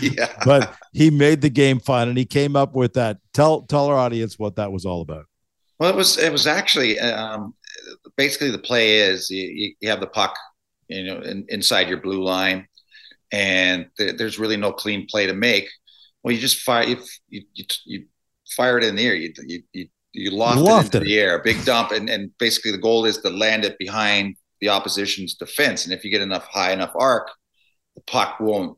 yeah. 0.00 0.34
but 0.46 0.74
he 0.94 1.10
made 1.10 1.42
the 1.42 1.50
game 1.50 1.78
fun, 1.78 2.08
and 2.08 2.16
he 2.16 2.24
came 2.24 2.56
up 2.56 2.74
with 2.74 2.94
that. 2.94 3.18
Tell 3.34 3.60
tell 3.60 3.84
our 3.84 3.96
audience 3.96 4.38
what 4.38 4.56
that 4.56 4.72
was 4.72 4.86
all 4.86 5.02
about. 5.02 5.26
Well, 5.78 5.90
it 5.90 5.94
was 5.94 6.16
it 6.16 6.32
was 6.32 6.46
actually 6.46 6.98
um, 6.98 7.52
basically 8.16 8.50
the 8.50 8.58
play 8.58 9.00
is 9.00 9.28
you, 9.28 9.74
you 9.78 9.90
have 9.90 10.00
the 10.00 10.06
puck, 10.06 10.34
you 10.88 11.04
know, 11.04 11.20
in, 11.20 11.44
inside 11.50 11.90
your 11.90 12.00
blue 12.00 12.22
line, 12.22 12.66
and 13.30 13.90
th- 13.98 14.16
there's 14.16 14.38
really 14.38 14.56
no 14.56 14.72
clean 14.72 15.06
play 15.06 15.26
to 15.26 15.34
make. 15.34 15.68
Well, 16.22 16.34
you 16.34 16.40
just 16.40 16.62
fire 16.62 16.84
you 16.84 16.96
you, 17.28 17.42
you, 17.52 17.64
you 17.84 18.04
fire 18.56 18.78
it 18.78 18.84
in 18.84 18.96
the 18.96 19.06
air. 19.06 19.14
You 19.14 19.32
you 19.46 19.62
you, 19.72 19.86
you 20.12 20.30
loft, 20.30 20.58
Loft 20.58 20.94
it 20.94 20.98
into 20.98 21.06
it. 21.06 21.08
the 21.08 21.18
air, 21.18 21.38
big 21.42 21.64
dump, 21.64 21.90
and 21.92 22.08
and 22.10 22.30
basically 22.38 22.72
the 22.72 22.78
goal 22.78 23.04
is 23.04 23.18
to 23.18 23.30
land 23.30 23.64
it 23.64 23.78
behind 23.78 24.36
the 24.60 24.68
opposition's 24.68 25.34
defense. 25.34 25.84
And 25.84 25.92
if 25.94 26.04
you 26.04 26.10
get 26.10 26.20
enough 26.20 26.46
high 26.46 26.72
enough 26.72 26.92
arc, 26.94 27.30
the 27.96 28.02
puck 28.02 28.38
won't 28.40 28.76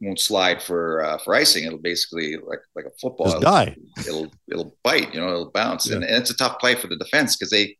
won't 0.00 0.18
slide 0.18 0.62
for 0.62 1.04
uh, 1.04 1.18
for 1.18 1.34
icing. 1.34 1.64
It'll 1.64 1.78
basically 1.78 2.36
like 2.36 2.60
like 2.74 2.86
a 2.86 2.90
football. 3.00 3.26
Just 3.26 3.36
It'll- 3.38 3.52
die. 3.52 3.76
it'll 4.06 4.32
it'll 4.50 4.76
bite, 4.82 5.12
you 5.14 5.20
know, 5.20 5.28
it'll 5.28 5.50
bounce, 5.50 5.90
and, 5.90 6.02
and 6.02 6.16
it's 6.16 6.30
a 6.30 6.36
tough 6.36 6.58
play 6.58 6.74
for 6.74 6.86
the 6.88 6.96
defense 6.96 7.36
because 7.36 7.50
they, 7.50 7.76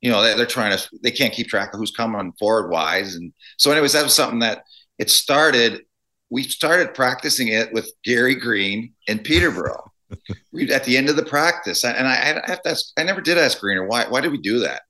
you 0.00 0.10
know, 0.10 0.22
they, 0.22 0.34
they're 0.34 0.44
trying 0.46 0.76
to 0.76 0.88
they 1.02 1.10
can't 1.12 1.32
keep 1.32 1.46
track 1.48 1.72
of 1.72 1.78
who's 1.78 1.92
coming 1.92 2.32
forward 2.38 2.70
wise, 2.70 3.14
and 3.14 3.32
so 3.58 3.70
anyways, 3.70 3.92
that 3.92 4.02
was 4.02 4.14
something 4.14 4.40
that 4.40 4.64
it 4.98 5.08
started. 5.10 5.82
We 6.30 6.42
started 6.44 6.94
practicing 6.94 7.48
it 7.48 7.72
with 7.74 7.92
Gary 8.04 8.34
Green 8.34 8.94
in 9.06 9.18
Peterborough. 9.20 9.91
we 10.52 10.70
at 10.72 10.84
the 10.84 10.96
end 10.96 11.08
of 11.08 11.16
the 11.16 11.24
practice, 11.24 11.84
and 11.84 12.06
I, 12.06 12.12
I 12.12 12.50
have 12.50 12.62
to 12.62 12.70
ask, 12.70 12.86
I 12.96 13.02
never 13.02 13.20
did 13.20 13.38
ask 13.38 13.60
Greener 13.60 13.86
why 13.86 14.06
why 14.08 14.20
did 14.20 14.32
we 14.32 14.38
do 14.38 14.58
that. 14.60 14.82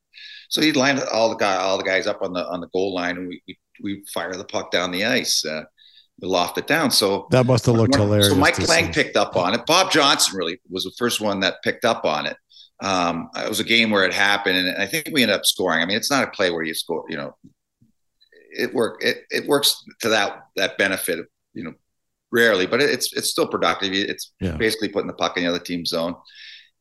So 0.48 0.61
he'd 0.61 0.76
line 0.76 1.00
all 1.12 1.30
the 1.30 1.37
guy 1.37 1.56
all 1.56 1.78
the 1.78 1.85
guys 1.85 2.06
up 2.06 2.22
on 2.22 2.32
the 2.32 2.46
on 2.46 2.61
the 2.61 2.68
goal 2.68 2.94
line, 2.94 3.16
and 3.16 3.28
we 3.28 3.42
we, 3.46 3.58
we 3.82 4.04
fire 4.12 4.35
the 4.35 4.44
puck 4.44 4.70
down 4.70 4.90
the 4.90 5.04
ice. 5.04 5.44
Uh, 5.44 5.64
we 6.20 6.28
loft 6.28 6.58
it 6.58 6.66
down. 6.66 6.90
So 6.90 7.26
That 7.30 7.46
must 7.46 7.66
have 7.66 7.74
looked 7.74 7.96
hilarious. 7.96 8.28
So 8.28 8.37
Mike 8.37 8.58
Lange 8.68 8.92
see. 8.92 9.02
picked 9.02 9.16
up 9.16 9.37
on 9.37 9.54
it. 9.54 9.66
Bob 9.66 9.90
Johnson 9.90 10.37
really 10.37 10.61
was 10.70 10.85
the 10.85 10.92
first 10.98 11.20
one 11.20 11.40
that 11.40 11.62
picked 11.64 11.85
up 11.85 12.04
on 12.04 12.26
it. 12.26 12.37
Um, 12.82 13.28
it 13.37 13.48
was 13.48 13.61
a 13.61 13.64
game 13.64 13.90
where 13.90 14.04
it 14.04 14.12
happened, 14.12 14.56
and 14.56 14.82
I 14.82 14.87
think 14.87 15.08
we 15.12 15.22
ended 15.22 15.37
up 15.37 15.46
scoring. 15.46 15.82
I 15.82 15.87
mean, 15.87 15.96
it's 15.96 16.11
not 16.11 16.24
a 16.24 16.30
play 16.30 16.50
where 16.50 16.64
you 16.64 16.74
score. 16.74 17.04
You 17.08 17.16
know, 17.16 17.37
it 18.50 18.74
work. 18.74 19.02
It, 19.04 19.24
it 19.30 19.46
works 19.46 19.82
to 20.00 20.08
that 20.11 20.46
that 20.56 20.78
benefit. 20.78 21.26
You 21.54 21.64
know, 21.64 21.74
rarely, 22.32 22.66
but 22.66 22.80
it's 22.80 23.12
it's 23.12 23.28
still 23.30 23.46
productive. 23.46 23.92
It's 23.92 24.32
Yeah. 24.40 24.56
basically 24.56 24.88
putting 24.88 25.06
the 25.08 25.12
puck 25.14 25.36
in 25.36 25.44
the 25.44 25.48
other 25.50 25.58
team's 25.58 25.90
zone. 25.90 26.14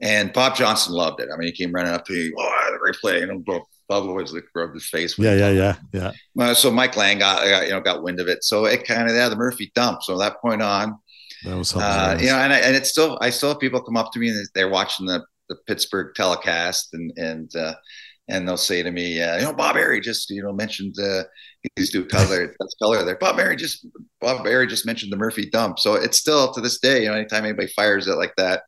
And 0.01 0.33
Bob 0.33 0.55
Johnson 0.55 0.93
loved 0.93 1.19
it. 1.19 1.29
I 1.31 1.37
mean, 1.37 1.47
he 1.47 1.51
came 1.53 1.71
running 1.71 1.93
up 1.93 2.05
to 2.05 2.13
me. 2.13 2.31
Oh, 2.37 2.77
great 2.81 2.95
play! 2.95 3.19
You 3.19 3.27
know, 3.27 3.43
Bob 3.45 3.63
always 4.07 4.33
like 4.33 4.45
rubbed 4.55 4.73
his 4.73 4.87
face. 4.87 5.17
with 5.17 5.27
Yeah, 5.27 5.35
yeah, 5.35 5.51
yeah, 5.51 5.75
yeah. 5.93 6.11
Well, 6.33 6.55
so 6.55 6.71
Mike 6.71 6.95
Lange 6.97 7.19
got, 7.19 7.45
got 7.45 7.65
you 7.65 7.71
know 7.71 7.81
got 7.81 8.01
wind 8.01 8.19
of 8.19 8.27
it. 8.27 8.43
So 8.43 8.65
it 8.65 8.87
kind 8.87 9.07
of 9.09 9.15
yeah, 9.15 9.29
the 9.29 9.35
Murphy 9.35 9.71
dump. 9.75 10.01
So 10.01 10.17
that 10.17 10.41
point 10.41 10.61
on, 10.61 10.97
That 11.43 11.57
was 11.57 11.75
uh, 11.75 12.17
you 12.19 12.27
know, 12.27 12.37
and 12.37 12.51
I, 12.53 12.57
and 12.59 12.75
it's 12.75 12.89
still 12.89 13.17
I 13.21 13.29
still 13.29 13.49
have 13.49 13.59
people 13.59 13.81
come 13.81 13.97
up 13.97 14.11
to 14.13 14.19
me 14.19 14.29
and 14.29 14.47
they're 14.55 14.69
watching 14.69 15.05
the 15.05 15.23
the 15.49 15.55
Pittsburgh 15.67 16.15
telecast 16.15 16.93
and 16.93 17.11
and 17.17 17.55
uh, 17.55 17.75
and 18.27 18.47
they'll 18.47 18.57
say 18.57 18.84
to 18.84 18.91
me, 18.91 19.21
uh, 19.21 19.38
you 19.38 19.43
know, 19.43 19.53
Bob 19.53 19.75
Errey 19.75 20.01
just 20.01 20.29
you 20.29 20.43
know 20.43 20.53
mentioned 20.53 20.95
uh, 20.99 21.23
he's 21.75 21.91
do 21.91 22.05
color 22.05 22.47
that's 22.60 22.75
color 22.81 23.03
there. 23.03 23.17
Bob 23.17 23.38
Errey 23.38 23.57
just 23.57 23.86
Bob 24.19 24.45
Errey 24.45 24.67
just 24.67 24.86
mentioned 24.86 25.12
the 25.12 25.17
Murphy 25.17 25.49
dump. 25.49 25.79
So 25.79 25.95
it's 25.95 26.17
still 26.17 26.53
to 26.53 26.62
this 26.62 26.79
day, 26.79 27.03
you 27.03 27.10
know, 27.10 27.15
anytime 27.15 27.45
anybody 27.45 27.67
fires 27.75 28.07
it 28.07 28.15
like 28.15 28.34
that, 28.38 28.63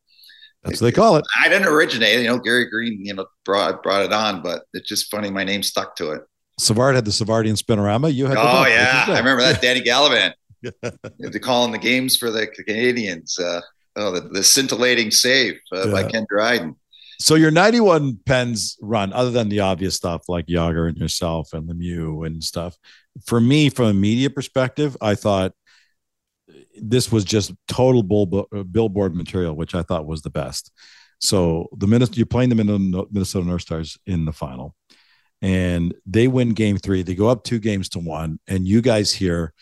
That's 0.63 0.81
what 0.81 0.87
they 0.87 0.91
call 0.91 1.17
it. 1.17 1.25
I 1.39 1.49
didn't 1.49 1.67
originate 1.67 2.19
it. 2.19 2.23
You 2.23 2.27
know, 2.29 2.39
Gary 2.39 2.69
Green, 2.69 3.05
you 3.05 3.13
know, 3.13 3.25
brought 3.45 3.83
brought 3.83 4.03
it 4.03 4.13
on, 4.13 4.41
but 4.41 4.63
it's 4.73 4.87
just 4.87 5.09
funny. 5.09 5.29
My 5.29 5.43
name 5.43 5.63
stuck 5.63 5.95
to 5.97 6.11
it. 6.11 6.21
Savard 6.59 6.95
had 6.95 7.05
the 7.05 7.11
Savardian 7.11 7.57
spinorama. 7.57 8.13
You 8.13 8.27
had. 8.27 8.37
Oh 8.37 8.65
yeah. 8.67 9.05
I 9.07 9.17
remember 9.17 9.41
that. 9.41 9.61
Danny 9.61 9.81
Gallivan. 9.81 10.33
They're 11.19 11.39
calling 11.41 11.71
the 11.71 11.77
games 11.77 12.15
for 12.15 12.31
the 12.31 12.47
Canadiens. 12.47 13.37
Uh, 13.39 13.61
oh, 13.97 14.11
the, 14.11 14.21
the 14.21 14.43
scintillating 14.43 15.11
save 15.11 15.59
uh, 15.73 15.91
by 15.91 16.03
Ken 16.03 16.25
Dryden. 16.29 16.75
So 17.23 17.36
your 17.36 17.51
91 17.51 18.19
pens 18.25 18.77
run, 18.81 19.13
other 19.13 19.31
than 19.31 19.47
the 19.47 19.62
obvious 19.62 19.95
stuff 19.95 20.27
like 20.27 20.47
Jagr 20.47 20.89
and 20.89 20.97
yourself 20.97 21.53
and 21.53 21.69
Lemieux 21.69 22.27
and 22.27 22.43
stuff, 22.43 22.77
for 23.25 23.39
me, 23.39 23.69
from 23.69 23.86
a 23.86 23.93
media 23.93 24.29
perspective, 24.29 24.97
I 24.99 25.15
thought 25.15 25.53
this 26.75 27.13
was 27.13 27.23
just 27.23 27.53
total 27.69 28.03
bull, 28.03 28.25
billboard 28.69 29.15
material, 29.15 29.55
which 29.55 29.73
I 29.73 29.83
thought 29.83 30.05
was 30.05 30.21
the 30.21 30.29
best. 30.29 30.73
So 31.19 31.69
the 31.77 31.88
minute 31.88 32.17
you're 32.17 32.25
playing 32.25 32.49
the 32.49 33.07
Minnesota 33.09 33.47
North 33.47 33.62
Stars 33.62 33.97
in 34.05 34.25
the 34.25 34.33
final, 34.33 34.75
and 35.41 35.93
they 36.05 36.27
win 36.27 36.49
game 36.49 36.75
three, 36.75 37.03
they 37.03 37.15
go 37.15 37.29
up 37.29 37.45
two 37.45 37.59
games 37.59 37.88
to 37.89 37.99
one, 37.99 38.38
and 38.49 38.67
you 38.67 38.81
guys 38.81 39.13
hear 39.13 39.53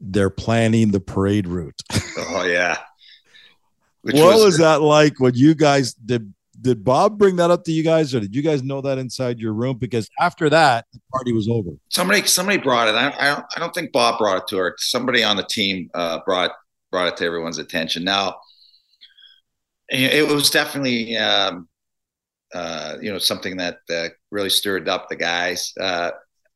they're 0.00 0.30
planning 0.30 0.90
the 0.90 1.00
parade 1.00 1.46
route. 1.46 1.82
Oh 2.16 2.46
yeah. 2.46 2.78
Which 4.00 4.14
what 4.14 4.42
was, 4.42 4.56
that 4.56 4.80
like 4.80 5.20
when 5.20 5.34
you 5.34 5.54
guys 5.54 5.92
did 5.92 6.32
did 6.60 6.84
Bob 6.84 7.18
bring 7.18 7.36
that 7.36 7.50
up 7.50 7.64
to 7.64 7.72
you 7.72 7.82
guys, 7.82 8.14
or 8.14 8.20
did 8.20 8.34
you 8.34 8.42
guys 8.42 8.62
know 8.62 8.80
that 8.80 8.98
inside 8.98 9.38
your 9.38 9.52
room? 9.52 9.78
Because 9.78 10.08
after 10.18 10.50
that, 10.50 10.86
the 10.92 11.00
party 11.12 11.32
was 11.32 11.48
over. 11.48 11.70
Somebody 11.88 12.26
somebody 12.26 12.58
brought 12.58 12.88
it. 12.88 12.94
I, 12.94 13.08
I 13.18 13.34
don't 13.34 13.46
I 13.56 13.60
don't 13.60 13.74
think 13.74 13.92
Bob 13.92 14.18
brought 14.18 14.38
it 14.38 14.48
to 14.48 14.56
her. 14.58 14.74
Somebody 14.78 15.22
on 15.22 15.36
the 15.36 15.44
team 15.44 15.90
uh, 15.94 16.20
brought 16.24 16.52
brought 16.90 17.08
it 17.08 17.16
to 17.18 17.24
everyone's 17.24 17.58
attention. 17.58 18.04
Now, 18.04 18.36
it 19.88 20.26
was 20.28 20.50
definitely 20.50 21.16
um, 21.16 21.68
uh, 22.54 22.96
you 23.00 23.12
know 23.12 23.18
something 23.18 23.56
that 23.56 23.78
uh, 23.92 24.08
really 24.30 24.50
stirred 24.50 24.88
up 24.88 25.08
the 25.08 25.16
guys. 25.16 25.72
Uh, 25.80 26.10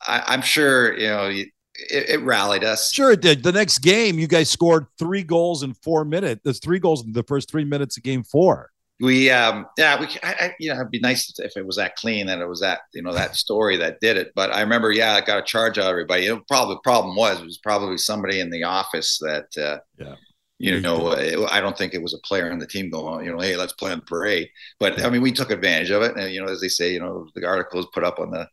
I, 0.07 0.35
am 0.35 0.43
sure 0.43 0.97
you 0.99 1.09
know 1.09 1.27
it, 1.27 1.49
it, 1.75 2.21
rallied 2.23 2.65
us. 2.65 2.93
Sure, 2.93 3.13
it 3.13 3.21
did. 3.21 3.43
The 3.43 3.53
next 3.53 3.79
game, 3.79 4.19
you 4.19 4.27
guys 4.27 4.51
scored 4.51 4.87
three 4.99 5.23
goals 5.23 5.63
in 5.63 5.75
four 5.75 6.05
minutes. 6.05 6.41
There's 6.45 6.61
three 6.61 6.79
goals 6.79 7.05
in 7.05 7.13
the 7.13 7.23
first 7.25 7.51
three 7.51 7.65
minutes 7.65 7.97
of 7.97 8.03
game 8.03 8.23
four. 8.23 8.71
We, 9.01 9.31
um, 9.31 9.67
yeah, 9.77 9.99
we, 9.99 10.07
I, 10.23 10.33
I, 10.33 10.55
you 10.61 10.71
know, 10.71 10.77
it'd 10.77 10.91
be 10.91 11.01
nice 11.01 11.33
if 11.39 11.57
it 11.57 11.67
was 11.67 11.77
that 11.77 11.97
clean 11.97 12.29
and 12.29 12.41
it 12.41 12.47
was 12.47 12.61
that, 12.61 12.81
you 12.93 13.03
know, 13.03 13.13
that 13.13 13.35
story 13.37 13.77
that 13.79 14.01
did 14.01 14.17
it. 14.17 14.33
But 14.37 14.53
I 14.53 14.61
remember, 14.61 14.93
yeah, 14.93 15.15
I 15.15 15.21
got 15.21 15.39
a 15.39 15.43
charge 15.43 15.79
out 15.79 15.87
of 15.87 15.91
everybody. 15.91 16.25
You 16.25 16.37
know, 16.37 16.43
probably 16.49 16.77
the 16.77 16.81
problem 16.81 17.17
was 17.17 17.41
it 17.41 17.45
was 17.45 17.59
probably 17.59 17.99
somebody 17.99 18.39
in 18.41 18.51
the 18.51 18.63
office 18.63 19.19
that, 19.19 19.47
uh, 19.59 19.79
yeah 19.99 20.15
you 20.59 20.81
know, 20.81 21.13
it, 21.13 21.39
I 21.51 21.61
don't 21.61 21.77
think 21.77 21.95
it 21.95 22.03
was 22.03 22.15
a 22.15 22.27
player 22.27 22.51
on 22.51 22.59
the 22.59 22.67
team 22.67 22.89
going, 22.89 23.27
you 23.27 23.33
know, 23.33 23.41
hey, 23.41 23.57
let's 23.57 23.73
play 23.73 23.93
on 23.93 23.99
the 23.99 24.05
parade. 24.05 24.49
But 24.79 25.05
I 25.05 25.11
mean, 25.11 25.21
we 25.21 25.33
took 25.33 25.51
advantage 25.51 25.91
of 25.91 26.03
it, 26.03 26.17
and 26.17 26.33
you 26.33 26.41
know, 26.41 26.51
as 26.51 26.61
they 26.61 26.69
say, 26.69 26.93
you 26.93 27.01
know, 27.01 27.29
the 27.35 27.45
article 27.45 27.81
articles 27.81 27.87
put 27.93 28.05
up 28.05 28.19
on 28.19 28.31
the 28.31 28.49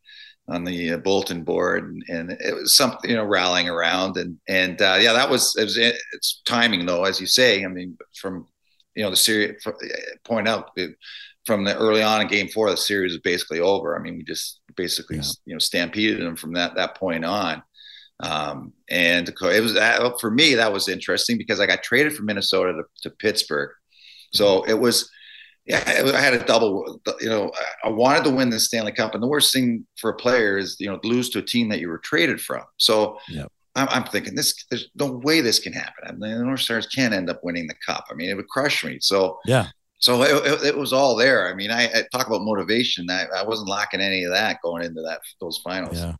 on 0.48 0.64
the 0.64 0.94
uh, 0.94 0.98
bulletin 0.98 1.44
board, 1.44 1.84
and, 1.84 2.04
and, 2.10 2.32
it 2.32 2.54
was 2.54 2.76
something, 2.76 3.10
you 3.10 3.16
know, 3.16 3.24
rallying 3.24 3.70
around, 3.70 4.18
and 4.18 4.38
and 4.50 4.82
uh, 4.82 4.98
yeah, 5.00 5.14
that 5.14 5.30
was 5.30 5.56
it 5.56 5.64
was 5.64 5.78
it's 5.78 6.42
timing 6.46 6.86
though, 6.86 7.04
as 7.06 7.22
you 7.22 7.28
say. 7.28 7.64
I 7.64 7.68
mean, 7.68 7.98
from 8.20 8.48
you 8.96 9.04
know 9.04 9.10
the 9.10 9.16
series 9.16 9.64
point 10.24 10.48
out 10.48 10.72
from 11.46 11.64
the 11.64 11.76
early 11.76 12.04
on 12.04 12.22
in 12.22 12.28
Game 12.28 12.48
Four, 12.50 12.70
the 12.70 12.78
series 12.78 13.14
is 13.14 13.20
basically 13.20 13.60
over. 13.60 13.98
I 13.98 14.02
mean, 14.02 14.18
we 14.18 14.24
just 14.24 14.60
basically 14.76 15.18
yeah. 15.18 15.24
you 15.46 15.56
know 15.56 15.60
stampeded 15.60 16.22
them 16.22 16.36
from 16.36 16.54
that 16.54 16.76
that 16.76 16.96
point 16.96 17.26
on. 17.26 17.64
Um, 18.22 18.74
and 18.90 19.28
it 19.28 19.62
was 19.62 19.74
that 19.74 20.20
for 20.20 20.30
me, 20.30 20.56
that 20.56 20.72
was 20.72 20.88
interesting 20.88 21.38
because 21.38 21.60
I 21.60 21.66
got 21.66 21.84
traded 21.84 22.16
from 22.16 22.28
Minnesota 22.28 22.74
to, 22.74 23.10
to 23.10 23.16
Pittsburgh. 23.16 23.72
So 24.34 24.64
it 24.64 24.76
was, 24.76 25.10
yeah, 25.66 25.84
I 25.88 26.22
had 26.22 26.36
a 26.36 26.46
double, 26.46 27.02
you 27.20 27.30
know, 27.30 27.52
I 27.84 27.90
wanted 27.90 28.24
to 28.26 28.30
win 28.30 28.50
the 28.50 28.60
Stanley 28.60 28.92
Cup. 28.92 29.14
And 29.14 29.24
the 29.24 29.28
worst 29.28 29.52
thing 29.52 29.86
for 29.98 30.12
a 30.12 30.16
player 30.16 30.58
is, 30.58 30.78
you 30.80 30.88
know, 30.88 31.00
lose 31.04 31.30
to 31.32 31.40
a 31.40 31.44
team 31.44 31.70
that 31.70 31.80
you 31.80 31.90
were 31.90 31.98
traded 31.98 32.40
from. 32.40 32.64
So 32.78 33.18
yep. 33.28 33.52
I'm, 33.76 33.88
I'm, 33.90 34.04
thinking 34.04 34.36
this, 34.36 34.66
there's 34.70 34.90
no 34.96 35.12
way 35.12 35.42
this 35.42 35.60
can 35.60 35.74
happen. 35.74 36.04
I 36.06 36.12
mean, 36.12 36.38
the 36.38 36.44
North 36.44 36.60
Stars 36.60 36.88
can't 36.88 37.14
end 37.14 37.30
up 37.30 37.40
winning 37.44 37.68
the 37.68 37.76
cup. 37.86 38.06
I 38.12 38.14
mean, 38.14 38.30
it 38.30 38.36
would 38.36 38.50
crush 38.50 38.84
me. 38.84 38.98
So, 39.02 39.40
yeah. 39.46 39.68
So 40.00 40.24
it, 40.24 40.46
it, 40.46 40.68
it 40.70 40.78
was 40.78 40.94
all 40.94 41.16
there. 41.16 41.48
I 41.48 41.54
mean, 41.54 41.72
I, 41.72 41.84
I 41.86 42.04
talk 42.12 42.28
about 42.28 42.42
motivation. 42.42 43.10
I, 43.10 43.28
I 43.38 43.44
wasn't 43.44 43.70
lacking 43.70 44.02
any 44.02 44.24
of 44.24 44.34
that 44.34 44.58
going 44.64 44.84
into 44.84 45.02
that 45.04 45.22
those 45.40 45.60
finals. 45.64 45.96
Yeah. 45.96 46.16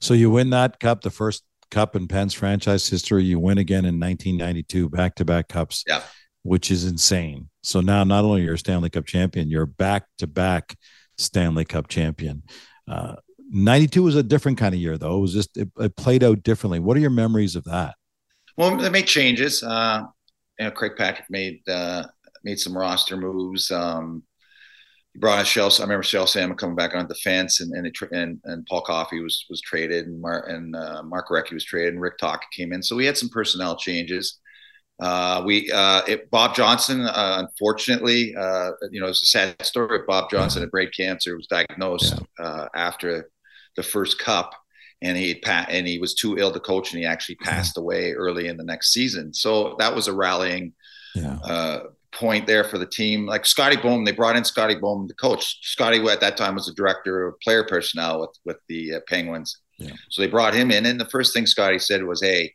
So 0.00 0.14
you 0.14 0.30
win 0.30 0.50
that 0.50 0.80
cup, 0.80 1.02
the 1.02 1.10
first 1.10 1.44
cup 1.70 1.94
in 1.94 2.08
Pens 2.08 2.34
franchise 2.34 2.88
history. 2.88 3.24
You 3.24 3.38
win 3.38 3.58
again 3.58 3.84
in 3.84 4.00
1992, 4.00 4.88
back 4.90 5.14
to 5.16 5.24
back 5.24 5.48
cups, 5.48 5.84
yeah. 5.86 6.02
which 6.42 6.70
is 6.70 6.84
insane. 6.84 7.48
So 7.62 7.80
now 7.80 8.04
not 8.04 8.24
only 8.24 8.42
you're 8.42 8.54
a 8.54 8.58
Stanley 8.58 8.90
Cup 8.90 9.06
champion, 9.06 9.48
you're 9.48 9.66
back 9.66 10.04
to 10.18 10.26
back 10.26 10.76
Stanley 11.16 11.64
Cup 11.64 11.88
champion. 11.88 12.42
Uh, 12.88 13.16
92 13.50 14.02
was 14.02 14.16
a 14.16 14.22
different 14.22 14.58
kind 14.58 14.74
of 14.74 14.80
year, 14.80 14.96
though. 14.96 15.18
It 15.18 15.20
was 15.20 15.32
just, 15.32 15.56
it, 15.56 15.68
it, 15.78 15.96
played 15.96 16.22
out 16.22 16.42
differently. 16.42 16.78
What 16.78 16.96
are 16.96 17.00
your 17.00 17.10
memories 17.10 17.56
of 17.56 17.64
that? 17.64 17.94
Well, 18.56 18.76
they 18.76 18.90
made 18.90 19.06
changes. 19.06 19.62
Uh, 19.62 20.02
you 20.58 20.66
know, 20.66 20.70
Craig 20.70 20.92
Patrick 20.96 21.28
made, 21.30 21.66
uh, 21.68 22.04
made 22.44 22.58
some 22.58 22.76
roster 22.76 23.16
moves. 23.16 23.70
Um, 23.70 24.22
he 25.12 25.18
brought 25.18 25.40
in 25.40 25.44
Kjell. 25.44 25.80
I 25.80 25.82
remember 25.82 26.04
Kjell 26.04 26.28
Samuelsson 26.28 26.56
coming 26.56 26.76
back 26.76 26.94
on 26.94 27.08
defense, 27.08 27.60
and 27.60 27.72
and, 27.72 27.86
it, 27.86 27.96
and, 28.12 28.40
and 28.44 28.64
Paul 28.66 28.82
Coffey 28.82 29.20
was 29.20 29.44
was 29.50 29.60
traded, 29.60 30.06
and 30.06 30.20
Mark 30.20 30.48
and 30.48 30.76
uh, 30.76 31.02
Mark 31.02 31.30
Recchi 31.30 31.52
was 31.52 31.64
traded, 31.64 31.94
and 31.94 32.02
Rick 32.02 32.18
Tocchet 32.18 32.50
came 32.52 32.72
in. 32.72 32.82
So 32.82 32.94
we 32.94 33.06
had 33.06 33.18
some 33.18 33.28
personnel 33.28 33.76
changes. 33.76 34.38
Uh, 35.00 35.42
we 35.44 35.70
uh, 35.72 36.02
it, 36.06 36.30
Bob 36.30 36.54
Johnson, 36.54 37.00
uh, 37.00 37.36
unfortunately, 37.38 38.34
uh, 38.36 38.72
you 38.90 39.00
know, 39.00 39.08
it's 39.08 39.22
a 39.22 39.26
sad 39.26 39.60
story. 39.64 40.00
Bob 40.06 40.30
Johnson 40.30 40.62
had 40.62 40.70
brain 40.70 40.90
cancer, 40.94 41.36
was 41.36 41.46
diagnosed 41.46 42.20
yeah. 42.38 42.44
Uh, 42.44 42.68
after 42.74 43.30
the 43.76 43.82
first 43.82 44.18
Cup, 44.18 44.52
and 45.02 45.16
he 45.16 45.34
pa- 45.36 45.66
and 45.68 45.86
he 45.86 45.98
was 45.98 46.14
too 46.14 46.38
ill 46.38 46.52
to 46.52 46.60
coach, 46.60 46.92
and 46.92 47.00
he 47.00 47.06
actually 47.06 47.36
passed 47.36 47.78
away 47.78 48.12
early 48.12 48.48
in 48.48 48.56
the 48.56 48.64
next 48.64 48.92
season. 48.92 49.32
So 49.34 49.76
that 49.78 49.94
was 49.94 50.08
a 50.08 50.14
rallying. 50.14 50.72
Yeah 51.14 51.80
point 52.12 52.46
there 52.46 52.64
for 52.64 52.78
the 52.78 52.86
team. 52.86 53.26
Like 53.26 53.46
Scotty 53.46 53.76
Bowman, 53.76 54.04
they 54.04 54.12
brought 54.12 54.36
in 54.36 54.44
Scotty 54.44 54.74
Bowman, 54.74 55.06
the 55.06 55.14
coach. 55.14 55.58
Scotty 55.62 55.98
at 56.08 56.20
that 56.20 56.36
time 56.36 56.54
was 56.54 56.66
the 56.66 56.74
director 56.74 57.26
of 57.26 57.40
player 57.40 57.64
personnel 57.64 58.20
with 58.20 58.30
with 58.44 58.56
the 58.68 58.94
uh, 58.94 59.00
Penguins. 59.08 59.60
Yeah. 59.78 59.92
So 60.10 60.22
they 60.22 60.28
brought 60.28 60.54
him 60.54 60.70
in, 60.70 60.86
and 60.86 61.00
the 61.00 61.06
first 61.06 61.32
thing 61.32 61.46
Scotty 61.46 61.78
said 61.78 62.04
was, 62.04 62.22
"Hey," 62.22 62.54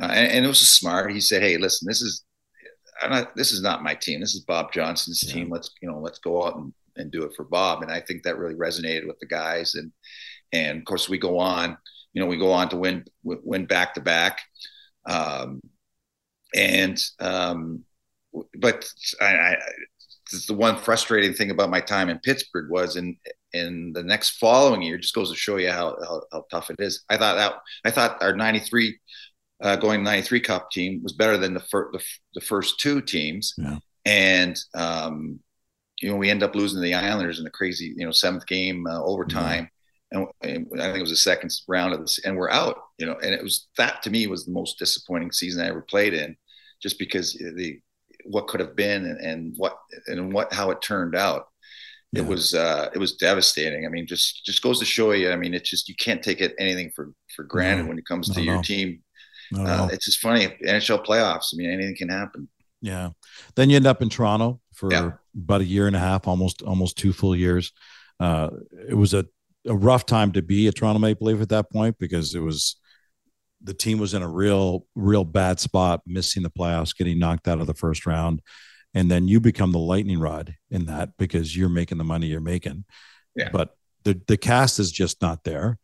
uh, 0.00 0.06
and, 0.06 0.32
and, 0.32 0.44
it 0.44 0.48
was 0.48 0.60
smart. 0.60 1.12
He 1.12 1.20
said, 1.20 1.42
"Hey, 1.42 1.56
listen, 1.56 1.86
this 1.86 2.02
is 2.02 2.24
not, 3.08 3.34
this 3.36 3.52
is 3.52 3.62
not 3.62 3.82
my 3.82 3.94
team. 3.94 4.20
This 4.20 4.34
is 4.34 4.44
Bob 4.44 4.72
Johnson's 4.72 5.22
yeah. 5.22 5.34
team. 5.34 5.50
Let's 5.50 5.70
you 5.80 5.90
know, 5.90 5.98
let's 5.98 6.18
go 6.18 6.44
out 6.44 6.56
and, 6.56 6.72
and 6.96 7.10
do 7.10 7.22
it 7.24 7.32
for 7.34 7.44
Bob." 7.44 7.82
And 7.82 7.90
I 7.90 8.00
think 8.00 8.22
that 8.22 8.38
really 8.38 8.54
resonated 8.54 9.06
with 9.06 9.18
the 9.20 9.26
guys. 9.26 9.74
And 9.74 9.92
and 10.52 10.78
of 10.78 10.84
course, 10.84 11.08
we 11.08 11.18
go 11.18 11.38
on. 11.38 11.76
You 12.12 12.22
know, 12.22 12.28
we 12.28 12.36
go 12.36 12.52
on 12.52 12.68
to 12.70 12.76
win 12.76 13.04
win 13.22 13.66
back 13.66 13.94
to 13.94 14.00
back. 14.00 14.40
Um, 15.06 15.60
and 16.54 17.00
um, 17.20 17.84
but 18.58 18.88
I, 19.20 19.26
I 19.26 19.56
the 20.46 20.54
one 20.54 20.76
frustrating 20.76 21.32
thing 21.32 21.50
about 21.50 21.70
my 21.70 21.80
time 21.80 22.08
in 22.08 22.18
Pittsburgh 22.18 22.70
was 22.70 22.96
in 22.96 23.16
in 23.52 23.92
the 23.94 24.02
next 24.02 24.38
following 24.38 24.82
year 24.82 24.98
just 24.98 25.14
goes 25.14 25.30
to 25.30 25.36
show 25.36 25.56
you 25.56 25.70
how, 25.70 25.96
how, 26.04 26.22
how 26.32 26.44
tough 26.50 26.70
it 26.70 26.76
is. 26.80 27.04
I 27.08 27.16
thought 27.16 27.36
that 27.36 27.54
I 27.84 27.90
thought 27.90 28.22
our 28.22 28.36
93 28.36 28.98
uh, 29.60 29.76
going 29.76 30.02
93 30.02 30.40
cup 30.40 30.70
team 30.70 31.02
was 31.02 31.12
better 31.12 31.36
than 31.36 31.54
the, 31.54 31.60
fir- 31.60 31.90
the, 31.92 32.02
the 32.34 32.40
first 32.40 32.78
two 32.78 33.00
teams. 33.00 33.54
Yeah. 33.56 33.78
And, 34.04 34.58
um, 34.74 35.40
you 36.00 36.10
know, 36.10 36.16
we 36.16 36.30
end 36.30 36.42
up 36.42 36.54
losing 36.54 36.80
the 36.80 36.94
Islanders 36.94 37.38
in 37.38 37.44
the 37.44 37.50
crazy, 37.50 37.92
you 37.96 38.04
know, 38.04 38.12
seventh 38.12 38.46
game 38.46 38.86
uh, 38.86 39.02
overtime. 39.02 39.68
And, 40.10 40.26
and, 40.42 40.66
I 40.80 40.86
think 40.86 40.98
it 40.98 41.02
was 41.02 41.10
the 41.10 41.16
second 41.16 41.52
round 41.68 41.92
of 41.92 42.00
this, 42.00 42.18
and 42.24 42.36
we're 42.36 42.50
out, 42.50 42.78
you 42.98 43.06
know, 43.06 43.16
and 43.22 43.34
it 43.34 43.42
was 43.42 43.68
that 43.76 44.02
to 44.02 44.10
me 44.10 44.26
was 44.26 44.46
the 44.46 44.52
most 44.52 44.78
disappointing 44.78 45.32
season 45.32 45.62
I 45.62 45.68
ever 45.68 45.82
played 45.82 46.14
in 46.14 46.36
just 46.82 46.98
because 46.98 47.34
the, 47.34 47.80
what 48.24 48.48
could 48.48 48.60
have 48.60 48.74
been 48.74 49.04
and, 49.04 49.20
and 49.20 49.54
what 49.56 49.78
and 50.06 50.32
what 50.32 50.52
how 50.52 50.70
it 50.70 50.80
turned 50.80 51.14
out. 51.14 51.46
Yeah. 52.12 52.22
It 52.22 52.28
was 52.28 52.54
uh, 52.54 52.88
it 52.94 52.98
was 52.98 53.16
devastating. 53.16 53.84
I 53.84 53.90
mean, 53.90 54.06
just 54.06 54.44
just 54.46 54.62
goes 54.62 54.78
to 54.78 54.86
show 54.86 55.12
you. 55.12 55.30
I 55.30 55.36
mean, 55.36 55.52
it's 55.52 55.68
just 55.68 55.88
you 55.88 55.94
can't 55.94 56.22
take 56.22 56.40
it 56.40 56.54
anything 56.58 56.90
for 56.94 57.12
for 57.36 57.42
granted 57.42 57.82
no, 57.82 57.88
when 57.90 57.98
it 57.98 58.06
comes 58.06 58.30
to 58.30 58.40
no, 58.42 58.52
your 58.52 58.62
team. 58.62 59.02
Uh, 59.56 59.88
it's 59.92 60.06
just 60.06 60.20
funny 60.20 60.46
NHL 60.64 61.04
playoffs. 61.04 61.54
I 61.54 61.56
mean, 61.56 61.70
anything 61.70 61.96
can 61.96 62.08
happen. 62.08 62.48
Yeah. 62.80 63.10
Then 63.56 63.70
you 63.70 63.76
end 63.76 63.86
up 63.86 64.02
in 64.02 64.08
Toronto 64.08 64.60
for 64.74 64.92
yeah. 64.92 65.12
about 65.36 65.62
a 65.62 65.64
year 65.64 65.86
and 65.86 65.96
a 65.96 65.98
half, 65.98 66.28
almost 66.28 66.62
almost 66.62 66.96
two 66.96 67.12
full 67.12 67.34
years. 67.34 67.72
Uh, 68.20 68.50
it 68.88 68.94
was 68.94 69.14
a, 69.14 69.26
a 69.68 69.76
rough 69.76 70.06
time 70.06 70.32
to 70.32 70.42
be 70.42 70.66
a 70.66 70.72
Toronto 70.72 70.98
Maple 70.98 71.26
Leaf 71.26 71.40
at 71.40 71.50
that 71.50 71.70
point 71.70 71.96
because 71.98 72.34
it 72.34 72.40
was 72.40 72.76
the 73.62 73.74
team 73.74 73.98
was 73.98 74.14
in 74.14 74.22
a 74.22 74.28
real, 74.28 74.86
real 74.94 75.24
bad 75.24 75.60
spot, 75.60 76.02
missing 76.06 76.42
the 76.42 76.50
playoffs, 76.50 76.96
getting 76.96 77.18
knocked 77.18 77.48
out 77.48 77.60
of 77.60 77.66
the 77.66 77.74
first 77.74 78.06
round. 78.06 78.40
And 78.94 79.10
then 79.10 79.28
you 79.28 79.40
become 79.40 79.72
the 79.72 79.78
lightning 79.78 80.18
rod 80.18 80.54
in 80.70 80.86
that 80.86 81.10
because 81.18 81.56
you're 81.56 81.68
making 81.68 81.98
the 81.98 82.04
money 82.04 82.28
you're 82.28 82.40
making. 82.40 82.84
Yeah. 83.34 83.50
But 83.52 83.76
the, 84.04 84.20
the 84.26 84.36
cast 84.36 84.78
is 84.78 84.90
just 84.90 85.20
not 85.20 85.44
there. 85.44 85.78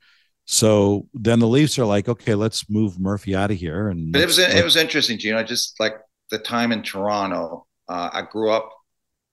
So 0.47 1.09
then 1.15 1.39
the 1.39 1.49
Leafs 1.49 1.79
are 1.79 1.85
like, 1.85 2.09
okay, 2.09 2.35
let's 2.35 2.69
move 2.69 2.99
Murphy 2.99 3.35
out 3.35 3.51
of 3.51 3.57
here. 3.57 3.89
And 3.89 4.13
but 4.13 4.21
it 4.21 4.27
was 4.27 4.39
it 4.39 4.65
was 4.65 4.77
interesting, 4.77 5.19
Gino. 5.19 5.43
Just 5.43 5.81
like 5.81 5.95
the 6.31 6.39
time 6.39 6.71
in 6.71 6.83
Toronto, 6.83 7.67
uh, 7.89 8.11
I 8.13 8.23
grew 8.23 8.51
up 8.51 8.71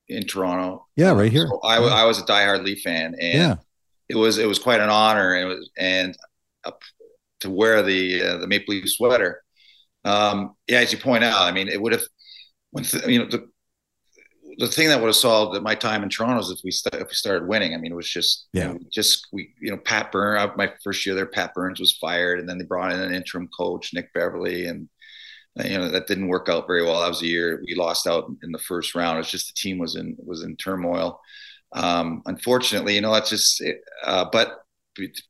in 0.08 0.26
Toronto. 0.26 0.88
Yeah, 0.96 1.12
right 1.12 1.32
here. 1.32 1.48
So 1.48 1.60
I, 1.64 1.78
I 1.78 2.06
was 2.06 2.20
a 2.20 2.24
diehard 2.24 2.64
Leaf 2.64 2.82
fan, 2.82 3.16
and 3.20 3.38
yeah. 3.38 3.56
It 4.12 4.18
was 4.18 4.38
it 4.38 4.48
was 4.48 4.60
quite 4.60 4.82
an 4.82 4.90
honor. 4.90 5.34
And 5.34 5.52
it 5.52 5.56
was 5.56 5.70
and 5.78 6.18
a, 6.66 6.74
to 7.42 7.50
wear 7.50 7.82
the 7.82 8.22
uh, 8.22 8.38
the 8.38 8.48
Maple 8.48 8.74
Leaf 8.74 8.90
sweater. 8.90 9.42
Um, 10.04 10.56
yeah, 10.68 10.80
as 10.80 10.92
you 10.92 10.98
point 10.98 11.24
out, 11.24 11.42
I 11.42 11.52
mean, 11.52 11.68
it 11.68 11.82
would 11.82 11.94
have 11.94 12.04
when 12.72 12.84
th- 12.84 13.06
you 13.08 13.20
know 13.20 13.26
the 13.26 13.48
the 14.58 14.68
thing 14.68 14.90
that 14.90 15.00
would 15.00 15.08
have 15.08 15.16
solved 15.16 15.60
my 15.64 15.76
time 15.76 16.04
in 16.04 16.10
Toronto 16.10 16.40
is 16.40 16.50
if 16.50 16.60
we 16.64 16.72
st- 16.72 17.02
if 17.02 17.08
we 17.08 17.14
started 17.14 17.48
winning. 17.48 17.74
I 17.74 17.78
mean, 17.78 17.92
it 17.92 17.96
was 17.96 18.10
just 18.10 18.48
yeah, 18.54 18.68
you 18.68 18.74
know, 18.74 18.80
just 18.92 19.28
we 19.32 19.54
you 19.62 19.72
know 19.72 19.78
Pat 19.78 20.12
Burns. 20.12 20.52
My 20.58 20.74
first 20.84 21.06
year 21.06 21.16
there, 21.16 21.26
Pat 21.26 21.54
Burns 21.54 21.80
was 21.80 21.98
fired, 21.98 22.40
and 22.40 22.50
then 22.50 22.58
they 22.58 22.66
brought 22.66 22.92
in 22.92 23.00
an 23.00 23.14
interim 23.14 23.48
coach, 23.58 23.94
Nick 23.94 24.14
Beverley, 24.14 24.66
and 24.66 24.90
uh, 25.60 25.64
you 25.64 25.78
know 25.78 25.90
that 25.90 26.08
didn't 26.08 26.28
work 26.28 26.50
out 26.50 26.68
very 26.68 26.84
well. 26.84 27.02
That 27.02 27.10
was 27.10 27.22
a 27.22 27.28
year 27.28 27.62
we 27.66 27.76
lost 27.76 28.08
out 28.08 28.32
in 28.44 28.52
the 28.52 28.60
first 28.60 28.96
round. 28.96 29.20
It's 29.20 29.32
just 29.32 29.48
the 29.48 29.62
team 29.62 29.78
was 29.78 29.96
in 29.96 30.16
was 30.20 30.44
in 30.44 30.56
turmoil. 30.58 31.20
Um, 31.74 32.22
unfortunately, 32.26 32.96
you 32.96 33.02
know 33.02 33.14
that's 33.14 33.30
just. 33.30 33.64
Uh, 34.04 34.26
but 34.32 34.60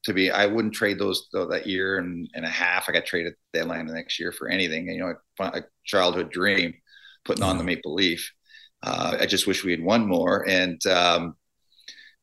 to 0.03 0.13
be 0.13 0.31
I 0.31 0.47
wouldn't 0.47 0.73
trade 0.73 0.99
those 0.99 1.27
though, 1.31 1.47
that 1.47 1.67
year 1.67 1.99
and, 1.99 2.29
and 2.33 2.45
a 2.45 2.49
half. 2.49 2.85
I 2.87 2.93
got 2.93 3.05
traded 3.05 3.33
deadline 3.53 3.85
the 3.85 3.93
next 3.93 4.19
year 4.19 4.31
for 4.31 4.49
anything. 4.49 4.89
And, 4.89 4.97
you 4.97 5.03
know, 5.03 5.15
a 5.39 5.63
childhood 5.85 6.31
dream 6.31 6.73
putting 7.25 7.43
on 7.43 7.57
the 7.57 7.63
Maple 7.63 7.93
Leaf. 7.93 8.31
uh, 8.83 9.17
I 9.19 9.25
just 9.25 9.47
wish 9.47 9.63
we 9.63 9.71
had 9.71 9.83
won 9.83 10.07
more. 10.07 10.47
And 10.47 10.83
um, 10.87 11.35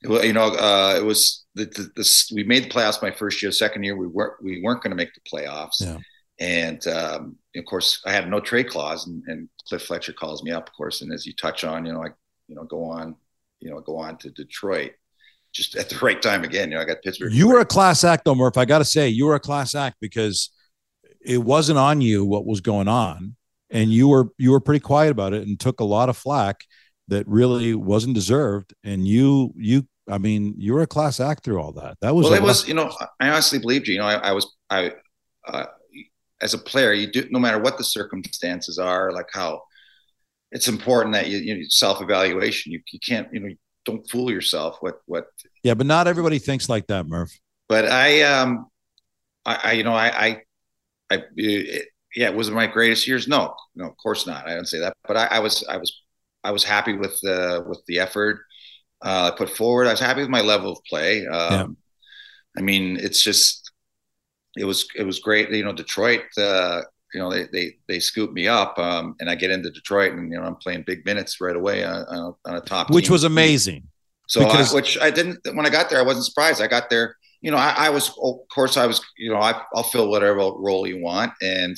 it, 0.03 0.25
you 0.25 0.33
know, 0.33 0.49
uh, 0.49 0.97
it 0.99 1.05
was 1.05 1.45
the, 1.55 1.67
the, 1.67 1.91
the, 1.97 2.33
we 2.35 2.45
made 2.45 2.65
the 2.65 2.71
playoffs 2.71 3.03
my 3.03 3.11
first 3.11 3.43
year. 3.43 3.53
Second 3.53 3.85
year, 3.85 3.97
we 3.97 4.07
weren't 4.07 4.43
we 4.43 4.61
weren't 4.63 4.83
going 4.83 4.91
to 4.91 4.97
make 4.97 5.15
the 5.15 5.21
playoffs. 5.21 5.81
Yeah. 5.81 5.99
And 6.41 6.87
um, 6.87 7.37
of 7.57 7.65
course, 7.65 8.01
I 8.07 8.13
had 8.13 8.31
no 8.31 8.39
trade 8.39 8.69
clause, 8.69 9.07
and, 9.07 9.25
and, 9.27 9.49
Cliff 9.69 9.83
Fletcher 9.83 10.15
calls 10.15 10.43
me 10.43 10.51
up, 10.51 10.69
of 10.69 10.75
course. 10.75 11.03
And 11.03 11.13
as 11.13 11.27
you 11.27 11.35
touch 11.35 11.63
on, 11.63 11.85
you 11.85 11.93
know, 11.93 12.03
I 12.03 12.09
you 12.47 12.55
know 12.55 12.65
go 12.65 12.85
on, 12.85 13.17
you 13.61 13.71
know, 13.71 13.81
go 13.81 13.99
on 13.99 14.17
to 14.19 14.31
Detroit, 14.31 14.93
just 15.53 15.77
at 15.77 15.89
the 15.89 15.99
right 16.03 16.21
time 16.21 16.45
again. 16.45 16.71
You 16.71 16.77
know, 16.77 16.83
I 16.83 16.85
got 16.85 17.03
Pittsburgh. 17.03 17.33
You 17.33 17.49
were 17.49 17.61
a 17.61 17.67
class 17.67 18.05
act, 18.05 18.25
though, 18.25 18.35
Murph. 18.35 18.57
I 18.57 18.65
got 18.65 18.79
to 18.79 18.85
say, 18.85 19.09
you 19.09 19.27
were 19.27 19.35
a 19.35 19.41
class 19.41 19.75
act 19.75 19.97
because 20.01 20.51
it 21.21 21.39
wasn't 21.39 21.79
on 21.79 22.01
you 22.01 22.25
what 22.25 22.47
was 22.47 22.61
going 22.61 22.89
on, 22.89 23.37
and 23.71 23.91
you 23.91 24.09
were 24.09 24.29
you 24.39 24.51
were 24.51 24.61
pretty 24.61 24.81
quiet 24.81 25.11
about 25.11 25.33
it 25.33 25.47
and 25.47 25.59
took 25.59 25.81
a 25.81 25.85
lot 25.85 26.09
of 26.09 26.17
flack 26.17 26.65
that 27.09 27.27
really 27.27 27.75
wasn't 27.75 28.15
deserved. 28.15 28.75
And 28.85 29.07
you 29.07 29.53
you 29.57 29.87
I 30.11 30.19
mean, 30.19 30.55
you 30.57 30.75
were 30.75 30.83
a 30.83 30.87
class 30.87 31.21
act 31.21 31.45
through 31.45 31.61
all 31.61 31.73
that. 31.73 31.99
That 32.01 32.15
was 32.15 32.25
well. 32.25 32.35
It 32.35 32.43
was 32.43 32.67
you 32.69 32.75
know 32.75 32.93
I 33.21 33.29
honestly 33.29 33.59
believed 33.59 33.89
you. 33.89 33.95
You 33.95 34.01
know, 34.01 34.07
I, 34.07 34.15
I 34.15 34.33
was 34.33 34.57
I. 34.71 34.93
Uh, 35.47 35.67
as 36.41 36.55
a 36.55 36.59
player, 36.59 36.93
you 36.93 37.11
do 37.11 37.27
no 37.31 37.41
matter 37.41 37.59
what 37.59 37.79
the 37.79 37.85
circumstances 37.85 38.79
are, 38.79 39.11
like 39.11 39.29
how 39.33 39.63
it's 40.51 40.69
important 40.69 41.15
that 41.15 41.29
you, 41.29 41.39
you 41.39 41.69
self 41.69 42.01
evaluation. 42.01 42.73
You, 42.73 42.81
you 42.93 42.99
can't 43.01 43.33
you 43.33 43.41
know 43.41 43.55
don't 43.85 44.09
fool 44.11 44.31
yourself. 44.31 44.79
What 44.81 45.01
what? 45.07 45.27
Yeah, 45.63 45.75
but 45.75 45.87
not 45.87 46.07
everybody 46.07 46.39
thinks 46.39 46.69
like 46.69 46.87
that, 46.89 47.07
Murph. 47.07 47.39
But 47.69 47.87
I 47.87 48.23
um, 48.23 48.67
I, 49.45 49.61
I 49.65 49.73
you 49.73 49.85
know 49.85 49.95
I 49.95 50.27
I, 50.27 50.43
I 51.11 51.23
it, 51.37 51.89
yeah, 52.15 52.31
was 52.31 52.49
it 52.49 52.55
my 52.55 52.67
greatest 52.67 53.07
years? 53.07 53.29
No, 53.29 53.55
no, 53.75 53.87
of 53.87 53.97
course 53.97 54.27
not. 54.27 54.49
I 54.49 54.55
don't 54.55 54.67
say 54.67 54.81
that. 54.81 54.95
But 55.07 55.17
I, 55.17 55.27
I 55.27 55.39
was 55.41 55.65
I 55.69 55.77
was 55.77 56.03
I 56.45 56.51
was 56.51 56.65
happy 56.65 56.95
with 56.95 57.21
the 57.21 57.65
with 57.67 57.81
the 57.87 57.99
effort 57.99 58.41
uh, 59.03 59.31
I 59.33 59.37
put 59.37 59.51
forward. 59.51 59.87
I 59.87 59.93
was 59.93 60.01
happy 60.01 60.21
with 60.21 60.31
my 60.31 60.41
level 60.41 60.73
of 60.73 60.85
play. 60.85 61.27
Um, 61.27 61.53
yeah. 61.53 61.67
I 62.61 62.63
mean, 62.63 62.97
it's 62.97 63.23
just 63.23 63.71
it 64.57 64.65
was 64.65 64.89
it 64.97 65.05
was 65.05 65.21
great. 65.21 65.51
You 65.51 65.65
know, 65.65 65.73
Detroit. 65.73 66.25
Uh, 66.37 66.83
you 67.15 67.21
know, 67.21 67.31
they 67.31 67.47
they 67.53 67.77
they 67.87 68.01
scoop 68.01 68.33
me 68.33 68.49
up, 68.49 68.79
um, 68.79 69.15
and 69.21 69.31
I 69.31 69.35
get 69.35 69.51
into 69.51 69.71
Detroit, 69.71 70.13
and 70.13 70.31
you 70.33 70.39
know, 70.39 70.45
I'm 70.45 70.57
playing 70.57 70.85
big 70.87 71.05
minutes 71.05 71.41
right 71.41 71.57
away 71.57 71.85
on, 71.85 72.05
on, 72.09 72.19
a, 72.19 72.51
on 72.51 72.57
a 72.57 72.61
top, 72.61 72.91
which 72.91 73.07
team. 73.07 73.13
was 73.13 73.25
amazing. 73.25 73.89
So, 74.27 74.41
because- 74.45 74.73
I, 74.73 74.75
which 74.75 74.99
I 75.01 75.11
didn't 75.11 75.41
when 75.55 75.67
I 75.67 75.71
got 75.71 75.89
there, 75.91 75.99
I 75.99 76.03
wasn't 76.03 76.27
surprised. 76.27 76.61
I 76.61 76.67
got 76.67 76.91
there. 76.91 77.17
You 77.41 77.53
know, 77.53 77.57
I, 77.57 77.87
I 77.87 77.91
was, 77.91 78.09
of 78.23 78.41
course, 78.53 78.77
I 78.77 78.87
was. 78.87 79.01
You 79.17 79.31
know, 79.31 79.39
I, 79.39 79.63
will 79.73 79.85
fill 79.85 80.11
whatever 80.11 80.37
role 80.37 80.87
you 80.87 81.01
want, 81.01 81.33
and 81.41 81.77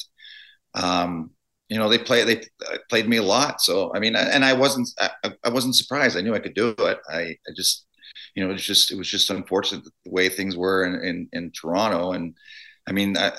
um, 0.74 1.30
you 1.68 1.78
know, 1.78 1.88
they 1.88 1.98
play 1.98 2.24
they 2.24 2.42
played 2.88 3.08
me 3.08 3.18
a 3.18 3.22
lot. 3.22 3.60
So 3.60 3.92
I 3.94 4.00
mean, 4.00 4.16
and 4.16 4.44
I 4.44 4.52
wasn't 4.52 4.88
I, 4.98 5.32
I 5.44 5.48
wasn't 5.50 5.76
surprised. 5.76 6.16
I 6.16 6.22
knew 6.22 6.34
I 6.34 6.40
could 6.40 6.54
do 6.54 6.74
it. 6.76 6.98
I, 7.08 7.20
I 7.20 7.52
just 7.54 7.86
you 8.34 8.44
know, 8.44 8.52
it's 8.52 8.64
just 8.64 8.90
it 8.90 8.96
was 8.96 9.08
just 9.08 9.30
unfortunate 9.30 9.84
the 9.84 10.10
way 10.10 10.28
things 10.28 10.56
were 10.56 10.84
in 10.84 10.94
in, 11.04 11.28
in 11.32 11.52
Toronto. 11.52 12.12
And 12.12 12.34
I 12.88 12.92
mean, 12.92 13.16
I, 13.16 13.32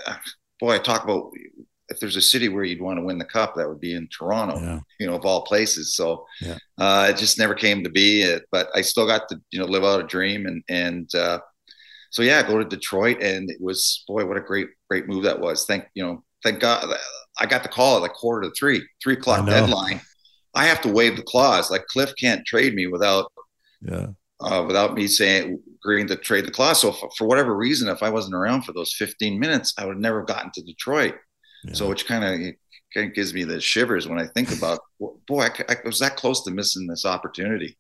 boy, 0.60 0.76
I 0.76 0.80
talk 0.80 1.04
about 1.04 1.32
if 1.92 2.00
there's 2.00 2.16
a 2.16 2.22
city 2.22 2.50
where 2.50 2.64
you'd 2.64 2.82
want 2.82 2.98
to 2.98 3.04
win 3.04 3.18
the 3.18 3.26
cup, 3.26 3.56
that 3.56 3.70
would 3.70 3.80
be 3.80 3.94
in 3.94 4.08
Toronto. 4.08 4.60
Yeah. 4.60 4.80
You 5.00 5.08
know, 5.08 5.16
of 5.16 5.26
all 5.26 5.44
places. 5.44 5.96
So 5.96 6.26
yeah. 6.42 6.58
uh, 6.78 7.08
it 7.10 7.18
just 7.18 7.38
never 7.38 7.54
came 7.54 7.84
to 7.84 7.90
be. 7.90 8.24
It, 8.24 8.44
but 8.52 8.70
I 8.74 8.82
still 8.82 9.06
got 9.06 9.30
to 9.30 9.40
you 9.52 9.60
know 9.60 9.66
live 9.66 9.84
out 9.84 10.04
a 10.04 10.08
dream 10.08 10.46
and 10.46 10.64
and. 10.70 11.14
Uh, 11.14 11.40
so 12.10 12.24
yeah, 12.24 12.46
go 12.46 12.60
to 12.60 12.66
Detroit, 12.66 13.22
and 13.22 13.50
it 13.50 13.62
was 13.62 14.04
boy, 14.06 14.26
what 14.26 14.36
a 14.36 14.42
great, 14.42 14.68
great 14.90 15.08
move 15.08 15.24
that 15.24 15.40
was. 15.40 15.64
Thank 15.64 15.86
you 15.94 16.04
know, 16.04 16.26
thank 16.44 16.60
God 16.60 16.94
I 17.40 17.46
got 17.46 17.64
the 17.64 17.70
call 17.70 17.96
at 17.96 18.02
like 18.02 18.14
quarter 18.14 18.48
to 18.48 18.56
three, 18.56 18.86
three 19.02 19.14
o'clock 19.14 19.46
deadline. 19.46 20.02
I 20.54 20.66
have 20.66 20.82
to 20.82 20.90
waive 20.90 21.16
the 21.16 21.24
clause. 21.24 21.72
Like 21.72 21.86
Cliff 21.88 22.14
can't 22.20 22.46
trade 22.46 22.76
me 22.76 22.88
without, 22.88 23.32
yeah, 23.82 24.08
uh, 24.42 24.64
without 24.68 24.94
me 24.94 25.08
saying 25.08 25.62
agreeing 25.76 26.08
to 26.08 26.16
trade 26.16 26.46
the 26.46 26.52
clause. 26.52 26.82
So 26.82 26.92
for, 26.92 27.10
for, 27.18 27.28
whatever 27.28 27.56
reason, 27.56 27.88
if 27.88 28.04
I 28.04 28.10
wasn't 28.10 28.36
around 28.36 28.64
for 28.64 28.74
those 28.74 28.94
15 28.94 29.40
minutes, 29.40 29.74
I 29.78 29.86
would 29.86 29.96
have 29.96 30.02
never 30.02 30.24
gotten 30.24 30.52
to 30.54 30.62
Detroit. 30.62 31.16
Yeah. 31.64 31.74
So 31.74 31.90
which 31.90 32.06
kind 32.06 32.24
of 32.24 32.54
kind 32.94 33.08
of 33.10 33.14
gives 33.14 33.34
me 33.34 33.44
the 33.44 33.60
shivers 33.60 34.08
when 34.08 34.20
I 34.20 34.28
think 34.28 34.52
about, 34.52 34.80
boy, 35.28 35.44
I, 35.44 35.64
I 35.70 35.76
was 35.86 36.00
that 36.00 36.18
close 36.18 36.44
to 36.44 36.52
missing 36.52 36.88
this 36.88 37.06
opportunity. 37.06 37.78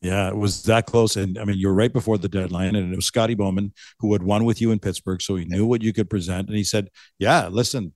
Yeah, 0.00 0.28
it 0.28 0.36
was 0.36 0.62
that 0.64 0.86
close. 0.86 1.16
And 1.16 1.38
I 1.38 1.44
mean, 1.44 1.58
you're 1.58 1.72
right 1.72 1.92
before 1.92 2.18
the 2.18 2.28
deadline. 2.28 2.74
And 2.74 2.92
it 2.92 2.96
was 2.96 3.06
Scotty 3.06 3.34
Bowman 3.34 3.72
who 4.00 4.12
had 4.12 4.22
won 4.22 4.44
with 4.44 4.60
you 4.60 4.70
in 4.70 4.78
Pittsburgh. 4.78 5.22
So 5.22 5.36
he 5.36 5.46
knew 5.46 5.66
what 5.66 5.82
you 5.82 5.92
could 5.92 6.10
present. 6.10 6.48
And 6.48 6.56
he 6.56 6.64
said, 6.64 6.90
Yeah, 7.18 7.48
listen, 7.48 7.94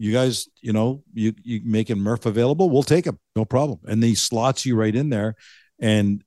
you 0.00 0.12
guys, 0.14 0.48
you 0.62 0.72
know, 0.72 1.02
you 1.12 1.34
you 1.42 1.60
making 1.62 1.98
Murph 1.98 2.24
available, 2.24 2.70
we'll 2.70 2.82
take 2.82 3.04
him, 3.04 3.18
no 3.36 3.44
problem. 3.44 3.80
And 3.86 4.02
he 4.02 4.14
slots 4.14 4.64
you 4.64 4.74
right 4.74 4.96
in 4.96 5.10
there, 5.10 5.36
and 5.78 6.24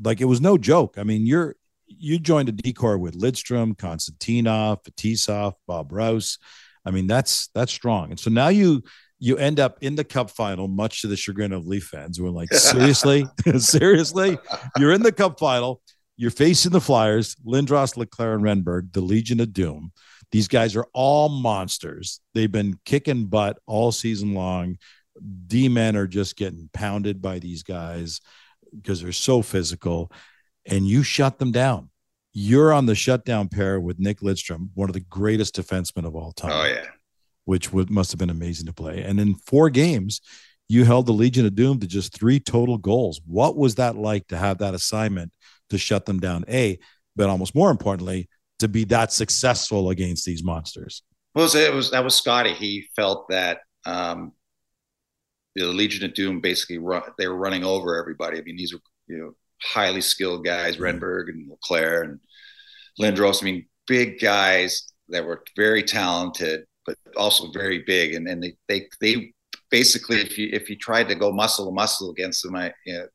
like 0.00 0.20
it 0.20 0.26
was 0.26 0.40
no 0.40 0.56
joke. 0.56 0.94
I 0.98 1.02
mean, 1.02 1.26
you're 1.26 1.56
you 1.88 2.20
joined 2.20 2.48
a 2.48 2.52
D 2.52 2.72
corps 2.72 2.96
with 2.96 3.18
Lidstrom, 3.18 3.76
Konstantinov, 3.76 4.84
Fetisov, 4.84 5.54
Bob 5.66 5.90
Rouse. 5.90 6.38
I 6.84 6.90
mean, 6.90 7.06
that's 7.06 7.48
that's 7.54 7.72
strong. 7.72 8.10
And 8.10 8.20
so 8.20 8.30
now 8.30 8.48
you 8.48 8.82
you 9.18 9.36
end 9.36 9.58
up 9.58 9.78
in 9.80 9.96
the 9.96 10.04
cup 10.04 10.30
final, 10.30 10.68
much 10.68 11.02
to 11.02 11.08
the 11.08 11.16
chagrin 11.16 11.52
of 11.52 11.66
Leaf 11.66 11.84
fans 11.84 12.20
We're 12.20 12.30
like, 12.30 12.52
seriously, 12.52 13.26
seriously, 13.58 14.38
you're 14.78 14.92
in 14.92 15.02
the 15.02 15.12
cup 15.12 15.38
final. 15.38 15.80
You're 16.16 16.30
facing 16.32 16.72
the 16.72 16.80
Flyers, 16.80 17.36
Lindros, 17.46 17.96
LeClair, 17.96 18.34
and 18.34 18.42
Renberg, 18.42 18.92
the 18.92 19.00
Legion 19.00 19.38
of 19.38 19.52
Doom. 19.52 19.92
These 20.32 20.48
guys 20.48 20.74
are 20.74 20.86
all 20.92 21.28
monsters. 21.28 22.20
They've 22.34 22.50
been 22.50 22.78
kicking 22.84 23.26
butt 23.26 23.58
all 23.66 23.92
season 23.92 24.34
long. 24.34 24.78
D 25.46 25.68
men 25.68 25.96
are 25.96 26.08
just 26.08 26.36
getting 26.36 26.70
pounded 26.72 27.22
by 27.22 27.38
these 27.38 27.62
guys 27.62 28.20
because 28.74 29.00
they're 29.00 29.12
so 29.12 29.42
physical, 29.42 30.12
and 30.66 30.86
you 30.86 31.02
shut 31.02 31.38
them 31.38 31.52
down. 31.52 31.88
You're 32.32 32.72
on 32.72 32.86
the 32.86 32.94
shutdown 32.94 33.48
pair 33.48 33.80
with 33.80 33.98
Nick 33.98 34.20
Lidstrom, 34.20 34.68
one 34.74 34.88
of 34.88 34.94
the 34.94 35.00
greatest 35.00 35.56
defensemen 35.56 36.06
of 36.06 36.14
all 36.14 36.32
time. 36.32 36.52
Oh 36.52 36.64
yeah, 36.64 36.86
which 37.44 37.72
would, 37.72 37.90
must 37.90 38.12
have 38.12 38.18
been 38.18 38.30
amazing 38.30 38.66
to 38.66 38.72
play. 38.72 39.02
And 39.02 39.18
in 39.18 39.34
four 39.34 39.70
games, 39.70 40.20
you 40.68 40.84
held 40.84 41.06
the 41.06 41.12
Legion 41.12 41.46
of 41.46 41.54
Doom 41.54 41.80
to 41.80 41.86
just 41.86 42.12
three 42.12 42.38
total 42.38 42.76
goals. 42.76 43.20
What 43.26 43.56
was 43.56 43.76
that 43.76 43.96
like 43.96 44.28
to 44.28 44.36
have 44.36 44.58
that 44.58 44.74
assignment 44.74 45.32
to 45.70 45.78
shut 45.78 46.04
them 46.04 46.20
down? 46.20 46.44
A, 46.48 46.78
but 47.16 47.30
almost 47.30 47.54
more 47.54 47.70
importantly, 47.70 48.28
to 48.58 48.68
be 48.68 48.84
that 48.84 49.12
successful 49.12 49.90
against 49.90 50.26
these 50.26 50.44
monsters? 50.44 51.02
Well, 51.34 51.48
it 51.54 51.72
was 51.72 51.90
that 51.92 52.04
was 52.04 52.14
Scotty. 52.14 52.52
He 52.52 52.88
felt 52.96 53.28
that 53.30 53.60
um, 53.86 54.32
the 55.54 55.66
Legion 55.66 56.04
of 56.04 56.14
Doom 56.14 56.40
basically 56.40 56.78
run, 56.78 57.02
they 57.18 57.28
were 57.28 57.36
running 57.36 57.64
over 57.64 57.96
everybody. 57.96 58.38
I 58.38 58.42
mean, 58.42 58.56
these 58.56 58.72
were 58.72 58.80
you 59.06 59.18
know 59.18 59.34
highly 59.62 60.00
skilled 60.00 60.44
guys, 60.44 60.76
Renberg 60.76 61.28
and 61.28 61.48
LeClair 61.48 62.02
and 62.02 62.20
Lindros. 63.00 63.42
I 63.42 63.46
mean, 63.46 63.66
big 63.86 64.20
guys 64.20 64.92
that 65.08 65.24
were 65.24 65.42
very 65.56 65.82
talented, 65.82 66.64
but 66.86 66.96
also 67.16 67.50
very 67.52 67.82
big. 67.86 68.14
And 68.14 68.28
and 68.28 68.42
they 68.42 68.56
they 68.68 68.88
they 69.00 69.32
basically, 69.70 70.18
if 70.18 70.38
you 70.38 70.48
if 70.52 70.68
you 70.70 70.76
tried 70.76 71.08
to 71.08 71.14
go 71.14 71.32
muscle 71.32 71.66
to 71.66 71.72
muscle 71.72 72.10
against 72.10 72.42
them, 72.42 72.56
I 72.56 72.72
you 72.86 72.94
know, 72.94 73.06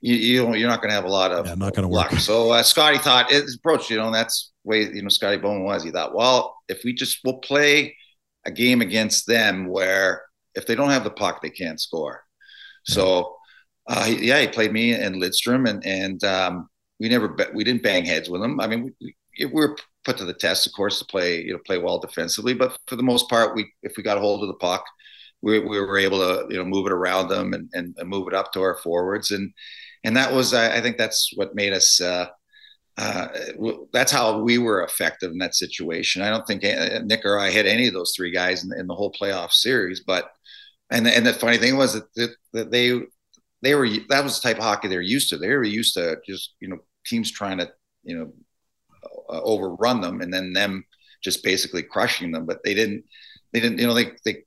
you, 0.00 0.14
you 0.14 0.54
you're 0.54 0.68
not 0.68 0.80
going 0.80 0.90
to 0.90 0.94
have 0.94 1.04
a 1.04 1.08
lot 1.08 1.32
of 1.32 1.46
yeah, 1.46 1.54
not 1.54 1.74
going 1.74 1.82
to 1.82 1.88
work. 1.88 2.12
So 2.12 2.52
uh, 2.52 2.62
Scotty 2.62 2.98
thought 2.98 3.30
his 3.30 3.56
approach, 3.56 3.90
you 3.90 3.96
know, 3.96 4.06
and 4.06 4.14
that's 4.14 4.52
way 4.64 4.82
you 4.82 5.02
know 5.02 5.08
Scotty 5.08 5.38
Bowman 5.38 5.64
was. 5.64 5.82
He 5.82 5.90
thought, 5.90 6.14
well, 6.14 6.56
if 6.68 6.82
we 6.84 6.92
just 6.92 7.20
we'll 7.24 7.38
play 7.38 7.96
a 8.44 8.50
game 8.50 8.80
against 8.80 9.26
them 9.26 9.68
where 9.68 10.22
if 10.54 10.66
they 10.66 10.74
don't 10.74 10.90
have 10.90 11.04
the 11.04 11.10
puck, 11.10 11.42
they 11.42 11.50
can't 11.50 11.80
score. 11.80 12.22
So 12.84 13.36
uh, 13.88 14.06
yeah, 14.08 14.40
he 14.40 14.48
played 14.48 14.72
me 14.72 14.92
and 14.92 15.16
Lidstrom, 15.16 15.68
and 15.68 15.84
and 15.84 16.22
um, 16.24 16.68
we 17.00 17.08
never 17.08 17.34
we 17.54 17.64
didn't 17.64 17.82
bang 17.82 18.04
heads 18.04 18.28
with 18.28 18.42
him. 18.42 18.60
I 18.60 18.66
mean, 18.66 18.94
we, 19.00 19.14
we 19.38 19.46
were 19.46 19.76
put 20.04 20.18
to 20.18 20.24
the 20.24 20.34
test, 20.34 20.66
of 20.66 20.72
course, 20.74 20.98
to 20.98 21.04
play 21.06 21.42
you 21.42 21.52
know 21.52 21.60
play 21.66 21.78
well 21.78 21.98
defensively, 21.98 22.54
but 22.54 22.76
for 22.86 22.96
the 22.96 23.02
most 23.02 23.28
part, 23.28 23.54
we 23.56 23.72
if 23.82 23.96
we 23.96 24.02
got 24.02 24.18
a 24.18 24.20
hold 24.20 24.42
of 24.42 24.48
the 24.48 24.54
puck, 24.54 24.84
we, 25.42 25.58
we 25.60 25.80
were 25.80 25.98
able 25.98 26.18
to 26.18 26.46
you 26.50 26.58
know 26.58 26.64
move 26.64 26.86
it 26.86 26.92
around 26.92 27.28
them 27.28 27.54
and, 27.54 27.68
and, 27.72 27.94
and 27.98 28.08
move 28.08 28.28
it 28.28 28.34
up 28.34 28.52
to 28.52 28.60
our 28.60 28.76
forwards 28.76 29.30
and 29.30 29.52
and 30.04 30.16
that 30.16 30.32
was 30.32 30.54
I 30.54 30.80
think 30.80 30.96
that's 30.96 31.32
what 31.34 31.54
made 31.54 31.72
us. 31.72 32.00
Uh, 32.00 32.26
uh, 32.96 33.28
that's 33.92 34.10
how 34.10 34.40
we 34.40 34.58
were 34.58 34.82
effective 34.82 35.30
in 35.30 35.38
that 35.38 35.54
situation. 35.54 36.20
I 36.20 36.30
don't 36.30 36.44
think 36.48 36.64
uh, 36.64 36.98
Nick 37.04 37.24
or 37.24 37.38
I 37.38 37.50
hit 37.50 37.64
any 37.64 37.86
of 37.86 37.94
those 37.94 38.12
three 38.16 38.32
guys 38.32 38.64
in, 38.64 38.72
in 38.76 38.88
the 38.88 38.94
whole 38.94 39.12
playoff 39.12 39.52
series. 39.52 40.00
But 40.04 40.32
and 40.90 41.06
and 41.06 41.24
the 41.24 41.32
funny 41.32 41.58
thing 41.58 41.76
was 41.76 41.94
that, 41.94 42.30
that 42.52 42.70
they 42.72 43.00
they 43.62 43.74
were 43.74 43.88
that 44.08 44.24
was 44.24 44.40
the 44.40 44.48
type 44.48 44.58
of 44.58 44.64
hockey 44.64 44.88
they're 44.88 45.00
used 45.00 45.30
to. 45.30 45.38
They 45.38 45.48
were 45.48 45.64
used 45.64 45.94
to 45.94 46.18
just 46.26 46.54
you 46.60 46.68
know 46.68 46.78
teams 47.06 47.30
trying 47.30 47.58
to 47.58 47.70
you 48.04 48.16
know 48.16 48.32
uh, 49.28 49.40
overrun 49.42 50.00
them 50.00 50.20
and 50.20 50.32
then 50.32 50.52
them 50.52 50.84
just 51.22 51.42
basically 51.42 51.82
crushing 51.82 52.32
them. 52.32 52.46
But 52.46 52.62
they 52.64 52.74
didn't 52.74 53.04
they 53.52 53.60
didn't 53.60 53.78
you 53.78 53.86
know 53.86 53.94
they 53.94 54.12
they 54.24 54.44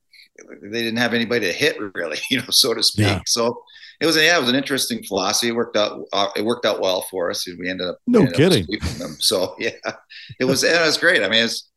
they 0.62 0.84
didn't 0.84 0.98
have 0.98 1.14
anybody 1.14 1.48
to 1.48 1.54
hit 1.54 1.78
really 1.96 2.20
you 2.30 2.38
know 2.38 2.50
so 2.50 2.74
to 2.74 2.84
speak. 2.84 3.06
Yeah. 3.06 3.22
So 3.26 3.64
it 4.00 4.06
was 4.06 4.16
yeah, 4.16 4.38
it 4.38 4.42
was 4.42 4.50
an 4.50 4.56
interesting 4.56 5.04
philosophy. 5.04 5.50
It 5.50 5.56
worked 5.56 5.78
out. 5.78 6.02
Uh, 6.12 6.30
it 6.36 6.44
worked 6.44 6.66
out 6.66 6.82
well 6.82 7.06
for 7.12 7.30
us. 7.30 7.48
And 7.48 7.60
we 7.60 7.70
ended 7.70 7.88
up 7.88 8.00
no 8.08 8.22
ended 8.22 8.36
kidding. 8.36 8.64
Up 8.64 8.90
them. 8.98 9.16
So 9.20 9.56
yeah, 9.60 9.72
it 10.40 10.46
was 10.46 10.64
it 10.64 10.80
was 10.82 10.98
great. 10.98 11.22
I 11.22 11.30
mean, 11.30 11.46
it's 11.46 11.70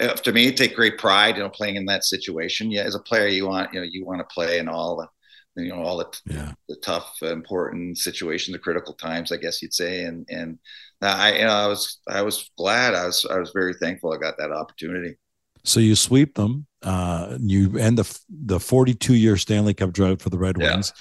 uh, 0.00 0.14
to 0.14 0.32
me, 0.32 0.52
take 0.52 0.74
great 0.74 0.96
pride, 0.98 1.36
you 1.36 1.42
know, 1.42 1.50
playing 1.50 1.76
in 1.76 1.86
that 1.86 2.04
situation. 2.04 2.70
Yeah, 2.70 2.82
as 2.82 2.94
a 2.94 3.00
player, 3.00 3.26
you 3.26 3.48
want 3.48 3.72
you 3.74 3.80
know 3.80 3.86
you 3.90 4.04
want 4.04 4.20
to 4.20 4.34
play 4.34 4.58
in 4.58 4.68
all 4.68 4.96
the 4.96 5.08
you 5.56 5.68
know 5.68 5.82
all 5.82 5.98
the 5.98 6.20
yeah. 6.26 6.52
the 6.68 6.76
tough, 6.76 7.18
important 7.22 7.98
situations, 7.98 8.54
the 8.54 8.58
critical 8.58 8.94
times, 8.94 9.32
I 9.32 9.36
guess 9.36 9.62
you'd 9.62 9.74
say. 9.74 10.04
And 10.04 10.26
and 10.30 10.58
I 11.00 11.34
you 11.34 11.44
know 11.44 11.50
I 11.50 11.66
was 11.66 12.00
I 12.08 12.22
was 12.22 12.50
glad. 12.56 12.94
I 12.94 13.06
was 13.06 13.26
I 13.30 13.38
was 13.38 13.50
very 13.50 13.74
thankful 13.74 14.12
I 14.12 14.18
got 14.18 14.38
that 14.38 14.52
opportunity. 14.52 15.16
So 15.64 15.80
you 15.80 15.94
sweep 15.94 16.34
them. 16.34 16.66
Uh, 16.82 17.38
you 17.40 17.78
end 17.78 17.98
the 17.98 18.20
the 18.28 18.58
42 18.60 19.14
year 19.14 19.36
Stanley 19.36 19.74
Cup 19.74 19.92
drought 19.92 20.20
for 20.20 20.30
the 20.30 20.38
Red 20.38 20.58
Wings. 20.58 20.92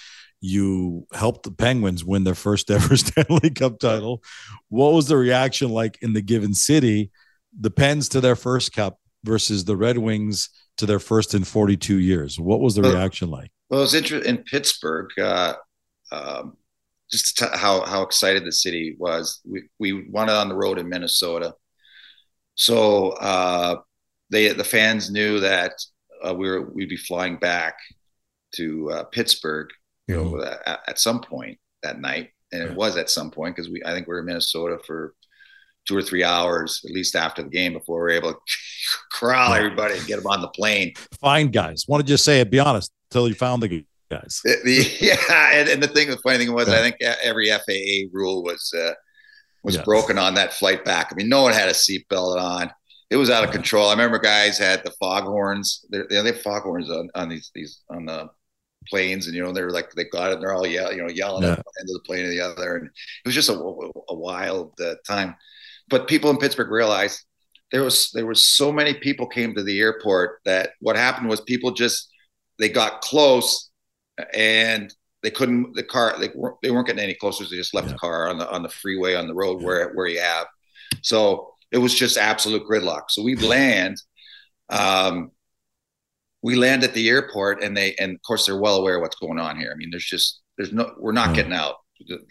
You 0.43 1.05
helped 1.13 1.43
the 1.43 1.51
Penguins 1.51 2.03
win 2.03 2.23
their 2.23 2.35
first 2.35 2.69
ever 2.71 2.97
Stanley 2.97 3.51
Cup 3.51 3.79
title. 3.79 4.23
What 4.69 4.93
was 4.93 5.07
the 5.07 5.17
reaction 5.17 5.69
like 5.69 5.97
in 6.01 6.13
the 6.13 6.21
given 6.21 6.53
city? 6.53 7.11
The 7.59 7.71
Pens 7.71 8.09
to 8.09 8.21
their 8.21 8.35
first 8.35 8.73
cup 8.73 8.97
versus 9.23 9.65
the 9.65 9.75
Red 9.75 9.97
Wings 9.97 10.49
to 10.77 10.85
their 10.85 10.99
first 10.99 11.33
in 11.33 11.43
42 11.43 11.99
years. 11.99 12.39
What 12.39 12.59
was 12.59 12.75
the 12.75 12.81
reaction 12.81 13.29
like? 13.29 13.51
Well, 13.71 13.79
it 13.79 13.83
was 13.83 13.93
interesting 13.93 14.29
in 14.29 14.43
Pittsburgh. 14.43 15.07
Uh, 15.17 15.53
um, 16.11 16.57
just 17.09 17.39
how 17.39 17.85
how 17.85 18.01
excited 18.01 18.43
the 18.43 18.51
city 18.51 18.97
was. 18.99 19.39
We 19.45 19.63
we 19.79 19.93
it 19.93 20.29
on 20.29 20.49
the 20.49 20.55
road 20.55 20.77
in 20.77 20.89
Minnesota, 20.89 21.53
so 22.55 23.11
uh, 23.11 23.77
they 24.29 24.49
the 24.49 24.65
fans 24.65 25.09
knew 25.09 25.39
that 25.39 25.71
uh, 26.21 26.35
we 26.35 26.49
were 26.49 26.69
we'd 26.69 26.89
be 26.89 26.97
flying 26.97 27.37
back 27.37 27.77
to 28.55 28.91
uh, 28.91 29.03
Pittsburgh 29.05 29.69
you 30.09 30.15
know, 30.15 30.31
mm-hmm. 30.31 30.69
at, 30.69 30.79
at, 30.87 30.99
some 30.99 31.21
point 31.21 31.57
that 31.81 32.01
night, 32.01 32.31
and 32.51 32.61
it 32.61 32.75
was 32.75 32.97
at 32.97 33.09
some 33.09 33.31
point 33.31 33.55
because 33.55 33.71
we 33.71 33.81
I 33.85 33.93
think 33.93 34.05
we 34.05 34.13
were 34.13 34.19
in 34.19 34.25
Minnesota 34.25 34.79
for 34.85 35.13
two 35.87 35.95
or 35.95 36.01
three 36.01 36.25
hours 36.25 36.81
at 36.85 36.91
least 36.91 37.15
after 37.15 37.41
the 37.41 37.49
game 37.49 37.71
before 37.71 37.97
we 37.97 38.01
were 38.01 38.09
able 38.09 38.33
to 38.33 38.39
corral 39.13 39.53
everybody 39.53 39.97
and 39.97 40.05
get 40.07 40.17
them 40.17 40.27
on 40.27 40.41
the 40.41 40.49
plane. 40.49 40.93
Fine 41.21 41.51
guys, 41.51 41.85
want 41.87 42.01
to 42.01 42.07
just 42.07 42.25
say 42.25 42.41
it. 42.41 42.51
Be 42.51 42.59
honest, 42.59 42.91
until 43.11 43.27
you 43.27 43.35
found 43.35 43.61
the 43.61 43.85
guys. 44.09 44.41
Yeah, 44.65 45.49
and, 45.53 45.69
and, 45.69 45.83
the 45.83 45.87
thing, 45.87 46.09
the 46.09 46.17
funny 46.17 46.37
thing 46.37 46.53
was, 46.53 46.67
yeah. 46.67 46.75
I 46.75 46.77
think 46.79 46.95
every 47.23 47.49
FAA 47.49 48.09
rule 48.11 48.43
was 48.43 48.73
uh, 48.77 48.93
was 49.63 49.75
yes. 49.75 49.85
broken 49.85 50.17
on 50.17 50.33
that 50.35 50.53
flight 50.53 50.83
back. 50.83 51.09
I 51.11 51.15
mean, 51.15 51.29
no 51.29 51.43
one 51.43 51.53
had 51.53 51.69
a 51.69 51.73
seatbelt 51.73 52.39
on 52.39 52.71
it 53.11 53.17
was 53.17 53.29
out 53.29 53.43
of 53.43 53.51
control. 53.51 53.89
I 53.89 53.91
remember 53.91 54.17
guys 54.17 54.57
had 54.57 54.83
the 54.83 54.91
foghorns. 54.91 55.85
They're, 55.89 56.07
they 56.09 56.15
have 56.15 56.41
foghorns 56.41 56.89
on, 56.89 57.09
on 57.13 57.27
these 57.27 57.51
these 57.53 57.81
on 57.89 58.05
the 58.05 58.29
planes, 58.87 59.27
and 59.27 59.35
you 59.35 59.43
know 59.43 59.51
they're 59.51 59.69
like 59.69 59.91
they 59.91 60.05
got 60.05 60.31
it. 60.31 60.35
and 60.35 60.41
They're 60.41 60.53
all 60.53 60.65
yell, 60.65 60.93
you 60.93 61.03
know 61.03 61.09
yelling 61.09 61.43
yeah. 61.43 61.51
at 61.51 61.57
the 61.57 61.81
end 61.81 61.89
of 61.89 61.93
the 61.93 62.03
plane 62.05 62.23
and 62.23 62.31
the 62.31 62.39
other, 62.39 62.77
and 62.77 62.87
it 62.87 63.27
was 63.27 63.35
just 63.35 63.49
a, 63.49 63.53
a 63.53 64.15
wild 64.15 64.79
uh, 64.79 64.95
time. 65.05 65.35
But 65.89 66.07
people 66.07 66.29
in 66.29 66.37
Pittsburgh 66.37 66.71
realized 66.71 67.21
there 67.73 67.83
was 67.83 68.11
there 68.11 68.25
was 68.25 68.47
so 68.47 68.71
many 68.71 68.93
people 68.93 69.27
came 69.27 69.53
to 69.55 69.63
the 69.63 69.81
airport 69.81 70.39
that 70.45 70.71
what 70.79 70.95
happened 70.95 71.27
was 71.27 71.41
people 71.41 71.71
just 71.71 72.09
they 72.61 72.69
got 72.69 73.01
close 73.01 73.69
and 74.33 74.93
they 75.23 75.31
couldn't 75.31 75.73
the 75.75 75.83
car 75.83 76.15
they 76.19 76.29
weren't 76.33 76.55
they 76.63 76.71
weren't 76.71 76.87
getting 76.87 77.03
any 77.03 77.15
closer. 77.15 77.43
They 77.43 77.57
just 77.57 77.73
left 77.73 77.87
yeah. 77.87 77.93
the 77.93 77.99
car 77.99 78.29
on 78.29 78.37
the 78.37 78.49
on 78.49 78.63
the 78.63 78.69
freeway 78.69 79.15
on 79.15 79.27
the 79.27 79.35
road 79.35 79.59
yeah. 79.59 79.67
where 79.67 79.93
where 79.93 80.07
you 80.07 80.21
have 80.21 80.47
so 81.01 81.51
it 81.71 81.77
was 81.77 81.95
just 81.95 82.17
absolute 82.17 82.67
gridlock. 82.67 83.03
So 83.09 83.23
we 83.23 83.35
land, 83.35 84.01
um, 84.69 85.31
we 86.41 86.55
land 86.55 86.83
at 86.83 86.93
the 86.93 87.07
airport, 87.09 87.63
and 87.63 87.75
they, 87.75 87.95
and 87.95 88.15
of 88.15 88.21
course, 88.23 88.45
they're 88.45 88.57
well 88.57 88.77
aware 88.77 88.95
of 88.95 89.01
what's 89.01 89.15
going 89.15 89.39
on 89.39 89.57
here. 89.57 89.71
I 89.73 89.77
mean, 89.77 89.89
there's 89.89 90.05
just, 90.05 90.41
there's 90.57 90.73
no, 90.73 90.93
we're 90.99 91.13
not 91.13 91.29
mm. 91.29 91.35
getting 91.35 91.53
out 91.53 91.75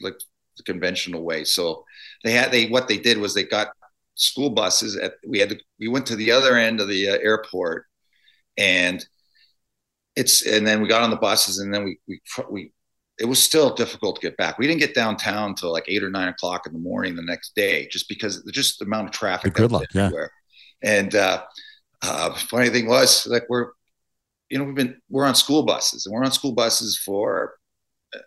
like 0.01 0.17
the 0.57 0.63
conventional 0.65 1.23
way. 1.23 1.45
So 1.45 1.85
they 2.23 2.33
had, 2.33 2.53
they, 2.53 2.69
what 2.69 2.87
they 2.87 2.99
did 2.99 3.19
was 3.19 3.35
they 3.35 3.45
got 3.45 3.69
school 4.15 4.51
buses. 4.51 4.97
At 4.97 5.15
we 5.27 5.39
had, 5.39 5.51
to, 5.51 5.61
we 5.79 5.89
went 5.89 6.07
to 6.07 6.17
the 6.17 6.33
other 6.33 6.57
end 6.57 6.81
of 6.81 6.89
the 6.89 7.09
uh, 7.09 7.19
airport, 7.23 7.87
and 8.59 9.05
it's, 10.17 10.45
and 10.47 10.67
then 10.67 10.83
we 10.83 10.89
got 10.89 11.03
on 11.03 11.11
the 11.11 11.17
buses, 11.17 11.59
and 11.59 11.73
then 11.73 11.85
we, 11.85 11.99
we, 12.07 12.21
we 12.51 12.73
it 13.21 13.29
was 13.29 13.41
still 13.41 13.75
difficult 13.75 14.17
to 14.17 14.23
get 14.23 14.37
back. 14.39 14.59
We 14.59 14.67
didn't 14.67 14.81
get 14.81 14.95
downtown 14.95 15.55
till 15.55 15.71
like 15.71 15.85
eight 15.89 16.03
or 16.03 16.11
nine 16.11 16.29
o'clock 16.29 16.67
in 16.67 16.73
the 16.73 16.79
morning 16.79 17.15
the 17.15 17.23
next 17.23 17.55
day, 17.55 17.87
just 17.89 18.09
because 18.09 18.43
just 18.51 18.79
the 18.79 18.87
amount 18.87 19.09
of 19.09 19.13
traffic. 19.13 19.53
Good 19.53 19.71
luck, 19.71 19.85
everywhere. 19.95 20.33
yeah. 20.83 20.91
And 20.91 21.15
uh, 21.15 21.43
uh, 22.03 22.35
funny 22.35 22.71
thing 22.71 22.89
was, 22.89 23.27
like 23.27 23.45
we're, 23.51 23.73
you 24.49 24.59
know, 24.59 24.65
we've 24.65 24.75
been 24.75 25.01
we're 25.11 25.27
on 25.27 25.35
school 25.35 25.65
buses, 25.65 26.07
and 26.07 26.15
we're 26.15 26.25
on 26.25 26.33
school 26.33 26.53
buses 26.53 26.97
for 26.97 27.57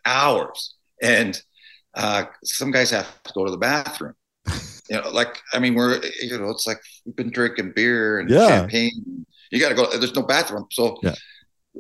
hours, 0.06 0.76
and 1.02 1.42
uh, 1.96 2.26
some 2.44 2.70
guys 2.70 2.92
have 2.92 3.24
to 3.24 3.34
go 3.34 3.46
to 3.46 3.52
the 3.52 3.58
bathroom. 3.58 4.14
you 4.90 5.02
know, 5.02 5.10
like 5.10 5.42
I 5.54 5.60
mean, 5.60 5.74
we're 5.74 6.00
you 6.22 6.38
know, 6.38 6.52
it's 6.52 6.68
like 6.68 6.80
we've 7.04 7.16
been 7.16 7.32
drinking 7.32 7.74
beer 7.76 8.20
and 8.20 8.30
yeah. 8.30 8.48
champagne. 8.48 9.26
You 9.50 9.60
got 9.60 9.70
to 9.70 9.76
go. 9.76 9.90
There's 9.98 10.16
no 10.16 10.24
bathroom, 10.24 10.68
so. 10.72 10.98
Yeah 11.02 11.16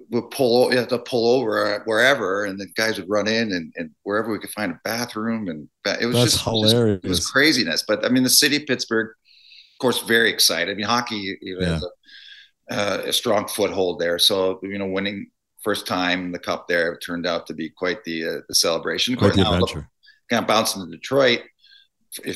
would 0.10 0.32
pull 0.32 0.72
you 0.72 0.78
have 0.78 0.88
to 0.88 1.00
pull 1.00 1.40
over 1.40 1.82
wherever 1.86 2.46
and 2.46 2.60
the 2.60 2.66
guys 2.76 2.98
would 2.98 3.10
run 3.10 3.28
in 3.28 3.52
and, 3.52 3.72
and 3.78 3.92
wherever 4.04 4.32
we 4.32 4.40
could 4.40 4.50
find 4.50 4.72
a 4.72 4.80
bathroom 4.84 5.48
and 5.48 5.68
it 6.00 6.06
was 6.06 6.16
That's 6.16 6.32
just 6.34 6.44
hilarious 6.44 7.02
it 7.04 7.08
was 7.08 7.28
craziness. 7.28 7.84
But 7.88 8.06
i 8.06 8.10
mean 8.10 8.24
the 8.24 8.30
city 8.30 8.58
of 8.58 8.66
pittsburgh 8.66 9.10
of 9.10 9.80
course 9.80 10.02
very 10.02 10.30
excited. 10.30 10.72
I 10.72 10.76
mean 10.76 10.86
hockey 10.86 11.38
you 11.42 11.60
know, 11.60 11.66
yeah. 11.66 11.74
has 11.74 11.84
a, 11.84 12.74
uh, 12.74 13.02
a, 13.08 13.14
strong 13.14 13.48
foothold 13.48 14.00
there. 14.00 14.18
So 14.18 14.60
you 14.64 14.80
know 14.80 14.88
winning 14.88 15.28
first 15.64 15.86
time 15.86 16.32
the 16.32 16.40
cup 16.40 16.68
there 16.68 16.98
turned 16.98 17.28
out 17.28 17.46
to 17.48 17.54
be 17.54 17.70
quite 17.70 18.04
the 18.04 18.26
uh, 18.28 18.38
the 18.48 18.56
celebration. 18.56 19.16
Quite 19.16 19.34
the 19.34 19.42
adventure. 19.42 19.90
kind 20.30 20.44
of 20.44 20.48
bouncing 20.48 20.84
to 20.86 20.90
detroit 20.90 21.42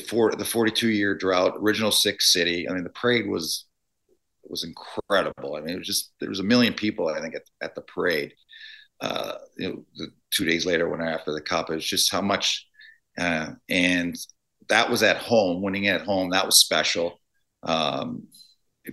for 0.08 0.32
the 0.32 0.44
42 0.44 0.88
year 0.88 1.14
drought 1.14 1.54
original 1.58 1.90
six 1.90 2.32
city. 2.32 2.68
I 2.68 2.72
mean 2.72 2.84
the 2.84 2.90
parade 2.90 3.28
was 3.28 3.64
was 4.50 4.64
incredible. 4.64 5.56
I 5.56 5.60
mean, 5.60 5.74
it 5.74 5.78
was 5.78 5.86
just 5.86 6.12
there 6.20 6.28
was 6.28 6.40
a 6.40 6.44
million 6.44 6.74
people 6.74 7.08
I 7.08 7.20
think 7.20 7.34
at, 7.34 7.42
at 7.62 7.74
the 7.74 7.82
parade. 7.82 8.34
Uh, 9.00 9.34
you 9.56 9.68
know, 9.68 9.84
the, 9.96 10.08
two 10.30 10.44
days 10.44 10.66
later, 10.66 10.88
when 10.88 11.00
I 11.00 11.12
after 11.12 11.32
the 11.32 11.40
cup, 11.40 11.70
it 11.70 11.74
was 11.74 11.86
just 11.86 12.10
how 12.10 12.20
much, 12.20 12.66
uh, 13.18 13.50
and 13.68 14.16
that 14.68 14.90
was 14.90 15.02
at 15.02 15.18
home. 15.18 15.62
Winning 15.62 15.86
at 15.86 16.02
home, 16.02 16.30
that 16.30 16.46
was 16.46 16.58
special 16.58 17.20
um, 17.62 18.26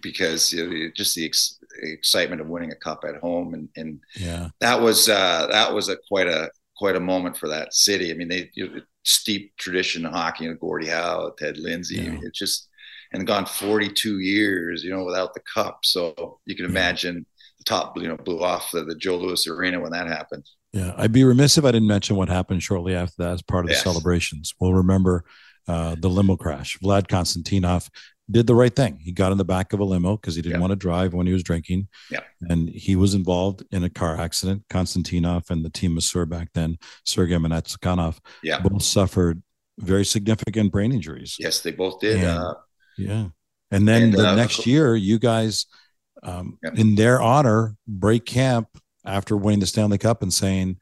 because 0.02 0.54
you 0.54 0.68
know, 0.68 0.90
just 0.96 1.16
the 1.16 1.26
ex- 1.26 1.60
excitement 1.82 2.42
of 2.42 2.48
winning 2.48 2.72
a 2.72 2.76
cup 2.76 3.04
at 3.08 3.20
home, 3.20 3.54
and, 3.54 3.70
and 3.76 4.00
yeah, 4.16 4.50
that 4.60 4.80
was 4.80 5.10
uh, 5.10 5.48
that 5.52 5.74
was 5.74 5.90
a 5.90 5.98
quite 6.08 6.28
a 6.28 6.50
quite 6.78 6.96
a 6.96 7.00
moment 7.00 7.38
for 7.38 7.50
that 7.50 7.74
city. 7.74 8.12
I 8.12 8.16
mean, 8.16 8.28
they 8.28 8.52
you 8.54 8.70
know, 8.70 8.82
steep 9.04 9.56
tradition 9.58 10.06
of 10.06 10.14
hockey, 10.14 10.44
you 10.44 10.52
know, 10.52 10.58
Gordie 10.58 10.88
Howe, 10.88 11.34
Ted 11.38 11.58
Lindsay. 11.58 11.96
Yeah. 11.96 12.20
It's 12.24 12.38
just 12.38 12.70
and 13.16 13.26
gone 13.26 13.46
42 13.46 14.20
years, 14.20 14.84
you 14.84 14.92
know, 14.92 15.04
without 15.04 15.34
the 15.34 15.42
cup. 15.52 15.80
So 15.84 16.40
you 16.46 16.56
can 16.56 16.66
imagine 16.66 17.26
the 17.58 17.64
top, 17.64 17.98
you 17.98 18.08
know, 18.08 18.18
blew 18.18 18.44
off 18.44 18.72
the, 18.72 18.84
the 18.84 18.96
Joe 18.96 19.18
Louis 19.18 19.48
Arena 19.48 19.80
when 19.80 19.92
that 19.92 20.08
happened. 20.08 20.46
Yeah, 20.74 20.94
I'd 20.98 21.14
be 21.14 21.24
remiss 21.24 21.58
if 21.58 21.64
I 21.64 21.72
didn't 21.72 21.88
mention 21.88 22.18
what 22.18 22.28
happened 22.28 22.62
shortly 22.62 22.94
after 22.94 23.16
that 23.20 23.32
as 23.32 23.42
part 23.42 23.64
of 23.64 23.72
yes. 23.72 23.82
the 23.82 23.90
celebrations. 23.90 24.54
We'll 24.60 24.74
remember 24.74 25.24
uh, 25.68 25.96
the 25.98 26.10
limo 26.10 26.36
crash. 26.36 26.78
Vlad 26.84 27.08
Konstantinov 27.08 27.90
did 28.30 28.48
the 28.48 28.56
right 28.56 28.76
thing. 28.76 29.00
He 29.02 29.14
got 29.14 29.32
in 29.32 29.38
the 29.38 29.46
back 29.46 29.72
of 29.72 29.80
a 29.80 29.86
limo 29.86 30.18
because 30.18 30.36
he 30.36 30.42
didn't 30.42 30.60
want 30.60 30.72
to 30.72 30.76
drive 30.76 31.14
when 31.14 31.28
he 31.28 31.34
was 31.34 31.44
drinking. 31.44 31.88
Yeah. 32.12 32.22
And 32.42 32.68
he 32.70 32.98
was 32.98 33.14
involved 33.14 33.64
in 33.72 33.86
a 33.86 33.90
car 33.90 34.20
accident. 34.20 34.64
Konstantinov 34.70 35.50
and 35.50 35.64
the 35.64 35.70
team 35.70 35.94
masseur 35.94 36.26
back 36.26 36.50
then, 36.54 36.78
Sergei 37.06 37.36
Mnatsakanov, 37.36 38.18
yeah. 38.44 38.60
both 38.60 38.84
suffered 38.84 39.42
very 39.78 40.04
significant 40.04 40.72
brain 40.72 40.92
injuries. 40.92 41.38
Yes, 41.40 41.62
they 41.62 41.72
both 41.72 42.00
did. 42.00 42.24
Uh, 42.24 42.56
yeah. 42.98 43.28
And 43.72 43.88
then 43.88 44.04
and, 44.04 44.14
the 44.14 44.30
uh, 44.30 44.36
next 44.36 44.66
year, 44.66 44.96
you 44.96 45.20
guys, 45.20 45.66
um, 46.24 46.58
yeah. 46.64 46.72
in 46.76 46.96
their 46.96 47.22
honor, 47.22 47.76
break 47.88 48.26
camp 48.26 48.68
after 49.06 49.36
winning 49.36 49.60
the 49.60 49.66
Stanley 49.66 49.98
Cup 49.98 50.22
and 50.22 50.34
saying, 50.34 50.78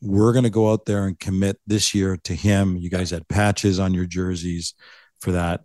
we're 0.00 0.32
going 0.32 0.44
to 0.44 0.50
go 0.50 0.70
out 0.70 0.86
there 0.86 1.06
and 1.06 1.18
commit 1.18 1.58
this 1.66 1.94
year 1.94 2.16
to 2.24 2.34
him. 2.34 2.76
You 2.76 2.88
guys 2.88 3.10
had 3.10 3.26
patches 3.26 3.80
on 3.80 3.94
your 3.94 4.06
jerseys 4.06 4.74
for 5.20 5.32
that. 5.32 5.62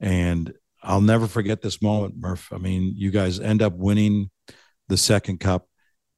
And 0.00 0.52
I'll 0.82 1.00
never 1.00 1.26
forget 1.26 1.62
this 1.62 1.80
moment, 1.80 2.16
Murph. 2.18 2.52
I 2.52 2.58
mean, 2.58 2.94
you 2.96 3.10
guys 3.10 3.40
end 3.40 3.62
up 3.62 3.74
winning 3.74 4.30
the 4.88 4.96
second 4.96 5.40
cup, 5.40 5.66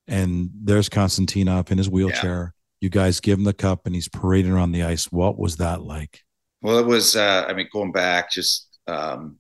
and 0.09 0.51
there's 0.55 0.89
Konstantinov 0.89 1.71
in 1.71 1.79
his 1.79 1.89
wheelchair. 1.89 2.55
Yeah. 2.55 2.87
You 2.87 2.89
guys 2.91 3.21
give 3.21 3.39
him 3.39 3.45
the 3.45 3.55
cup, 3.55 3.87
and 3.87 3.95
he's 3.95 4.09
parading 4.09 4.53
around 4.53 4.73
the 4.73 4.83
ice. 4.83 5.11
What 5.13 5.39
was 5.39 5.57
that 5.59 5.83
like? 5.83 6.21
Well, 6.63 6.79
it 6.79 6.87
was, 6.87 7.17
uh, 7.17 7.45
I 7.49 7.55
mean, 7.55 7.69
going 7.73 7.93
back, 7.93 8.31
just 8.31 8.72
um, 8.87 9.39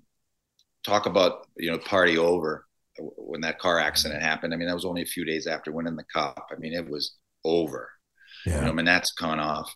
talk 0.84 1.06
about 1.06 1.46
you 1.56 1.70
know 1.70 1.78
party 1.78 2.18
over 2.18 2.66
when 2.98 3.40
that 3.40 3.58
car 3.58 3.78
accident 3.78 4.22
happened. 4.22 4.52
I 4.52 4.56
mean, 4.56 4.68
that 4.68 4.74
was 4.74 4.84
only 4.84 5.02
a 5.02 5.06
few 5.06 5.24
days 5.24 5.46
after 5.46 5.72
winning 5.72 5.96
the 5.96 6.04
cup. 6.04 6.48
I 6.50 6.58
mean, 6.58 6.74
it 6.74 6.88
was 6.88 7.16
over. 7.44 7.90
Yeah. 8.46 8.56
You 8.56 8.60
know, 8.62 8.68
I 8.68 8.72
mean, 8.72 8.84
that's 8.84 9.12
gone 9.12 9.40
off 9.40 9.74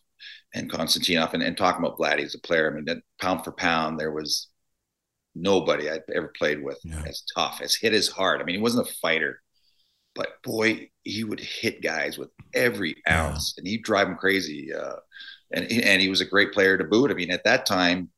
and 0.55 0.71
Konstantinov 0.71 1.35
and, 1.35 1.43
and 1.43 1.57
talking 1.57 1.85
about 1.85 1.99
Vladdy 1.99 2.25
as 2.25 2.35
a 2.35 2.41
player. 2.41 2.71
I 2.71 2.75
mean, 2.75 2.85
that 2.87 2.99
pound 3.21 3.45
for 3.45 3.53
pound, 3.53 3.99
there 3.99 4.13
was 4.13 4.49
nobody 5.35 5.91
I'd 5.91 6.03
ever 6.15 6.33
played 6.37 6.63
with 6.63 6.79
yeah. 6.85 7.03
as 7.07 7.23
tough, 7.35 7.61
as 7.63 7.75
hit 7.75 7.93
as 7.93 8.09
hard. 8.09 8.41
I 8.41 8.45
mean, 8.45 8.57
he 8.57 8.63
wasn't 8.63 8.89
a 8.89 8.93
fighter, 9.01 9.41
but 10.15 10.43
boy, 10.43 10.91
he 11.03 11.25
would 11.25 11.41
hit 11.41 11.83
guys 11.83 12.19
with 12.19 12.31
every 12.55 12.97
ounce 13.09 13.55
yeah. 13.57 13.61
and 13.61 13.69
he'd 13.69 13.85
drive 13.85 14.09
them 14.09 14.17
crazy. 14.17 14.73
Uh, 14.73 14.97
and, 15.53 15.71
and 15.71 16.01
he 16.01 16.09
was 16.09 16.21
a 16.21 16.27
great 16.27 16.53
player 16.53 16.77
to 16.77 16.85
boot. 16.85 17.11
I 17.11 17.15
mean, 17.15 17.31
at 17.31 17.45
that 17.45 17.67
time, 17.67 18.11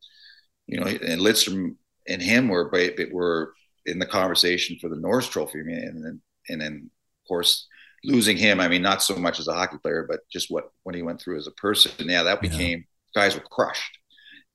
you 0.69 0.79
know, 0.79 0.87
and 0.87 1.21
Lidstrom 1.21 1.75
and 2.07 2.23
him 2.23 2.49
were 2.49 2.71
were 3.11 3.55
in 3.87 3.99
the 3.99 4.07
conversation 4.07 4.79
for 4.81 4.89
the 4.89 4.97
Norris 4.97 5.29
Trophy, 5.29 5.61
and 5.61 6.05
then 6.05 6.21
and 6.49 6.61
then 6.61 6.91
of 7.25 7.29
course 7.29 7.67
losing 8.05 8.37
him, 8.37 8.61
I 8.61 8.69
mean, 8.69 8.83
not 8.83 9.03
so 9.03 9.17
much 9.17 9.41
as 9.41 9.49
a 9.49 9.55
hockey 9.55 9.79
player, 9.79 10.07
but 10.09 10.21
just 10.31 10.51
what 10.51 10.71
what 10.83 10.95
he 10.95 11.03
went 11.03 11.21
through 11.21 11.39
as 11.39 11.47
a 11.47 11.53
person. 11.53 11.93
Yeah, 12.09 12.23
that 12.23 12.41
became 12.41 12.85
yeah. 13.15 13.23
guys 13.23 13.35
were 13.35 13.41
crushed, 13.41 13.99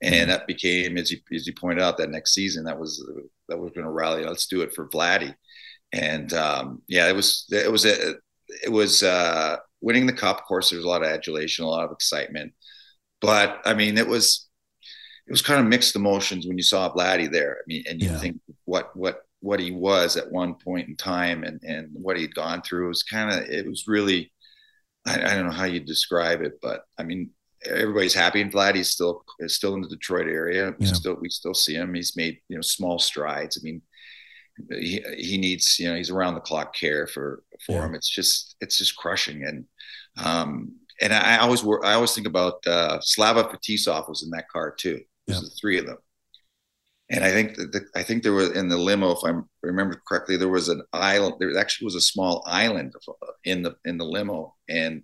and 0.02 0.30
that 0.30 0.48
became 0.48 0.98
as 0.98 1.12
you 1.12 1.20
as 1.34 1.48
you 1.48 1.54
pointed 1.54 1.82
out 1.82 1.98
that 1.98 2.10
next 2.10 2.34
season 2.34 2.66
that 2.66 2.80
was 2.80 3.06
that 3.50 3.58
was 3.58 3.72
going 3.72 3.86
to 3.86 3.92
rally. 3.92 4.24
Let's 4.24 4.48
do 4.48 4.62
it 4.62 4.74
for 4.74 4.88
Vladdy, 4.90 5.34
and 5.92 6.32
um, 6.34 6.82
yeah, 6.88 7.10
it 7.10 7.16
was 7.16 7.46
it 7.52 7.72
was 7.72 7.86
a 7.86 8.16
it 8.64 8.72
was 8.72 9.04
uh, 9.04 9.58
winning 9.82 10.06
the 10.06 10.14
cup. 10.14 10.38
Of 10.38 10.46
course, 10.46 10.70
there 10.70 10.78
was 10.78 10.86
a 10.86 10.90
lot 10.90 11.04
of 11.04 11.10
adulation, 11.10 11.66
a 11.66 11.70
lot 11.70 11.86
of 11.86 11.92
excitement, 11.92 12.54
but 13.22 13.62
I 13.66 13.74
mean, 13.74 13.98
it 13.98 14.08
was 14.08 14.48
it 15.28 15.32
was 15.32 15.42
kind 15.42 15.60
of 15.60 15.68
mixed 15.68 15.96
emotions 15.96 16.48
when 16.48 16.58
you 16.58 16.64
saw 16.64 16.94
Vladdy 16.94 17.32
there. 17.32 17.58
I 17.60 17.64
mean, 17.68 17.84
and 17.90 18.02
you 18.02 18.10
yeah. 18.10 18.20
think 18.20 18.42
what 18.66 18.96
what 18.96 19.22
what 19.40 19.60
he 19.60 19.72
was 19.72 20.18
at 20.18 20.32
one 20.32 20.56
point 20.56 20.88
in 20.88 20.96
time 20.96 21.44
and 21.44 21.62
and 21.64 21.90
what 21.94 22.18
he'd 22.18 22.36
gone 22.36 22.62
through. 22.62 22.86
It 22.86 22.90
was 22.90 23.04
kind 23.04 23.32
of 23.32 23.50
it 23.50 23.68
was 23.68 23.88
really 23.88 24.32
I, 25.06 25.16
I 25.16 25.36
don't 25.36 25.46
know 25.46 25.52
how 25.52 25.66
you 25.66 25.80
describe 25.80 26.42
it, 26.42 26.60
but 26.62 26.84
I 26.98 27.04
mean 27.04 27.30
everybody's 27.66 28.14
happy 28.14 28.42
and 28.42 28.52
Vlad 28.52 28.76
he's 28.76 28.90
still 28.90 29.24
is 29.40 29.56
still 29.56 29.74
in 29.76 29.82
the 29.82 29.88
Detroit 29.88 30.28
area. 30.28 30.74
We 30.78 30.88
yeah. 30.88 30.94
still 30.94 31.18
we 31.20 31.30
still 31.30 31.54
see 31.54 31.76
him. 31.76 31.94
He's 31.94 32.18
made 32.18 32.40
you 32.50 32.58
know 32.58 32.62
small 32.62 33.00
strides. 33.00 33.58
I 33.58 33.64
mean 33.64 33.82
he 34.70 35.04
he 35.18 35.38
needs 35.38 35.80
you 35.80 35.90
know 35.90 35.96
he's 35.96 36.12
around 36.12 36.36
the 36.36 36.42
clock 36.42 36.76
care 36.76 37.08
for 37.08 37.44
for 37.66 37.74
yeah. 37.74 37.86
him. 37.86 37.96
It's 37.96 38.10
just 38.10 38.56
it's 38.60 38.78
just 38.78 38.98
crushing 38.98 39.44
and 39.46 39.66
um 40.24 40.74
and 41.02 41.14
I, 41.14 41.38
always 41.38 41.64
work 41.64 41.84
I 41.84 41.94
always 41.94 42.14
think 42.14 42.28
about 42.28 42.66
uh, 42.68 43.00
Slava 43.02 43.44
Fetisov 43.46 44.08
was 44.08 44.24
in 44.24 44.30
that 44.30 44.48
car 44.48 44.72
too. 44.72 45.02
There's 45.28 45.40
yeah. 45.40 45.50
the 45.50 45.56
three 45.60 45.78
of 45.78 45.86
them 45.86 45.98
and 47.10 47.24
I 47.24 47.32
think 47.32 47.56
that 47.58 47.72
the, 47.72 47.86
I 47.96 48.04
think 48.04 48.24
there 48.24 48.34
was 48.34 48.52
in 48.52 48.70
the 48.70 48.78
limo, 48.78 49.12
if 49.12 49.20
I 49.24 49.40
remember 49.62 50.02
correctly, 50.08 50.38
there 50.38 50.50
was 50.50 50.70
an 50.70 50.82
island. 50.94 51.36
There 51.38 51.56
actually 51.58 51.86
was 51.86 51.96
a 51.96 52.02
small 52.02 52.44
island 52.48 52.94
in 53.44 53.62
the 53.62 53.76
in 53.86 53.98
the 53.98 54.06
limo, 54.06 54.56
and 54.70 55.04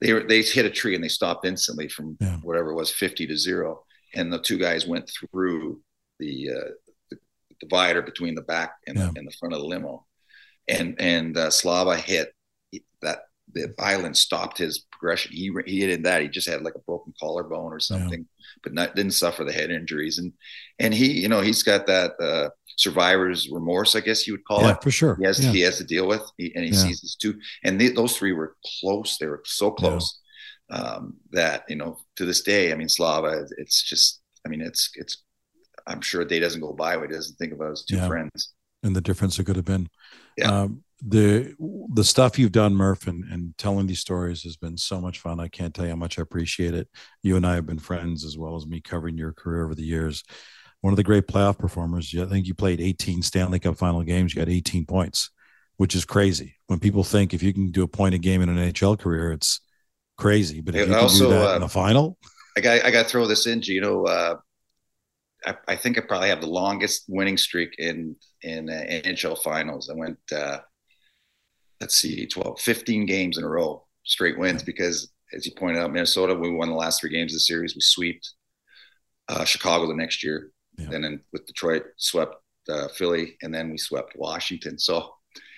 they 0.00 0.12
were 0.12 0.22
they 0.22 0.42
hit 0.42 0.66
a 0.66 0.70
tree 0.70 0.94
and 0.94 1.02
they 1.04 1.08
stopped 1.08 1.46
instantly 1.46 1.88
from 1.88 2.16
yeah. 2.20 2.36
whatever 2.38 2.70
it 2.70 2.76
was, 2.76 2.90
fifty 2.90 3.26
to 3.26 3.36
zero. 3.36 3.82
And 4.14 4.32
the 4.32 4.38
two 4.38 4.56
guys 4.56 4.86
went 4.86 5.10
through 5.10 5.82
the, 6.20 6.50
uh, 6.50 6.70
the 7.10 7.18
divider 7.60 8.00
between 8.00 8.34
the 8.34 8.40
back 8.40 8.72
and, 8.86 8.96
yeah. 8.96 9.10
the, 9.12 9.18
and 9.18 9.28
the 9.28 9.36
front 9.38 9.52
of 9.52 9.60
the 9.60 9.66
limo, 9.66 10.06
and 10.68 10.94
and 11.00 11.36
uh, 11.36 11.50
Slava 11.50 11.96
hit 11.96 12.32
that 13.02 13.22
the 13.56 13.74
violence 13.78 14.20
stopped 14.20 14.58
his 14.58 14.84
progression. 14.90 15.32
He 15.32 15.50
he 15.66 15.80
did 15.80 16.04
that. 16.04 16.22
He 16.22 16.28
just 16.28 16.48
had 16.48 16.62
like 16.62 16.74
a 16.74 16.80
broken 16.80 17.12
collarbone 17.20 17.72
or 17.72 17.80
something. 17.80 18.20
Yeah 18.20 18.36
but 18.62 18.74
not, 18.74 18.94
didn't 18.94 19.12
suffer 19.12 19.44
the 19.44 19.52
head 19.52 19.70
injuries. 19.70 20.18
And 20.18 20.32
and 20.78 20.92
he, 20.92 21.20
you 21.20 21.28
know, 21.28 21.40
he's 21.40 21.62
got 21.62 21.86
that 21.86 22.12
uh, 22.20 22.50
survivor's 22.76 23.48
remorse, 23.50 23.94
I 23.96 24.00
guess 24.00 24.26
you 24.26 24.34
would 24.34 24.44
call 24.44 24.62
yeah, 24.62 24.72
it. 24.72 24.82
For 24.82 24.90
sure, 24.90 25.16
he 25.16 25.24
has 25.24 25.44
yeah. 25.44 25.52
he 25.52 25.60
has 25.60 25.78
to 25.78 25.84
deal 25.84 26.06
with, 26.06 26.22
he, 26.36 26.54
and 26.54 26.64
he 26.64 26.72
sees 26.72 27.00
this 27.00 27.16
too. 27.16 27.38
And 27.64 27.80
they, 27.80 27.88
those 27.88 28.16
three 28.16 28.32
were 28.32 28.56
close; 28.80 29.18
they 29.18 29.26
were 29.26 29.42
so 29.44 29.70
close 29.70 30.20
um, 30.70 31.14
that 31.32 31.64
you 31.68 31.76
know 31.76 31.98
to 32.16 32.24
this 32.24 32.42
day. 32.42 32.72
I 32.72 32.74
mean, 32.74 32.88
Slava, 32.88 33.46
it's 33.58 33.82
just, 33.82 34.20
I 34.44 34.48
mean, 34.48 34.60
it's 34.60 34.90
it's. 34.94 35.22
I'm 35.88 36.00
sure 36.00 36.22
a 36.22 36.26
day 36.26 36.40
doesn't 36.40 36.60
go 36.60 36.72
by 36.72 36.96
where 36.96 37.06
he 37.06 37.14
doesn't 37.14 37.36
think 37.36 37.52
about 37.52 37.70
his 37.70 37.84
two 37.84 38.04
friends 38.08 38.54
and 38.86 38.96
the 38.96 39.00
difference 39.00 39.38
it 39.38 39.44
could 39.44 39.56
have 39.56 39.64
been. 39.64 39.88
Yeah. 40.36 40.62
Um, 40.62 40.82
the 41.04 41.54
the 41.92 42.04
stuff 42.04 42.38
you've 42.38 42.52
done, 42.52 42.74
Murph, 42.74 43.06
and, 43.06 43.24
and 43.24 43.56
telling 43.58 43.86
these 43.86 44.00
stories 44.00 44.42
has 44.42 44.56
been 44.56 44.76
so 44.76 45.00
much 45.00 45.18
fun. 45.18 45.40
I 45.40 45.48
can't 45.48 45.74
tell 45.74 45.84
you 45.84 45.90
how 45.90 45.96
much 45.96 46.18
I 46.18 46.22
appreciate 46.22 46.74
it. 46.74 46.88
You 47.22 47.36
and 47.36 47.46
I 47.46 47.54
have 47.54 47.66
been 47.66 47.78
friends 47.78 48.24
as 48.24 48.38
well 48.38 48.56
as 48.56 48.66
me 48.66 48.80
covering 48.80 49.18
your 49.18 49.32
career 49.32 49.64
over 49.64 49.74
the 49.74 49.82
years. 49.82 50.22
One 50.80 50.92
of 50.92 50.96
the 50.96 51.02
great 51.02 51.26
playoff 51.26 51.58
performers. 51.58 52.14
I 52.18 52.26
think 52.26 52.46
you 52.46 52.54
played 52.54 52.80
18 52.80 53.22
Stanley 53.22 53.58
Cup 53.58 53.76
final 53.76 54.02
games. 54.02 54.34
You 54.34 54.40
got 54.40 54.50
18 54.50 54.86
points, 54.86 55.30
which 55.76 55.94
is 55.94 56.04
crazy. 56.04 56.56
When 56.66 56.78
people 56.78 57.04
think 57.04 57.34
if 57.34 57.42
you 57.42 57.52
can 57.52 57.70
do 57.70 57.82
a 57.82 57.88
point 57.88 58.14
a 58.14 58.18
game 58.18 58.40
in 58.40 58.48
an 58.48 58.56
NHL 58.56 58.98
career, 58.98 59.32
it's 59.32 59.60
crazy. 60.16 60.60
But 60.60 60.76
if 60.76 60.88
you 60.88 60.94
also, 60.94 61.24
do 61.24 61.30
that 61.30 61.52
uh, 61.52 61.56
in 61.56 61.62
a 61.62 61.68
final, 61.68 62.18
I 62.56 62.60
got 62.60 62.84
I 62.84 62.90
got 62.90 63.02
to 63.02 63.08
throw 63.08 63.26
this 63.26 63.46
in, 63.46 63.60
Gino. 63.60 64.04
Uh, 64.04 64.36
I, 65.44 65.56
I, 65.68 65.76
think 65.76 65.98
I 65.98 66.00
probably 66.00 66.28
have 66.30 66.40
the 66.40 66.46
longest 66.46 67.04
winning 67.08 67.36
streak 67.36 67.74
in 67.78 68.16
in 68.42 68.70
uh, 68.70 68.84
NHL 68.88 69.42
finals. 69.42 69.90
I 69.90 69.94
went. 69.94 70.18
Let's 71.80 71.96
see, 71.96 72.26
12, 72.26 72.60
15 72.60 73.06
games 73.06 73.38
in 73.38 73.44
a 73.44 73.48
row, 73.48 73.84
straight 74.04 74.38
wins 74.38 74.62
because, 74.62 75.12
as 75.34 75.46
you 75.46 75.52
pointed 75.56 75.82
out, 75.82 75.92
Minnesota, 75.92 76.34
we 76.34 76.50
won 76.50 76.68
the 76.68 76.74
last 76.74 77.00
three 77.00 77.10
games 77.10 77.32
of 77.32 77.36
the 77.36 77.40
series. 77.40 77.74
We 77.74 77.80
swept 77.80 78.32
uh, 79.28 79.44
Chicago 79.44 79.86
the 79.86 79.94
next 79.94 80.24
year. 80.24 80.50
Yeah. 80.78 80.90
And 80.92 81.04
then 81.04 81.20
with 81.32 81.46
Detroit, 81.46 81.84
swept 81.96 82.36
uh, 82.68 82.88
Philly, 82.88 83.36
and 83.42 83.54
then 83.54 83.70
we 83.70 83.78
swept 83.78 84.16
Washington. 84.16 84.78
So 84.78 85.14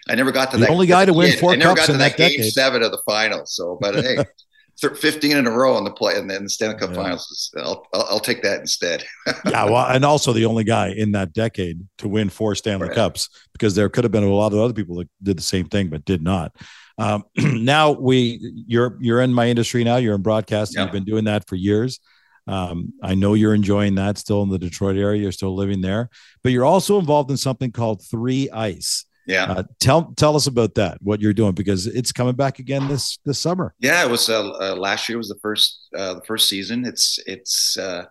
I 0.09 0.15
never 0.15 0.33
got 0.33 0.51
to 0.53 0.57
the 0.57 0.63
that. 0.63 0.71
only 0.71 0.87
guy 0.87 1.05
to 1.05 1.13
win 1.13 1.37
four 1.39 1.53
I 1.53 1.57
never 1.57 1.75
cups 1.75 1.89
got 1.89 1.93
in 1.95 1.99
that, 1.99 2.17
that 2.17 2.31
game 2.31 2.43
seven 2.51 2.83
of 2.83 2.93
the 2.93 3.03
finals. 3.07 3.55
So, 3.55 3.79
but 3.81 3.95
hey, 3.97 4.17
15 4.81 5.37
in 5.37 5.47
a 5.47 5.51
row 5.51 5.77
in 5.77 5.85
the 5.85 5.91
play 5.91 6.17
and 6.17 6.31
then 6.31 6.45
the 6.45 6.49
Stanley 6.49 6.79
Cup 6.79 6.91
yeah. 6.91 6.97
Finals. 6.97 7.53
I'll, 7.59 7.87
I'll, 7.93 8.07
I'll, 8.11 8.21
take 8.21 8.43
that 8.43 8.61
instead. 8.61 9.05
yeah, 9.47 9.65
well, 9.65 9.87
and 9.87 10.05
also 10.05 10.33
the 10.33 10.45
only 10.45 10.65
guy 10.65 10.89
in 10.89 11.13
that 11.13 11.33
decade 11.33 11.85
to 11.99 12.09
win 12.09 12.29
four 12.29 12.55
Stanley 12.55 12.89
right. 12.89 12.95
Cups 12.95 13.29
because 13.53 13.75
there 13.75 13.89
could 13.89 14.05
have 14.05 14.13
been 14.13 14.25
a 14.25 14.33
lot 14.33 14.53
of 14.53 14.59
other 14.59 14.73
people 14.73 14.97
that 14.97 15.09
did 15.23 15.39
the 15.39 15.43
same 15.43 15.67
thing 15.69 15.89
but 15.89 16.05
did 16.05 16.23
not. 16.23 16.55
Um, 16.97 17.25
now 17.37 17.93
we, 17.93 18.41
you're 18.67 18.97
you're 19.01 19.21
in 19.21 19.33
my 19.33 19.49
industry 19.49 19.85
now. 19.85 19.97
You're 19.97 20.15
in 20.15 20.23
broadcasting. 20.23 20.79
Yeah. 20.79 20.85
You've 20.85 20.93
been 20.93 21.05
doing 21.05 21.25
that 21.25 21.49
for 21.49 21.57
years. 21.57 22.01
Um, 22.47 22.95
I 23.03 23.15
know 23.15 23.35
you're 23.35 23.55
enjoying 23.55 23.97
that 23.97 24.17
still 24.17 24.43
in 24.43 24.49
the 24.49 24.59
Detroit 24.59 24.97
area. 24.97 25.21
You're 25.21 25.33
still 25.33 25.55
living 25.55 25.83
there, 25.83 26.09
but 26.43 26.51
you're 26.51 26.65
also 26.65 26.99
involved 26.99 27.31
in 27.31 27.37
something 27.37 27.73
called 27.73 28.03
Three 28.03 28.49
Ice. 28.51 29.05
Yeah. 29.29 29.45
Uh, 29.45 29.63
tell 29.79 30.15
tell 30.17 30.37
us 30.37 30.47
about 30.47 30.75
that. 30.77 30.97
What 31.03 31.21
you're 31.21 31.35
doing 31.35 31.53
because 31.53 31.87
it's 31.87 32.13
coming 32.13 32.35
back 32.35 32.61
again 32.61 32.89
this 32.89 33.19
this 33.27 33.39
summer. 33.39 33.75
Yeah, 33.79 34.03
it 34.03 34.11
was 34.11 34.31
uh, 34.31 34.51
uh, 34.53 34.75
last 34.75 35.07
year 35.07 35.19
was 35.19 35.29
the 35.29 35.39
first 35.43 35.87
uh, 35.95 36.15
the 36.15 36.25
first 36.27 36.49
season. 36.49 36.87
It's 36.87 37.19
it's 37.27 37.77
uh, 37.77 38.07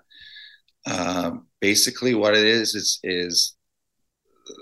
um, 0.86 1.48
basically 1.60 2.14
what 2.14 2.36
it 2.36 2.46
is 2.46 2.76
is 2.76 3.00
is 3.04 3.56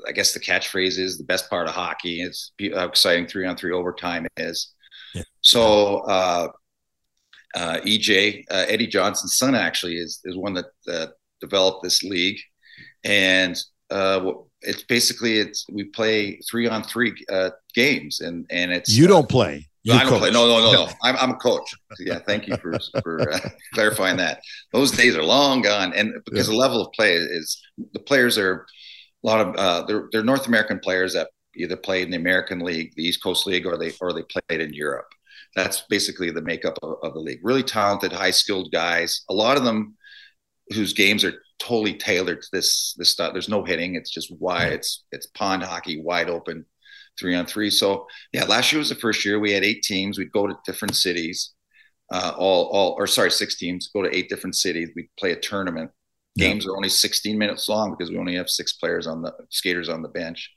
I 0.07 0.13
guess 0.13 0.33
the 0.33 0.39
catchphrase 0.39 0.97
is 0.97 1.17
the 1.17 1.25
best 1.25 1.49
part 1.49 1.67
of 1.67 1.75
hockey. 1.75 2.21
It's 2.21 2.53
how 2.73 2.85
exciting 2.85 3.27
three 3.27 3.45
on 3.45 3.57
three 3.57 3.73
overtime 3.73 4.25
is. 4.37 4.73
Yeah. 5.13 5.23
So 5.41 5.97
uh, 6.07 6.47
uh, 7.53 7.79
EJ 7.81 8.45
uh, 8.49 8.65
Eddie 8.69 8.87
Johnston's 8.87 9.37
son 9.37 9.55
actually 9.55 9.97
is 9.97 10.21
is 10.23 10.37
one 10.37 10.53
that 10.53 10.67
uh, 10.87 11.07
developed 11.41 11.83
this 11.83 12.01
league, 12.01 12.39
and 13.03 13.61
uh, 13.89 14.31
it's 14.65 14.83
basically 14.83 15.39
it's 15.39 15.65
we 15.71 15.85
play 15.85 16.39
three 16.49 16.67
on 16.67 16.83
three 16.83 17.13
uh, 17.31 17.51
games, 17.73 18.19
and 18.19 18.45
and 18.49 18.71
it's 18.71 18.95
you 18.95 19.07
don't 19.07 19.29
play. 19.29 19.67
You 19.83 19.93
I 19.93 19.99
don't 19.99 20.09
coach. 20.09 20.19
play. 20.19 20.31
No, 20.31 20.47
no, 20.47 20.59
no, 20.59 20.71
no. 20.71 20.89
I'm, 21.03 21.15
I'm 21.17 21.31
a 21.31 21.35
coach. 21.35 21.75
Yeah, 21.99 22.19
thank 22.19 22.47
you 22.47 22.57
for 22.57 22.77
for 23.03 23.31
uh, 23.31 23.39
clarifying 23.73 24.17
that. 24.17 24.41
Those 24.73 24.91
days 24.91 25.15
are 25.15 25.23
long 25.23 25.61
gone, 25.61 25.93
and 25.93 26.13
because 26.25 26.47
yeah. 26.47 26.53
the 26.53 26.57
level 26.57 26.81
of 26.81 26.91
play 26.93 27.13
is 27.13 27.61
the 27.93 27.99
players 27.99 28.37
are 28.37 28.65
a 29.23 29.27
lot 29.27 29.41
of 29.41 29.55
uh, 29.55 29.85
they're 29.85 30.09
they're 30.11 30.23
North 30.23 30.47
American 30.47 30.79
players 30.79 31.13
that 31.13 31.29
either 31.55 31.77
played 31.77 32.05
in 32.05 32.11
the 32.11 32.17
American 32.17 32.59
League, 32.59 32.93
the 32.95 33.03
East 33.03 33.23
Coast 33.23 33.45
League, 33.47 33.65
or 33.65 33.77
they 33.77 33.91
or 34.01 34.11
they 34.11 34.23
played 34.23 34.61
in 34.61 34.73
Europe. 34.73 35.07
That's 35.55 35.81
basically 35.89 36.31
the 36.31 36.41
makeup 36.41 36.77
of, 36.81 36.97
of 37.03 37.13
the 37.13 37.19
league. 37.19 37.39
Really 37.43 37.63
talented, 37.63 38.11
high 38.11 38.31
skilled 38.31 38.71
guys. 38.71 39.23
A 39.29 39.33
lot 39.33 39.55
of 39.55 39.63
them 39.63 39.95
whose 40.73 40.93
games 40.93 41.23
are 41.23 41.33
totally 41.59 41.93
tailored 41.93 42.41
to 42.41 42.47
this 42.51 42.93
this 42.97 43.11
stuff. 43.11 43.33
There's 43.33 43.49
no 43.49 43.63
hitting. 43.63 43.95
It's 43.95 44.11
just 44.11 44.31
wide. 44.39 44.73
It's 44.73 45.03
it's 45.11 45.27
pond 45.27 45.63
hockey, 45.63 46.01
wide 46.01 46.29
open, 46.29 46.65
three 47.19 47.35
on 47.35 47.45
three. 47.45 47.69
So 47.69 48.07
yeah, 48.33 48.45
last 48.45 48.71
year 48.71 48.79
was 48.79 48.89
the 48.89 48.95
first 48.95 49.25
year. 49.25 49.39
We 49.39 49.51
had 49.51 49.63
eight 49.63 49.83
teams. 49.83 50.17
We'd 50.17 50.31
go 50.31 50.47
to 50.47 50.57
different 50.65 50.95
cities. 50.95 51.53
Uh, 52.11 52.33
all 52.37 52.65
all 52.67 52.95
or 52.97 53.07
sorry, 53.07 53.31
six 53.31 53.57
teams. 53.57 53.89
Go 53.93 54.03
to 54.03 54.15
eight 54.15 54.29
different 54.29 54.55
cities. 54.55 54.89
We'd 54.95 55.09
play 55.17 55.31
a 55.31 55.39
tournament. 55.39 55.91
Games 56.37 56.67
are 56.67 56.75
only 56.75 56.89
16 56.89 57.37
minutes 57.37 57.69
long 57.69 57.91
because 57.91 58.11
we 58.11 58.17
only 58.17 58.35
have 58.35 58.49
six 58.49 58.73
players 58.73 59.07
on 59.07 59.21
the 59.21 59.33
skaters 59.49 59.87
on 59.87 60.01
the 60.01 60.09
bench. 60.09 60.51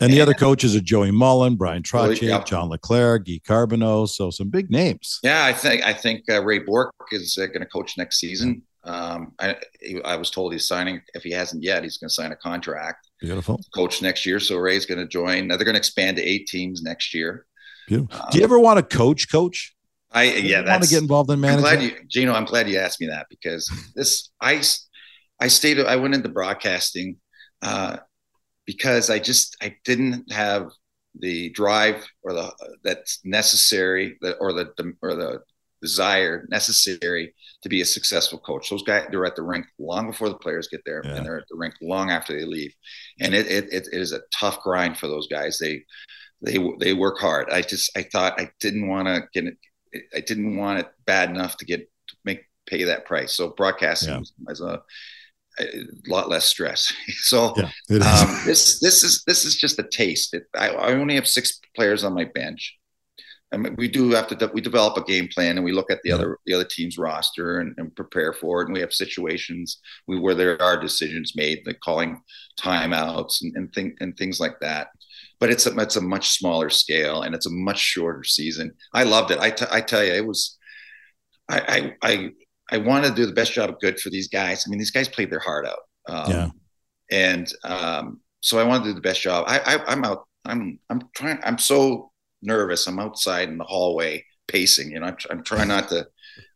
And, 0.00 0.10
and 0.10 0.16
the 0.16 0.20
other 0.20 0.34
coaches 0.34 0.76
are 0.76 0.80
Joey 0.80 1.10
Mullen, 1.10 1.56
Bryan 1.56 1.82
Trottier, 1.82 2.22
yep. 2.22 2.46
John 2.46 2.68
LeClair, 2.68 3.18
Guy 3.18 3.40
Carbonneau. 3.44 4.08
So 4.08 4.30
some 4.30 4.48
big 4.48 4.70
names. 4.70 5.18
Yeah, 5.24 5.44
I 5.44 5.52
think 5.52 5.82
I 5.82 5.92
think 5.92 6.24
uh, 6.30 6.42
Ray 6.42 6.60
Bourque 6.60 6.94
is 7.10 7.36
uh, 7.36 7.46
going 7.46 7.60
to 7.60 7.66
coach 7.66 7.98
next 7.98 8.18
season. 8.18 8.62
Um, 8.84 9.32
I, 9.40 9.56
I 10.04 10.16
was 10.16 10.30
told 10.30 10.52
he's 10.52 10.68
signing. 10.68 11.00
If 11.14 11.22
he 11.22 11.30
hasn't 11.30 11.62
yet, 11.62 11.82
he's 11.82 11.98
going 11.98 12.08
to 12.08 12.14
sign 12.14 12.32
a 12.32 12.36
contract. 12.36 13.08
Beautiful. 13.20 13.60
Coach 13.74 14.02
next 14.02 14.26
year. 14.26 14.38
So 14.38 14.56
Ray's 14.56 14.86
going 14.86 15.00
to 15.00 15.06
join. 15.06 15.46
Now 15.46 15.56
they're 15.56 15.64
going 15.64 15.74
to 15.74 15.78
expand 15.78 16.18
to 16.18 16.22
eight 16.22 16.46
teams 16.46 16.82
next 16.82 17.14
year. 17.14 17.46
Beautiful. 17.88 18.20
Um, 18.20 18.28
Do 18.30 18.38
you 18.38 18.44
ever 18.44 18.58
want 18.58 18.78
to 18.78 18.96
coach? 18.96 19.30
Coach? 19.30 19.74
I 20.12 20.24
yeah. 20.24 20.64
Want 20.64 20.82
to 20.84 20.88
get 20.88 21.02
involved 21.02 21.30
in 21.30 21.40
management? 21.40 21.66
I'm 21.66 21.78
glad 21.78 21.84
you, 21.84 22.06
Gino. 22.08 22.32
I'm 22.32 22.44
glad 22.44 22.68
you 22.68 22.78
asked 22.78 23.00
me 23.00 23.08
that 23.08 23.26
because 23.28 23.70
this 23.96 24.30
I 24.40 24.62
I 25.40 25.48
stayed. 25.48 25.80
I 25.80 25.96
went 25.96 26.14
into 26.14 26.28
broadcasting 26.28 27.16
uh, 27.62 27.98
because 28.66 29.10
I 29.10 29.18
just 29.18 29.56
I 29.60 29.76
didn't 29.84 30.32
have 30.32 30.70
the 31.18 31.50
drive 31.50 32.06
or 32.22 32.32
the 32.32 32.52
that's 32.82 33.20
necessary 33.24 34.16
that 34.20 34.36
or 34.40 34.52
the 34.52 34.72
or 35.02 35.14
the 35.14 35.40
desire 35.84 36.46
necessary 36.48 37.34
to 37.62 37.68
be 37.68 37.82
a 37.82 37.84
successful 37.84 38.38
coach. 38.38 38.70
Those 38.70 38.82
guys, 38.82 39.06
they're 39.10 39.26
at 39.26 39.36
the 39.36 39.42
rink 39.42 39.66
long 39.78 40.06
before 40.06 40.30
the 40.30 40.38
players 40.38 40.66
get 40.68 40.80
there, 40.86 41.02
yeah. 41.04 41.16
and 41.16 41.26
they're 41.26 41.38
at 41.38 41.48
the 41.50 41.58
rink 41.58 41.74
long 41.82 42.10
after 42.10 42.32
they 42.32 42.46
leave. 42.46 42.74
And 43.20 43.34
it, 43.34 43.46
it, 43.46 43.66
it 43.70 43.88
is 43.92 44.12
a 44.12 44.22
tough 44.32 44.62
grind 44.62 44.96
for 44.96 45.08
those 45.08 45.28
guys. 45.28 45.58
They 45.58 45.84
they 46.40 46.58
they 46.80 46.94
work 46.94 47.18
hard. 47.18 47.50
I 47.50 47.60
just 47.60 47.90
I 47.96 48.02
thought 48.02 48.40
I 48.40 48.50
didn't 48.60 48.88
want 48.88 49.08
to 49.08 49.22
get 49.34 49.44
it. 49.92 50.04
I 50.16 50.20
didn't 50.20 50.56
want 50.56 50.80
it 50.80 50.88
bad 51.04 51.28
enough 51.28 51.58
to 51.58 51.66
get 51.66 51.80
to 51.80 52.16
make 52.24 52.40
pay 52.66 52.84
that 52.84 53.04
price. 53.04 53.34
So 53.34 53.50
broadcasting 53.50 54.10
yeah. 54.10 54.18
was, 54.18 54.32
was 54.38 54.60
a, 54.62 54.82
a, 55.60 55.66
lot 56.08 56.30
less 56.30 56.46
stress. 56.46 56.90
so 57.08 57.54
yeah, 57.56 57.64
um, 57.98 58.40
this 58.46 58.80
this 58.80 59.04
is 59.04 59.22
this 59.26 59.44
is 59.44 59.56
just 59.56 59.78
a 59.78 59.84
taste. 59.84 60.32
It, 60.32 60.44
I, 60.54 60.70
I 60.70 60.92
only 60.94 61.16
have 61.16 61.28
six 61.28 61.60
players 61.76 62.04
on 62.04 62.14
my 62.14 62.24
bench. 62.24 62.74
I 63.54 63.56
mean, 63.56 63.74
we 63.76 63.88
do 63.88 64.10
have 64.10 64.26
to 64.28 64.34
de- 64.34 64.50
we 64.52 64.60
develop 64.60 64.96
a 64.96 65.04
game 65.04 65.28
plan 65.32 65.56
and 65.56 65.64
we 65.64 65.72
look 65.72 65.90
at 65.90 66.00
the 66.02 66.12
other 66.12 66.38
the 66.44 66.54
other 66.54 66.64
team's 66.64 66.98
roster 66.98 67.60
and, 67.60 67.74
and, 67.78 67.94
prepare 67.94 68.32
for 68.32 68.60
it. 68.60 68.66
And 68.66 68.74
we 68.74 68.80
have 68.80 68.92
situations 68.92 69.78
we, 70.06 70.18
where 70.18 70.34
there 70.34 70.60
are 70.60 70.80
decisions 70.80 71.34
made, 71.36 71.62
like 71.66 71.80
calling 71.80 72.20
timeouts 72.60 73.42
and, 73.42 73.56
and, 73.56 73.72
thing, 73.72 73.96
and 74.00 74.16
things 74.16 74.40
like 74.40 74.58
that 74.60 74.88
but 75.40 75.50
it's 75.50 75.66
a, 75.66 75.76
it's 75.78 75.96
a 75.96 76.00
much 76.00 76.30
smaller 76.30 76.70
scale 76.70 77.22
and 77.22 77.34
it's 77.34 77.46
a 77.46 77.50
much 77.50 77.78
shorter 77.78 78.24
season. 78.24 78.72
I 78.92 79.02
loved 79.02 79.30
it. 79.30 79.38
I, 79.38 79.50
t- 79.50 79.66
I 79.70 79.80
tell 79.80 80.02
you, 80.04 80.12
it 80.12 80.26
was, 80.26 80.56
I, 81.48 81.92
I, 82.02 82.10
I, 82.10 82.30
I 82.70 82.78
wanted 82.78 83.10
to 83.10 83.14
do 83.14 83.26
the 83.26 83.32
best 83.32 83.52
job 83.52 83.70
of 83.70 83.80
good 83.80 84.00
for 84.00 84.10
these 84.10 84.28
guys. 84.28 84.64
I 84.66 84.70
mean, 84.70 84.78
these 84.78 84.90
guys 84.90 85.08
played 85.08 85.30
their 85.30 85.40
heart 85.40 85.66
out. 85.66 85.80
Um, 86.08 86.30
yeah. 86.30 86.48
And 87.10 87.52
um, 87.64 88.20
so 88.40 88.58
I 88.58 88.64
wanted 88.64 88.84
to 88.84 88.90
do 88.90 88.94
the 88.94 89.00
best 89.00 89.20
job. 89.20 89.44
I, 89.46 89.58
I, 89.58 89.84
I'm 89.86 90.04
out. 90.04 90.24
I'm, 90.46 90.78
I'm 90.90 91.02
trying. 91.14 91.38
I'm 91.42 91.58
so 91.58 92.10
nervous. 92.44 92.86
I'm 92.86 92.98
outside 92.98 93.48
in 93.48 93.58
the 93.58 93.64
hallway 93.64 94.24
pacing. 94.48 94.92
You 94.92 95.00
know, 95.00 95.06
I'm, 95.06 95.16
I'm 95.30 95.42
trying 95.42 95.68
not 95.68 95.88
to, 95.88 96.06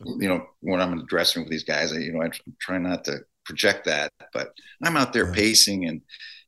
you 0.00 0.28
know, 0.28 0.46
when 0.60 0.80
I'm 0.80 0.92
in 0.92 0.98
the 0.98 1.06
dressing 1.06 1.40
room 1.40 1.46
with 1.46 1.52
these 1.52 1.64
guys, 1.64 1.92
I, 1.92 1.98
you 1.98 2.12
know, 2.12 2.22
I'm 2.22 2.32
trying 2.60 2.82
not 2.82 3.04
to 3.04 3.18
project 3.44 3.86
that, 3.86 4.12
but 4.32 4.48
I'm 4.82 4.96
out 4.96 5.12
there 5.12 5.32
pacing 5.32 5.86
and 5.86 6.02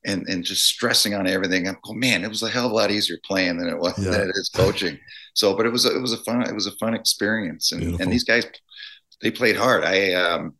and 0.05 0.26
and 0.28 0.45
just 0.45 0.64
stressing 0.64 1.14
on 1.14 1.26
everything. 1.26 1.68
I'm 1.68 1.76
going, 1.82 1.99
man, 1.99 2.24
it 2.24 2.28
was 2.28 2.43
a 2.43 2.49
hell 2.49 2.66
of 2.66 2.72
a 2.72 2.74
lot 2.74 2.91
easier 2.91 3.18
playing 3.24 3.59
than 3.59 3.68
it 3.68 3.78
was 3.78 3.99
yeah. 3.99 4.11
than 4.11 4.28
it 4.28 4.34
is 4.34 4.51
coaching. 4.55 4.99
So, 5.34 5.57
but 5.57 5.66
it 5.66 5.72
was 5.72 5.84
a, 5.84 5.97
it 5.97 6.01
was 6.01 6.12
a 6.12 6.22
fun 6.24 6.43
it 6.43 6.55
was 6.55 6.66
a 6.66 6.76
fun 6.76 6.95
experience, 6.95 7.72
and, 7.72 8.01
and 8.01 8.12
these 8.12 8.24
guys 8.24 8.47
they 9.22 9.30
played 9.30 9.57
hard. 9.57 9.84
I 9.84 10.12
um, 10.14 10.55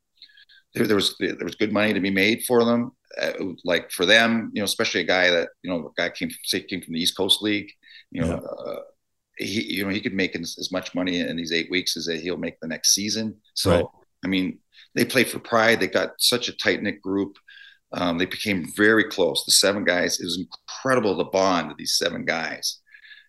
there, 0.75 0.87
there, 0.87 0.97
was 0.97 1.17
there 1.19 1.37
was 1.43 1.55
good 1.55 1.73
money 1.73 1.93
to 1.93 2.01
be 2.01 2.11
made 2.11 2.45
for 2.45 2.65
them. 2.65 2.93
Uh, 3.21 3.33
like 3.65 3.91
for 3.91 4.07
them, 4.07 4.51
you 4.55 4.61
know, 4.61 4.65
especially 4.65 5.01
a 5.01 5.05
guy 5.05 5.31
that 5.31 5.49
you 5.63 5.71
know, 5.71 5.87
a 5.87 6.01
guy 6.01 6.11
came 6.11 6.31
say 6.45 6.61
came 6.61 6.83
from 6.83 6.95
the 6.95 7.01
East 7.01 7.17
Coast 7.17 7.43
League, 7.43 7.71
you 8.11 8.23
know. 8.23 8.29
Yeah. 8.29 8.73
Uh, 8.73 8.81
he, 9.37 9.77
you 9.77 9.85
know, 9.85 9.91
he 9.91 10.03
could 10.03 10.13
make 10.13 10.37
as, 10.37 10.57
as, 10.61 10.71
much 10.71 10.95
money 10.95 11.19
in 11.21 11.35
these 11.35 11.53
eight 11.53 11.71
weeks 11.71 11.97
as 11.97 12.07
he'll 12.07 12.37
make 12.37 12.61
the 12.61 12.69
next 12.69 12.95
season. 12.95 13.37
So, 13.55 13.71
right. 13.71 13.85
I 14.23 14.29
mean, 14.29 14.59
they 14.95 15.05
played 15.05 15.29
for 15.29 15.39
pride. 15.39 15.81
They 15.81 15.87
got 15.87 16.11
such 16.19 16.49
a 16.49 16.57
tight 16.57 16.83
knit 16.83 17.01
group. 17.01 17.37
Um, 17.93 18.19
they 18.19 18.27
became 18.27 18.71
very 18.77 19.05
close. 19.05 19.45
The 19.45 19.53
seven 19.53 19.85
guys, 19.85 20.21
it 20.21 20.25
was 20.25 20.39
incredible 20.39 21.17
the 21.17 21.25
bond 21.25 21.71
of 21.71 21.77
these 21.77 21.97
seven 21.97 22.25
guys. 22.25 22.81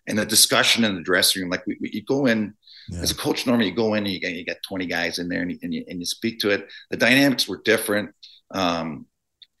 And 0.06 0.18
the 0.18 0.26
discussion 0.26 0.84
in 0.84 0.94
the 0.94 1.02
dressing 1.02 1.42
room, 1.42 1.50
like 1.50 1.66
we, 1.66 1.78
we, 1.80 1.90
you 1.92 2.02
go 2.02 2.26
in 2.26 2.54
yeah. 2.88 3.00
as 3.00 3.10
a 3.10 3.16
coach, 3.16 3.46
normally 3.46 3.68
you 3.68 3.74
go 3.74 3.94
in 3.94 4.04
and 4.04 4.12
you 4.12 4.20
get, 4.20 4.32
you 4.32 4.44
get 4.44 4.62
20 4.68 4.86
guys 4.86 5.18
in 5.18 5.28
there 5.28 5.42
and 5.42 5.52
you, 5.52 5.58
and 5.62 5.74
you, 5.74 5.84
and 5.88 6.00
you 6.00 6.06
speak 6.06 6.40
to 6.40 6.50
it. 6.50 6.68
The 6.90 6.96
dynamics 6.96 7.48
were 7.48 7.62
different. 7.64 8.10
Um, 8.50 9.06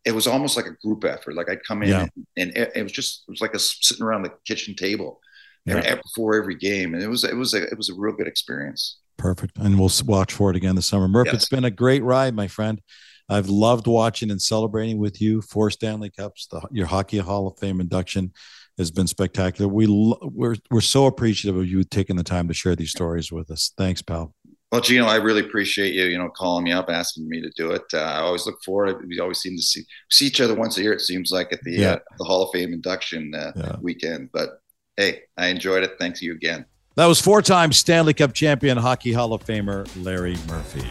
it 0.04 0.12
was 0.12 0.26
almost 0.26 0.56
like 0.56 0.66
a 0.66 0.76
group 0.84 1.04
effort. 1.04 1.34
Like 1.34 1.48
I'd 1.48 1.64
come 1.64 1.82
in 1.82 1.88
yeah. 1.88 2.06
and, 2.36 2.56
and 2.56 2.70
it, 2.74 2.82
was 2.82 2.92
just, 2.92 3.24
it 3.28 3.30
was 3.30 3.40
like 3.40 3.54
a 3.54 3.58
sitting 3.58 4.04
around 4.04 4.22
the 4.22 4.32
kitchen 4.46 4.74
table 4.74 5.20
yeah. 5.64 5.96
before 5.96 6.34
every 6.34 6.56
game. 6.56 6.94
And 6.94 7.02
it 7.02 7.08
was, 7.08 7.24
it 7.24 7.36
was 7.36 7.54
a, 7.54 7.62
it 7.62 7.76
was 7.76 7.88
a 7.88 7.94
real 7.94 8.14
good 8.14 8.26
experience. 8.26 8.98
Perfect. 9.16 9.58
And 9.58 9.78
we'll 9.78 9.92
watch 10.06 10.32
for 10.32 10.50
it 10.50 10.56
again 10.56 10.74
this 10.74 10.86
summer. 10.86 11.06
Murph, 11.06 11.26
yes. 11.26 11.34
it's 11.34 11.48
been 11.48 11.64
a 11.64 11.70
great 11.70 12.02
ride, 12.02 12.34
my 12.34 12.48
friend. 12.48 12.80
I've 13.28 13.48
loved 13.48 13.86
watching 13.86 14.30
and 14.30 14.42
celebrating 14.42 14.98
with 14.98 15.20
you. 15.20 15.40
Four 15.42 15.70
Stanley 15.70 16.10
Cups, 16.10 16.48
the, 16.48 16.60
your 16.72 16.86
Hockey 16.86 17.18
Hall 17.18 17.46
of 17.46 17.58
Fame 17.58 17.80
induction 17.80 18.32
has 18.78 18.90
been 18.90 19.06
spectacular. 19.06 19.68
We 19.68 19.86
we're 19.86 20.56
we're 20.70 20.80
so 20.80 21.06
appreciative 21.06 21.58
of 21.58 21.66
you 21.66 21.84
taking 21.84 22.16
the 22.16 22.24
time 22.24 22.48
to 22.48 22.54
share 22.54 22.74
these 22.74 22.90
stories 22.90 23.30
with 23.30 23.50
us. 23.50 23.72
Thanks, 23.78 24.02
pal. 24.02 24.34
Well, 24.72 24.80
Gino, 24.80 25.04
I 25.04 25.16
really 25.16 25.42
appreciate 25.42 25.92
you, 25.92 26.04
you 26.04 26.16
know, 26.16 26.30
calling 26.30 26.64
me 26.64 26.72
up, 26.72 26.88
asking 26.88 27.28
me 27.28 27.42
to 27.42 27.50
do 27.50 27.72
it. 27.72 27.82
Uh, 27.92 27.98
I 27.98 28.20
always 28.20 28.46
look 28.46 28.62
forward. 28.64 29.06
We 29.06 29.20
always 29.20 29.38
seem 29.38 29.54
to 29.54 29.62
see 29.62 29.82
see 30.10 30.26
each 30.26 30.40
other 30.40 30.54
once 30.54 30.78
a 30.78 30.82
year. 30.82 30.94
It 30.94 31.02
seems 31.02 31.30
like 31.30 31.52
at 31.52 31.60
the 31.60 31.72
yeah. 31.72 31.90
uh, 31.90 31.98
the 32.16 32.24
Hall 32.24 32.44
of 32.44 32.50
Fame 32.54 32.72
induction 32.72 33.34
uh, 33.34 33.52
yeah. 33.54 33.76
weekend. 33.82 34.30
But 34.32 34.62
hey, 34.96 35.24
I 35.36 35.48
enjoyed 35.48 35.84
it. 35.84 35.92
Thanks 35.98 36.20
to 36.20 36.24
you 36.24 36.32
again. 36.32 36.64
That 36.94 37.04
was 37.04 37.20
four-time 37.20 37.72
Stanley 37.72 38.14
Cup 38.14 38.32
champion, 38.32 38.78
Hockey 38.78 39.12
Hall 39.12 39.34
of 39.34 39.44
Famer 39.44 39.86
Larry 40.02 40.36
Murphy. 40.48 40.88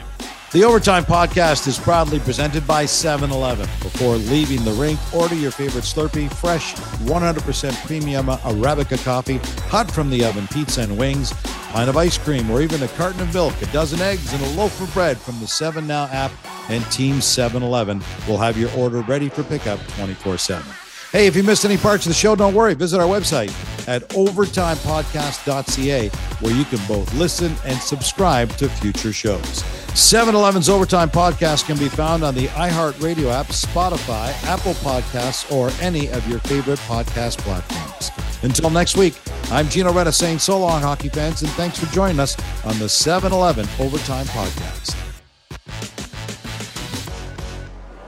The 0.51 0.65
Overtime 0.65 1.05
Podcast 1.05 1.65
is 1.69 1.79
proudly 1.79 2.19
presented 2.19 2.67
by 2.67 2.85
7 2.85 3.31
Eleven. 3.31 3.67
Before 3.81 4.17
leaving 4.17 4.65
the 4.65 4.73
rink, 4.73 4.99
order 5.13 5.33
your 5.33 5.49
favorite 5.49 5.85
Slurpee, 5.85 6.29
fresh, 6.29 6.73
100% 6.73 7.85
premium 7.85 8.25
Arabica 8.25 9.01
coffee, 9.05 9.37
hot 9.69 9.89
from 9.89 10.09
the 10.09 10.25
oven, 10.25 10.49
pizza 10.49 10.81
and 10.81 10.97
wings, 10.97 11.31
pint 11.71 11.89
of 11.89 11.95
ice 11.95 12.17
cream, 12.17 12.51
or 12.51 12.61
even 12.61 12.83
a 12.83 12.89
carton 12.89 13.21
of 13.21 13.33
milk, 13.33 13.53
a 13.61 13.65
dozen 13.67 14.01
eggs, 14.01 14.33
and 14.33 14.43
a 14.43 14.49
loaf 14.61 14.81
of 14.81 14.93
bread 14.93 15.17
from 15.17 15.39
the 15.39 15.47
7 15.47 15.87
Now 15.87 16.07
app 16.07 16.33
and 16.67 16.83
Team 16.91 17.21
7 17.21 17.63
Eleven 17.63 18.01
will 18.27 18.37
have 18.37 18.57
your 18.57 18.71
order 18.75 18.99
ready 19.03 19.29
for 19.29 19.43
pickup 19.43 19.79
24 19.95 20.37
7. 20.37 20.90
Hey, 21.12 21.28
if 21.28 21.36
you 21.36 21.43
missed 21.43 21.66
any 21.66 21.76
parts 21.76 22.05
of 22.05 22.12
the 22.12 22.14
show, 22.14 22.38
don't 22.38 22.53
worry. 22.53 22.74
Visit 22.74 23.01
our 23.01 23.07
website 23.07 23.51
at 23.86 24.07
overtimepodcast.ca 24.12 26.07
where 26.39 26.55
you 26.55 26.64
can 26.64 26.80
both 26.88 27.14
listen 27.16 27.53
and 27.66 27.78
subscribe 27.78 28.49
to 28.51 28.70
future 28.70 29.12
shows. 29.12 29.62
7 29.93 30.34
Eleven's 30.34 30.70
Overtime 30.70 31.09
Podcast 31.09 31.66
can 31.66 31.78
be 31.78 31.89
found 31.89 32.24
on 32.24 32.34
the 32.34 32.47
iHeartRadio 32.47 33.30
app, 33.30 33.47
Spotify, 33.47 34.32
Apple 34.45 34.72
Podcasts, 34.76 35.51
or 35.51 35.70
any 35.84 36.07
of 36.12 36.26
your 36.30 36.39
favorite 36.39 36.80
podcast 36.80 37.39
platforms. 37.39 38.09
Until 38.43 38.70
next 38.70 38.95
week, 38.95 39.20
I'm 39.51 39.68
Gino 39.68 39.91
Reda 39.91 40.14
saying 40.14 40.39
so 40.39 40.57
long, 40.57 40.82
hockey 40.82 41.09
fans, 41.09 41.41
and 41.41 41.51
thanks 41.51 41.78
for 41.78 41.88
joining 41.88 42.22
us 42.22 42.38
on 42.64 42.80
the 42.80 42.88
7 42.88 43.34
Eleven 43.34 43.68
Overtime 43.82 44.28
Podcast. 44.28 44.95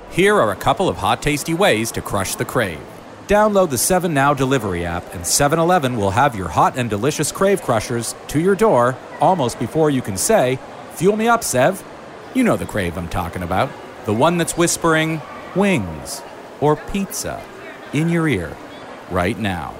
Here 0.09 0.35
are 0.37 0.51
a 0.51 0.55
couple 0.55 0.87
of 0.87 0.95
hot, 0.95 1.21
tasty 1.21 1.53
ways 1.53 1.91
to 1.91 2.01
crush 2.01 2.35
the 2.35 2.45
crave. 2.45 2.79
Download 3.33 3.71
the 3.71 3.79
7 3.79 4.13
Now 4.13 4.35
delivery 4.35 4.85
app, 4.85 5.11
and 5.15 5.25
7 5.25 5.57
Eleven 5.57 5.97
will 5.97 6.11
have 6.11 6.35
your 6.35 6.49
hot 6.49 6.77
and 6.77 6.87
delicious 6.87 7.31
crave 7.31 7.63
crushers 7.63 8.13
to 8.27 8.39
your 8.39 8.53
door 8.53 8.95
almost 9.19 9.57
before 9.57 9.89
you 9.89 10.03
can 10.03 10.17
say, 10.17 10.59
Fuel 10.97 11.17
me 11.17 11.27
up, 11.27 11.43
Sev. 11.43 11.83
You 12.35 12.43
know 12.43 12.57
the 12.57 12.67
crave 12.67 12.95
I'm 12.95 13.09
talking 13.09 13.41
about. 13.41 13.71
The 14.05 14.13
one 14.13 14.37
that's 14.37 14.55
whispering 14.55 15.19
wings 15.55 16.21
or 16.61 16.75
pizza 16.75 17.43
in 17.91 18.07
your 18.07 18.27
ear 18.27 18.55
right 19.09 19.39
now. 19.39 19.73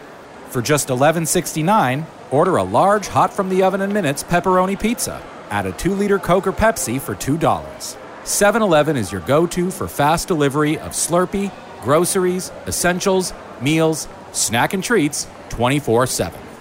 For 0.50 0.64
just 0.64 0.88
$11.69, 0.88 2.08
order 2.32 2.58
a 2.58 2.64
large 2.64 3.08
hot 3.08 3.32
from 3.32 3.50
the 3.50 3.62
oven 3.62 3.82
in 3.82 3.94
minutes 3.94 4.24
pepperoni 4.24 4.80
pizza. 4.80 5.22
Add 5.52 5.68
a 5.68 5.74
2 5.74 5.94
liter 5.94 6.18
Coke 6.18 6.48
or 6.48 6.54
Pepsi 6.54 7.00
for 7.00 7.14
$2. 7.14 7.98
7 8.24 8.62
Eleven 8.64 8.98
is 8.98 9.12
your 9.12 9.22
go 9.22 9.46
to 9.46 9.70
for 9.70 9.88
fast 9.88 10.28
delivery 10.28 10.80
of 10.80 10.94
Slurpee, 10.94 11.52
groceries, 11.84 12.52
essentials, 12.66 13.34
meals, 13.62 14.08
snack, 14.32 14.74
and 14.74 14.84
treats 14.84 15.28
24 15.50 16.08
7. 16.08 16.53